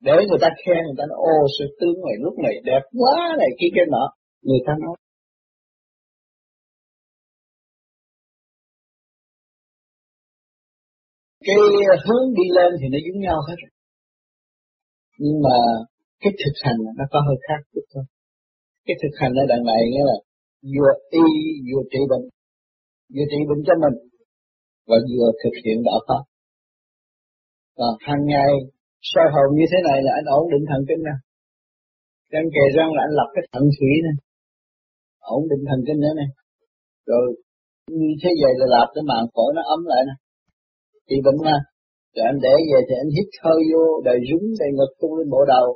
Để 0.00 0.12
người 0.28 0.38
ta 0.40 0.48
khen, 0.62 0.82
người 0.86 0.98
ta 0.98 1.04
nói 1.08 1.18
ô 1.34 1.36
sự 1.58 1.64
tướng 1.80 1.96
này 2.06 2.16
lúc 2.24 2.34
này 2.44 2.54
đẹp 2.64 2.82
quá 3.00 3.16
này, 3.38 3.48
kia 3.58 3.70
kia, 3.74 3.86
nọ. 3.94 4.04
Người 4.42 4.62
ta 4.66 4.72
nói. 4.84 4.96
Cái 11.46 11.56
hướng 12.06 12.34
đi 12.38 12.46
lên 12.56 12.70
thì 12.80 12.86
nó 12.92 12.98
giống 13.06 13.20
nhau 13.20 13.38
hết. 13.48 13.56
Nhưng 15.18 15.38
mà 15.44 15.56
cái 16.20 16.32
thực 16.44 16.54
hành 16.64 16.76
nó 16.98 17.04
có 17.10 17.18
hơi 17.26 17.36
khác 17.48 17.60
chút 17.72 17.86
thôi. 17.94 18.04
Cái 18.86 18.96
thực 19.02 19.14
hành 19.20 19.32
ở 19.42 19.44
đằng 19.48 19.64
này 19.64 19.80
nghĩa 19.90 20.04
là 20.10 20.18
vừa 20.74 20.92
y 21.10 21.24
vừa 21.68 21.82
trị 21.90 21.98
bệnh 22.10 22.37
vừa 23.14 23.26
trị 23.30 23.40
bệnh 23.48 23.62
cho 23.66 23.74
mình. 23.82 23.96
Và 24.88 24.96
vừa 25.10 25.28
thực 25.42 25.54
hiện 25.64 25.78
đạo 25.88 26.00
pháp 26.08 26.22
và 27.78 27.88
hàng 28.06 28.22
ngày, 28.32 28.52
soi 29.10 29.26
hồn 29.34 29.48
như 29.58 29.66
thế 29.70 29.78
này 29.88 29.98
là 30.06 30.12
anh 30.18 30.26
ổn 30.38 30.44
định 30.52 30.64
thần 30.70 30.82
kinh 30.88 31.02
nè. 31.08 31.16
Anh 32.40 32.48
kề 32.54 32.64
răng 32.76 32.90
là 32.96 33.00
anh 33.06 33.14
lập 33.18 33.28
cái 33.34 33.44
thận 33.52 33.64
thủy 33.76 33.92
nè. 34.06 34.12
Ổn 35.36 35.42
định 35.50 35.62
thần 35.68 35.80
kinh 35.86 35.98
nữa 36.04 36.14
nè. 36.20 36.26
Rồi, 37.10 37.26
như 38.00 38.10
thế 38.20 38.30
vậy 38.42 38.52
là 38.60 38.66
lập 38.74 38.88
cái 38.94 39.04
màng 39.10 39.26
phổi 39.34 39.50
nó 39.56 39.62
ấm 39.74 39.80
lại 39.90 40.02
nè. 40.08 40.14
Thì 41.08 41.16
bệnh 41.26 41.38
mà 41.48 41.56
rồi 42.14 42.24
anh 42.30 42.38
để 42.46 42.54
về 42.68 42.78
thì 42.88 42.94
anh 43.02 43.10
hít 43.16 43.28
hơi 43.44 43.60
vô, 43.70 43.84
đầy 44.08 44.18
rúng, 44.28 44.44
đầy 44.60 44.70
ngực 44.76 44.92
tung 45.00 45.14
lên 45.18 45.28
bộ 45.34 45.40
đầu. 45.54 45.66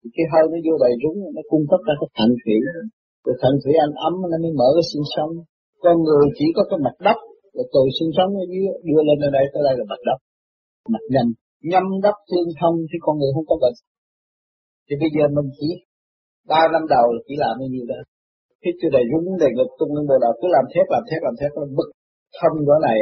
Thì 0.00 0.08
cái 0.16 0.26
hơi 0.32 0.44
nó 0.52 0.58
vô 0.66 0.74
đầy 0.84 0.94
rúng, 1.02 1.18
nó 1.36 1.42
cung 1.50 1.64
cấp 1.70 1.80
ra 1.86 1.94
cái 2.00 2.08
thận 2.16 2.30
thủy 2.40 2.56
rồi 3.24 3.34
thận 3.42 3.54
thủy 3.62 3.74
anh 3.86 3.94
ấm, 4.08 4.14
nó 4.30 4.36
mới 4.44 4.52
mở 4.60 4.68
cái 4.76 4.84
xương 4.90 5.06
sống 5.14 5.32
con 5.84 5.96
người 6.06 6.24
chỉ 6.38 6.46
có 6.56 6.62
cái 6.70 6.78
mặt 6.86 6.96
đất 7.06 7.18
là 7.56 7.64
từ 7.74 7.82
sinh 7.96 8.10
sống 8.16 8.30
ở 8.42 8.44
dưới 8.50 8.64
đưa 8.86 9.02
lên 9.08 9.18
ở 9.26 9.30
đây, 9.36 9.44
tới 9.52 9.62
đây 9.66 9.74
là 9.78 9.84
mặt 9.92 10.00
đất 10.08 10.18
mặt 10.94 11.04
nhầm 11.14 11.26
nhâm 11.72 11.84
đất 12.06 12.16
tương 12.30 12.50
thông 12.60 12.76
thì 12.88 12.96
con 13.04 13.14
người 13.18 13.32
không 13.34 13.46
có 13.50 13.56
bệnh. 13.62 13.76
Thì 14.86 14.94
bây 15.02 15.10
giờ 15.14 15.24
mình 15.36 15.48
chỉ, 15.58 15.68
ba 16.50 16.62
năm 16.74 16.82
đầu 16.94 17.06
là 17.14 17.20
chỉ 17.26 17.34
làm 17.44 17.54
như 17.60 17.68
vậy 17.74 17.86
đó. 17.92 18.00
Hít 18.62 18.74
chưa 18.80 18.92
đầy 18.96 19.04
rúng 19.10 19.26
đầy 19.42 19.52
ngực 19.56 19.70
tung 19.78 19.92
lên 19.96 20.04
bộ 20.10 20.16
đầu, 20.24 20.32
cứ 20.40 20.46
làm 20.56 20.64
thép 20.72 20.86
làm 20.94 21.02
thép 21.08 21.20
làm 21.26 21.34
thép, 21.40 21.50
nó 21.56 21.64
bực 21.78 21.90
thâm 22.38 22.52
cái 22.68 22.80
này 22.86 22.96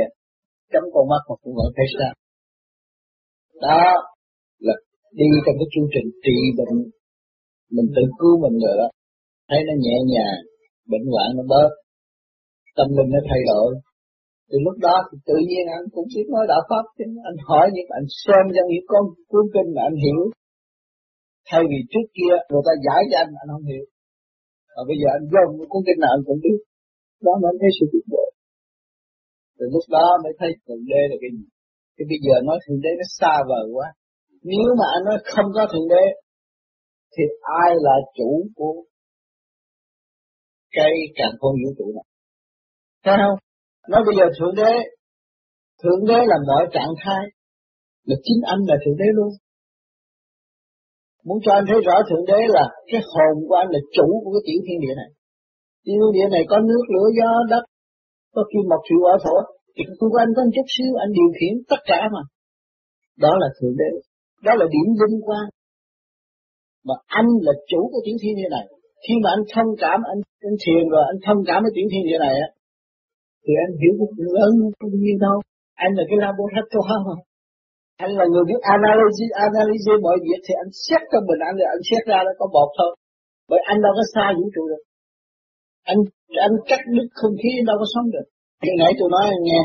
chấm 0.72 0.84
con 0.94 1.04
mắt 1.12 1.22
mà 1.28 1.34
cũng 1.42 1.54
vẫn 1.58 1.70
thấy 1.76 1.86
sao 1.98 2.12
đó 3.60 3.82
là 4.66 4.74
đi 5.18 5.26
trong 5.44 5.56
cái 5.60 5.68
chương 5.72 5.88
trình 5.94 6.08
trị 6.24 6.36
bệnh. 6.58 6.76
Mình 7.76 7.88
tự 7.96 8.02
cứu 8.18 8.34
mình 8.44 8.56
rồi 8.64 8.74
đó. 8.80 8.88
Thấy 9.48 9.60
nó 9.66 9.74
nhẹ 9.84 9.96
nhàng, 10.12 10.40
bệnh 10.90 11.06
hoạn 11.12 11.28
nó 11.36 11.42
bớt 11.52 11.70
tâm 12.78 12.88
linh 12.96 13.10
nó 13.14 13.20
thay 13.28 13.40
đổi. 13.50 13.68
Từ 14.50 14.56
lúc 14.66 14.76
đó 14.86 14.96
thì 15.06 15.16
tự 15.28 15.36
nhiên 15.48 15.64
anh 15.76 15.86
cũng 15.94 16.06
biết 16.12 16.26
nói 16.34 16.44
đạo 16.52 16.62
pháp, 16.68 16.84
chứ 16.96 17.04
anh 17.30 17.38
hỏi 17.48 17.66
những 17.74 17.90
anh 17.98 18.06
xem 18.24 18.44
ra 18.54 18.62
những 18.70 18.86
con 18.92 19.02
cuốn 19.30 19.44
kinh 19.54 19.68
mà 19.74 19.82
anh 19.88 19.98
hiểu. 20.04 20.20
Thay 21.48 21.62
vì 21.70 21.78
trước 21.90 22.06
kia, 22.16 22.34
người 22.50 22.64
ta 22.66 22.72
giải 22.86 23.00
cho 23.10 23.16
anh 23.24 23.30
anh 23.42 23.50
không 23.54 23.66
hiểu. 23.70 23.84
Và 24.74 24.82
bây 24.88 24.96
giờ 25.00 25.08
anh 25.18 25.26
dùng 25.34 25.52
cuốn 25.70 25.82
kinh 25.86 26.00
nào 26.02 26.12
anh 26.16 26.24
cũng 26.28 26.40
biết. 26.44 26.60
Đó 27.24 27.32
mới 27.42 27.52
thấy 27.60 27.70
sự 27.76 27.84
tiến 27.92 28.06
bộ. 28.12 28.24
Từ 29.58 29.64
lúc 29.74 29.84
đó 29.96 30.06
mới 30.22 30.32
thấy 30.38 30.50
thượng 30.64 30.84
đế 30.90 31.02
là 31.10 31.16
cái 31.22 31.30
gì. 31.36 31.44
Thì 31.94 32.02
bây 32.10 32.18
giờ 32.24 32.34
nói 32.48 32.58
thượng 32.62 32.80
đế 32.84 32.90
nó 33.00 33.06
xa 33.18 33.34
vời 33.50 33.66
quá. 33.76 33.88
Nếu 34.50 34.68
mà 34.78 34.86
anh 34.94 35.02
nói 35.08 35.18
không 35.32 35.48
có 35.56 35.62
thượng 35.72 35.88
đế, 35.94 36.04
thì 37.14 37.22
ai 37.62 37.70
là 37.86 37.96
chủ 38.16 38.30
của 38.58 38.74
cái 40.76 40.92
càng 41.18 41.34
không 41.40 41.56
vũ 41.62 41.70
trụ 41.78 41.86
này? 41.96 42.06
Thấy 43.16 43.26
không? 43.26 43.38
Nói 43.90 44.00
bây 44.06 44.14
giờ 44.18 44.26
thượng 44.38 44.54
đế 44.60 44.72
thượng 45.82 46.02
đế 46.10 46.18
là 46.30 46.38
mọi 46.48 46.64
trạng 46.74 46.92
thái, 47.02 47.24
là 48.08 48.16
chính 48.26 48.40
anh 48.52 48.60
là 48.70 48.76
thượng 48.82 48.98
đế 49.02 49.08
luôn. 49.18 49.30
Muốn 51.26 51.38
cho 51.44 51.52
anh 51.58 51.64
thấy 51.68 51.78
rõ 51.86 51.96
thượng 52.08 52.24
đế 52.30 52.40
là 52.56 52.64
cái 52.90 53.00
hồn 53.12 53.34
của 53.48 53.56
anh, 53.62 53.68
là 53.74 53.80
chủ 53.96 54.06
của 54.22 54.32
cái 54.34 54.42
tiểu 54.46 54.60
thiên 54.66 54.78
địa 54.84 54.94
này. 55.00 55.10
Tiểu 55.84 55.96
thiên 56.00 56.12
địa 56.16 56.28
này 56.34 56.42
có 56.50 56.56
nước, 56.68 56.84
lửa, 56.94 57.08
gió, 57.18 57.30
đất, 57.52 57.64
có 58.34 58.42
kim, 58.50 58.64
mộc, 58.70 58.82
thủy, 58.86 58.98
hỏa, 59.04 59.14
thổ. 59.24 59.36
Thì 59.74 59.82
của 60.00 60.18
anh 60.24 60.30
có 60.36 60.40
một 60.44 60.52
chút 60.56 60.68
xíu, 60.74 60.92
anh 61.04 61.10
điều 61.18 61.30
khiển 61.38 61.54
tất 61.70 61.80
cả 61.90 62.00
mà. 62.14 62.22
Đó 63.24 63.32
là 63.42 63.48
thượng 63.56 63.76
đế. 63.80 63.90
Đó 64.46 64.52
là 64.60 64.66
điểm 64.74 64.88
vinh 65.00 65.16
quang. 65.26 65.48
Mà 66.86 66.94
anh 67.06 67.28
là 67.46 67.52
chủ 67.70 67.80
của 67.92 68.00
tiểu 68.04 68.16
thiên 68.22 68.34
địa 68.38 68.50
này. 68.56 68.66
Khi 69.04 69.14
mà 69.22 69.28
anh 69.36 69.44
thông 69.54 69.70
cảm, 69.82 69.98
anh 70.12 70.20
anh 70.48 70.56
thiền 70.62 70.82
rồi, 70.92 71.04
anh 71.12 71.18
thông 71.26 71.40
cảm 71.48 71.58
với 71.64 71.72
tiểu 71.74 71.86
thiên 71.92 72.04
địa 72.08 72.18
này 72.26 72.34
á 72.46 72.48
thì 73.48 73.54
anh 73.64 73.72
hiểu 73.80 73.94
được 74.00 74.12
lớn 74.36 74.50
không 74.60 74.90
bao 74.92 75.00
nhiêu 75.04 75.18
đâu 75.26 75.38
anh 75.84 75.92
là 75.98 76.04
cái 76.08 76.18
laboratory 76.24 76.96
mà. 77.06 77.16
Anh 78.04 78.12
là 78.18 78.24
người 78.32 78.44
biết 78.48 78.60
analyze 78.74 79.28
analyze 79.46 79.94
mọi 80.06 80.16
việc 80.26 80.40
thì 80.46 80.52
anh 80.62 80.70
xét 80.84 81.02
cho 81.10 81.18
mình, 81.28 81.40
anh 81.48 81.56
là 81.60 81.66
anh 81.74 81.82
xét 81.88 82.02
ra 82.10 82.18
nó 82.26 82.32
có 82.40 82.46
bột 82.54 82.70
thôi. 82.78 82.92
Bởi 83.50 83.60
anh 83.70 83.78
đâu 83.84 83.92
có 83.98 84.04
xa 84.12 84.24
vũ 84.36 84.44
trụ 84.54 84.62
được. 84.70 84.82
Anh 85.92 86.00
anh 86.46 86.54
cắt 86.70 86.80
đứt 86.94 87.08
không 87.20 87.34
khí 87.40 87.50
đâu 87.68 87.76
có 87.80 87.86
sống 87.94 88.08
được. 88.14 88.26
Khi 88.62 88.72
nãy 88.80 88.92
tôi 88.98 89.08
nói 89.14 89.24
anh 89.34 89.42
nghe, 89.48 89.62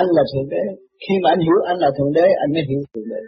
anh 0.00 0.08
là 0.16 0.22
thượng 0.30 0.48
đế. 0.52 0.64
Khi 1.02 1.14
mà 1.22 1.28
anh 1.34 1.42
hiểu 1.46 1.58
anh 1.70 1.78
là 1.84 1.90
thượng 1.96 2.12
đế, 2.18 2.26
anh 2.42 2.50
mới 2.54 2.64
hiểu 2.68 2.80
thượng 2.92 3.08
đế. 3.12 3.22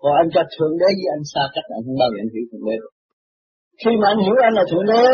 Còn 0.00 0.12
anh 0.20 0.28
cho 0.34 0.42
thượng 0.54 0.74
đế 0.80 0.88
với 0.98 1.08
anh 1.16 1.24
xa 1.32 1.42
cách, 1.54 1.66
anh 1.76 1.82
không 1.86 1.98
bao 2.00 2.08
giờ 2.12 2.18
anh 2.24 2.30
hiểu 2.34 2.44
thượng 2.50 2.64
đế 2.68 2.76
được. 2.82 2.92
Khi 3.80 3.92
mà 4.00 4.06
anh 4.12 4.20
hiểu 4.24 4.36
anh 4.48 4.54
là 4.58 4.64
thượng 4.70 4.86
đế, 4.92 5.04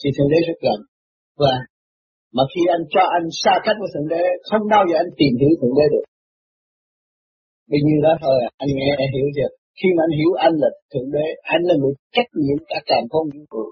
thì 0.00 0.08
thượng 0.14 0.30
đế 0.32 0.38
rất 0.48 0.58
gần. 0.66 0.78
Và 1.42 1.52
mà 2.36 2.42
khi 2.52 2.62
anh 2.76 2.82
cho 2.94 3.02
anh 3.16 3.26
xa 3.42 3.54
cách 3.64 3.76
với 3.80 3.88
thượng 3.94 4.08
đế 4.14 4.24
không 4.48 4.62
bao 4.74 4.82
giờ 4.88 4.94
anh 5.02 5.10
tìm 5.20 5.32
hiểu 5.40 5.52
thượng 5.60 5.76
đế 5.78 5.86
được 5.94 6.04
Bây 7.70 7.80
nhiêu 7.86 7.98
đó 8.06 8.12
thôi 8.22 8.36
à, 8.46 8.48
anh 8.62 8.70
nghe 8.78 8.90
anh 9.02 9.10
hiểu 9.14 9.28
chưa? 9.36 9.50
Khi 9.78 9.88
mà 9.96 10.00
anh 10.06 10.14
hiểu 10.18 10.32
anh 10.46 10.54
là 10.62 10.70
Thượng 10.90 11.08
Đế, 11.14 11.26
anh 11.54 11.62
là 11.68 11.74
người 11.80 11.94
trách 12.14 12.30
nhiệm 12.42 12.58
cả 12.70 12.78
càng 12.90 13.04
không 13.12 13.26
vũ 13.32 13.42
trụ. 13.52 13.64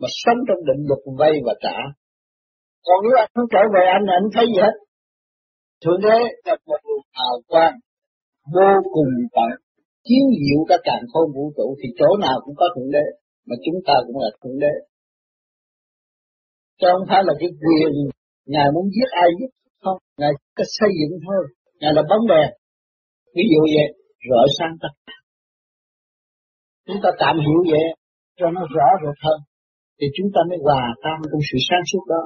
Mà 0.00 0.08
sống 0.22 0.40
trong 0.46 0.60
định 0.68 0.82
luật 0.88 1.02
vay 1.20 1.32
và 1.46 1.54
trả. 1.64 1.76
Còn 2.86 2.98
nếu 3.02 3.14
anh 3.22 3.30
không 3.34 3.48
trở 3.54 3.62
về 3.74 3.84
anh, 3.96 4.04
anh 4.18 4.26
thấy 4.34 4.46
gì 4.52 4.58
hết. 4.66 4.74
Thượng 5.82 6.00
Đế 6.06 6.18
là 6.46 6.54
một 6.68 6.80
nguồn 6.86 7.04
hào 7.18 7.36
quang 7.52 7.76
vô 8.54 8.70
cùng 8.94 9.12
tận 9.34 9.50
chiếu 10.06 10.24
diệu 10.40 10.60
cả 10.70 10.76
càng 10.88 11.04
không 11.12 11.28
vũ 11.34 11.44
trụ 11.56 11.66
thì 11.80 11.88
chỗ 11.98 12.08
nào 12.24 12.36
cũng 12.44 12.54
có 12.60 12.66
Thượng 12.74 12.90
Đế. 12.96 13.06
Mà 13.48 13.54
chúng 13.64 13.78
ta 13.86 13.94
cũng 14.06 14.18
là 14.24 14.30
Thượng 14.40 14.58
Đế. 14.64 14.74
Chứ 16.78 16.86
không 16.92 17.06
phải 17.10 17.22
là 17.28 17.32
cái 17.40 17.50
quyền 17.62 17.92
Ngài 18.52 18.66
muốn 18.74 18.86
giết 18.94 19.10
ai 19.22 19.28
giết 19.38 19.50
không, 19.84 19.98
Ngài 20.20 20.32
có 20.56 20.64
xây 20.78 20.90
dựng 20.98 21.14
thôi, 21.26 21.42
Ngài 21.80 21.92
là 21.96 22.02
bóng 22.10 22.24
đèn, 22.32 22.50
ví 23.34 23.44
dụ 23.52 23.60
vậy 23.74 23.88
rọi 24.30 24.46
sang 24.58 24.74
tất 24.82 24.92
cả. 25.06 25.16
Chúng 26.86 27.00
ta 27.02 27.10
tạm 27.22 27.36
hiểu 27.44 27.60
vậy 27.72 27.86
cho 28.38 28.46
nó 28.56 28.60
rõ 28.74 28.88
rệt 29.02 29.18
hơn 29.24 29.38
thì 29.98 30.06
chúng 30.16 30.28
ta 30.34 30.40
mới 30.48 30.58
hòa 30.66 30.84
tan 31.04 31.18
trong 31.30 31.42
sự 31.48 31.58
sáng 31.68 31.84
suốt 31.90 32.04
đó. 32.12 32.22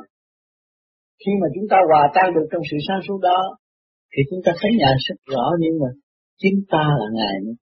Khi 1.21 1.33
mà 1.41 1.47
chúng 1.55 1.67
ta 1.71 1.79
hòa 1.89 2.03
tan 2.15 2.27
được 2.35 2.47
trong 2.51 2.65
sự 2.71 2.77
sáng 2.87 3.01
suốt 3.07 3.19
đó 3.29 3.41
thì 4.13 4.21
chúng 4.31 4.41
ta 4.45 4.51
thấy 4.61 4.71
ngài 4.81 4.95
rất 5.07 5.19
rõ 5.33 5.45
nhưng 5.63 5.75
mà 5.83 5.89
chính 6.43 6.57
ta 6.73 6.85
là 7.01 7.09
ngài 7.19 7.35
nữa. 7.45 7.57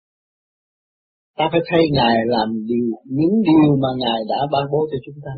Ta 1.39 1.45
phải 1.53 1.63
thấy 1.69 1.83
ngài 1.97 2.17
làm 2.35 2.49
điều 2.71 2.87
những 3.19 3.35
điều 3.49 3.71
mà 3.83 3.91
ngài 4.03 4.21
đã 4.31 4.41
ban 4.53 4.65
bố 4.73 4.81
cho 4.91 4.99
chúng 5.07 5.19
ta 5.27 5.35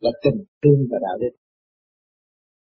là 0.00 0.10
tình 0.22 0.38
thương 0.62 0.80
và 0.90 0.98
đạo 1.06 1.16
đức 1.20 1.34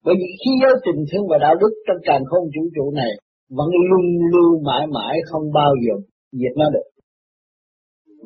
bởi 0.04 0.14
vì 0.20 0.28
khi 0.40 0.50
giới 0.62 0.74
tình 0.86 1.00
thương 1.08 1.24
và 1.30 1.38
đạo 1.46 1.54
đức 1.60 1.72
trong 1.86 2.00
càng 2.08 2.22
không 2.30 2.44
vũ 2.54 2.64
trụ 2.76 2.86
này 3.00 3.12
vẫn 3.58 3.70
luôn 3.88 4.04
lưu 4.32 4.50
mãi 4.68 4.84
mãi 4.96 5.14
không 5.30 5.44
bao 5.58 5.72
giờ 5.84 5.94
diệt 6.32 6.54
nó 6.60 6.66
được. 6.74 6.88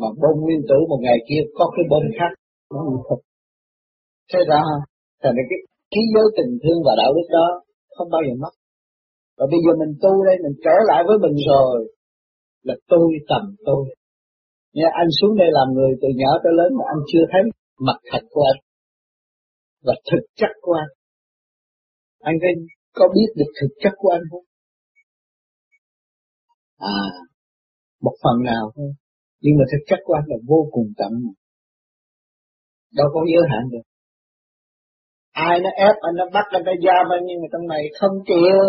Mà 0.01 0.09
bom 0.23 0.37
nguyên 0.41 0.61
tử 0.69 0.79
một 0.91 1.01
ngày 1.07 1.19
kia 1.29 1.43
có 1.59 1.65
cái 1.75 1.85
bom 1.91 2.03
khác 2.19 2.33
nó 2.75 2.81
thật. 3.09 3.21
Thế 4.33 4.41
ra 4.51 4.61
thành 5.23 5.37
cái 5.51 5.59
khí 5.93 6.03
giới 6.15 6.27
tình 6.37 6.53
thương 6.63 6.81
và 6.87 6.93
đạo 7.01 7.11
đức 7.17 7.29
đó 7.39 7.47
không 7.97 8.09
bao 8.15 8.23
giờ 8.27 8.35
mất. 8.43 8.55
Và 9.39 9.45
bây 9.53 9.61
giờ 9.65 9.73
mình 9.83 9.93
tu 10.03 10.13
đây, 10.29 10.37
mình 10.45 10.57
trở 10.65 10.77
lại 10.91 11.01
với 11.09 11.17
mình 11.25 11.37
rồi, 11.51 11.77
là 12.63 12.75
tôi 12.89 13.09
tầm 13.31 13.45
tôi. 13.67 13.83
Nha, 14.77 14.89
anh 15.01 15.11
xuống 15.19 15.35
đây 15.41 15.49
làm 15.59 15.69
người 15.75 15.93
từ 16.03 16.09
nhỏ 16.21 16.31
tới 16.43 16.53
lớn 16.59 16.71
mà 16.79 16.85
anh 16.93 17.01
chưa 17.11 17.25
thấy 17.33 17.43
mặt 17.87 17.99
thật 18.11 18.23
của 18.31 18.43
anh. 18.53 18.61
Và 19.87 19.95
thực 20.11 20.25
chất 20.41 20.53
của 20.61 20.73
anh. 20.73 20.93
Anh 22.21 22.37
có 22.93 23.05
biết 23.15 23.29
được 23.37 23.51
thực 23.61 23.73
chất 23.83 23.93
của 23.97 24.11
anh 24.17 24.25
không? 24.31 24.47
À, 26.79 27.01
một 28.01 28.17
phần 28.23 28.37
nào 28.51 28.65
thôi. 28.77 28.91
Nhưng 29.43 29.55
mà 29.59 29.65
thực 29.73 29.83
chất 29.87 30.01
của 30.05 30.15
anh 30.15 30.27
là 30.33 30.37
vô 30.51 30.61
cùng 30.75 30.89
tận. 30.99 31.13
Đâu 32.99 33.09
có 33.15 33.21
giới 33.33 33.45
hạn 33.53 33.65
được. 33.73 33.85
Ai 35.33 35.55
nó 35.65 35.71
ép 35.87 35.97
anh 36.07 36.15
nó 36.21 36.25
bắt 36.37 36.47
anh 36.57 36.65
ta 36.67 36.73
giam 36.87 37.05
anh 37.17 37.23
nhưng 37.29 37.39
mà 37.43 37.49
trong 37.53 37.67
này 37.75 37.83
không 37.99 38.15
chịu. 38.29 38.61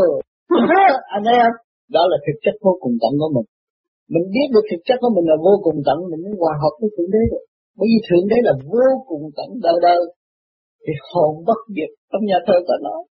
anh 1.15 1.23
thấy 1.25 1.37
không? 1.43 1.57
Đó 1.95 2.03
là 2.11 2.17
thực 2.25 2.37
chất 2.43 2.55
vô 2.65 2.73
cùng 2.83 2.95
tận 3.01 3.13
của 3.21 3.31
mình. 3.35 3.47
Mình 4.13 4.25
biết 4.35 4.47
được 4.53 4.65
thực 4.71 4.81
chất 4.87 4.97
của 5.01 5.11
mình 5.15 5.25
là 5.31 5.37
vô 5.45 5.53
cùng 5.65 5.77
tận, 5.87 5.97
mình 6.11 6.21
mới 6.25 6.33
hòa 6.41 6.53
hợp 6.61 6.73
với 6.79 6.89
Thượng 6.93 7.11
Đế 7.15 7.23
được. 7.31 7.43
Bởi 7.77 7.87
vì 7.91 7.99
Thượng 8.07 8.25
Đế 8.31 8.37
là 8.47 8.53
vô 8.71 8.87
cùng 9.09 9.23
tận 9.37 9.49
đời 9.65 9.77
đời. 9.87 10.01
Thì 10.85 10.93
hồn 11.09 11.31
bất 11.47 11.59
diệt 11.75 11.91
trong 12.11 12.23
nhà 12.29 12.37
thơ 12.47 12.57
có 12.67 12.75
nói. 12.87 13.01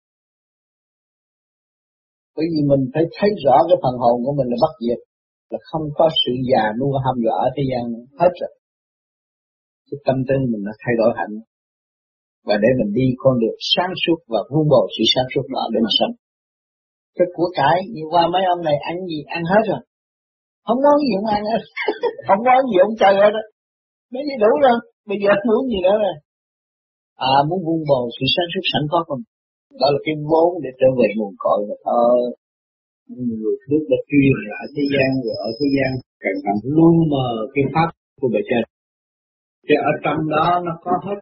Bởi 2.36 2.46
vì 2.52 2.60
mình 2.70 2.82
phải 2.94 3.04
thấy 3.16 3.30
rõ 3.44 3.56
cái 3.68 3.78
phần 3.82 3.94
hồn 4.02 4.16
của 4.24 4.34
mình 4.38 4.48
là 4.52 4.58
bất 4.64 4.74
diệt. 4.84 5.00
Là 5.52 5.58
không 5.68 5.84
có 5.98 6.06
sự 6.20 6.32
già 6.50 6.64
nua 6.80 6.96
ham 7.04 7.16
dọa 7.24 7.36
ở 7.46 7.48
thế 7.56 7.62
gian 7.70 7.84
hết 8.20 8.32
rồi. 8.40 8.52
Cái 9.88 9.98
tâm 10.06 10.16
tư 10.28 10.36
mình 10.52 10.62
là 10.68 10.74
thay 10.82 10.94
đổi 11.00 11.10
hạnh. 11.18 11.34
Và 12.46 12.54
để 12.62 12.70
mình 12.78 12.90
đi 12.98 13.06
con 13.22 13.34
đường 13.42 13.58
sáng 13.74 13.92
suốt 14.02 14.18
và 14.32 14.40
vun 14.50 14.64
bồi 14.72 14.86
sự 14.94 15.04
sáng 15.12 15.28
suốt 15.32 15.46
đó 15.54 15.62
để 15.72 15.78
mà 15.86 15.90
sống. 15.98 16.14
Cái 17.16 17.26
của 17.36 17.48
cải 17.58 17.76
như 17.94 18.04
qua 18.12 18.22
mấy 18.34 18.42
ông 18.54 18.62
này 18.68 18.76
ăn 18.90 18.96
gì 19.10 19.18
ăn 19.36 19.42
hết 19.52 19.62
rồi. 19.70 19.82
Không 20.66 20.80
nói 20.86 20.96
gì 21.04 21.10
không 21.16 21.30
ăn 21.36 21.42
hết. 21.50 21.62
không 22.28 22.40
nói 22.48 22.58
gì 22.68 22.76
ông 22.86 22.94
chơi 23.00 23.14
hết 23.22 23.30
đó, 23.36 23.42
Mấy 24.12 24.22
gì 24.28 24.34
đủ 24.44 24.52
rồi. 24.64 24.76
Bây 25.08 25.18
giờ 25.22 25.30
muốn 25.48 25.62
gì 25.72 25.78
nữa 25.86 25.96
rồi. 26.04 26.16
À 27.16 27.34
muốn 27.48 27.60
vun 27.66 27.80
bồi 27.90 28.06
sự 28.16 28.24
sáng 28.34 28.48
suốt 28.52 28.64
sẵn 28.72 28.82
có 28.92 29.04
không? 29.08 29.22
Đó 29.80 29.86
là 29.94 30.00
cái 30.04 30.14
vốn 30.30 30.50
để 30.64 30.70
trở 30.80 30.88
về 30.98 31.08
nguồn 31.16 31.34
cội 31.44 31.60
mà 31.68 31.76
thôi. 31.84 32.18
Người 33.08 33.56
Đức 33.70 33.82
đã 33.90 33.98
truyền 34.08 34.36
ở 34.62 34.66
thế 34.74 34.84
gian 34.92 35.10
và 35.24 35.34
ở 35.48 35.50
thế 35.58 35.66
gian 35.76 35.90
càng 36.22 36.38
càng 36.44 36.58
lu 36.76 36.90
mờ 37.12 37.28
cái 37.54 37.64
pháp 37.74 37.88
của 38.20 38.28
bề 38.34 38.40
trên. 38.50 38.64
Thì 39.66 39.74
ở 39.90 39.92
trong 40.04 40.20
đó 40.34 40.46
nó 40.66 40.72
có 40.84 40.92
hết 41.06 41.18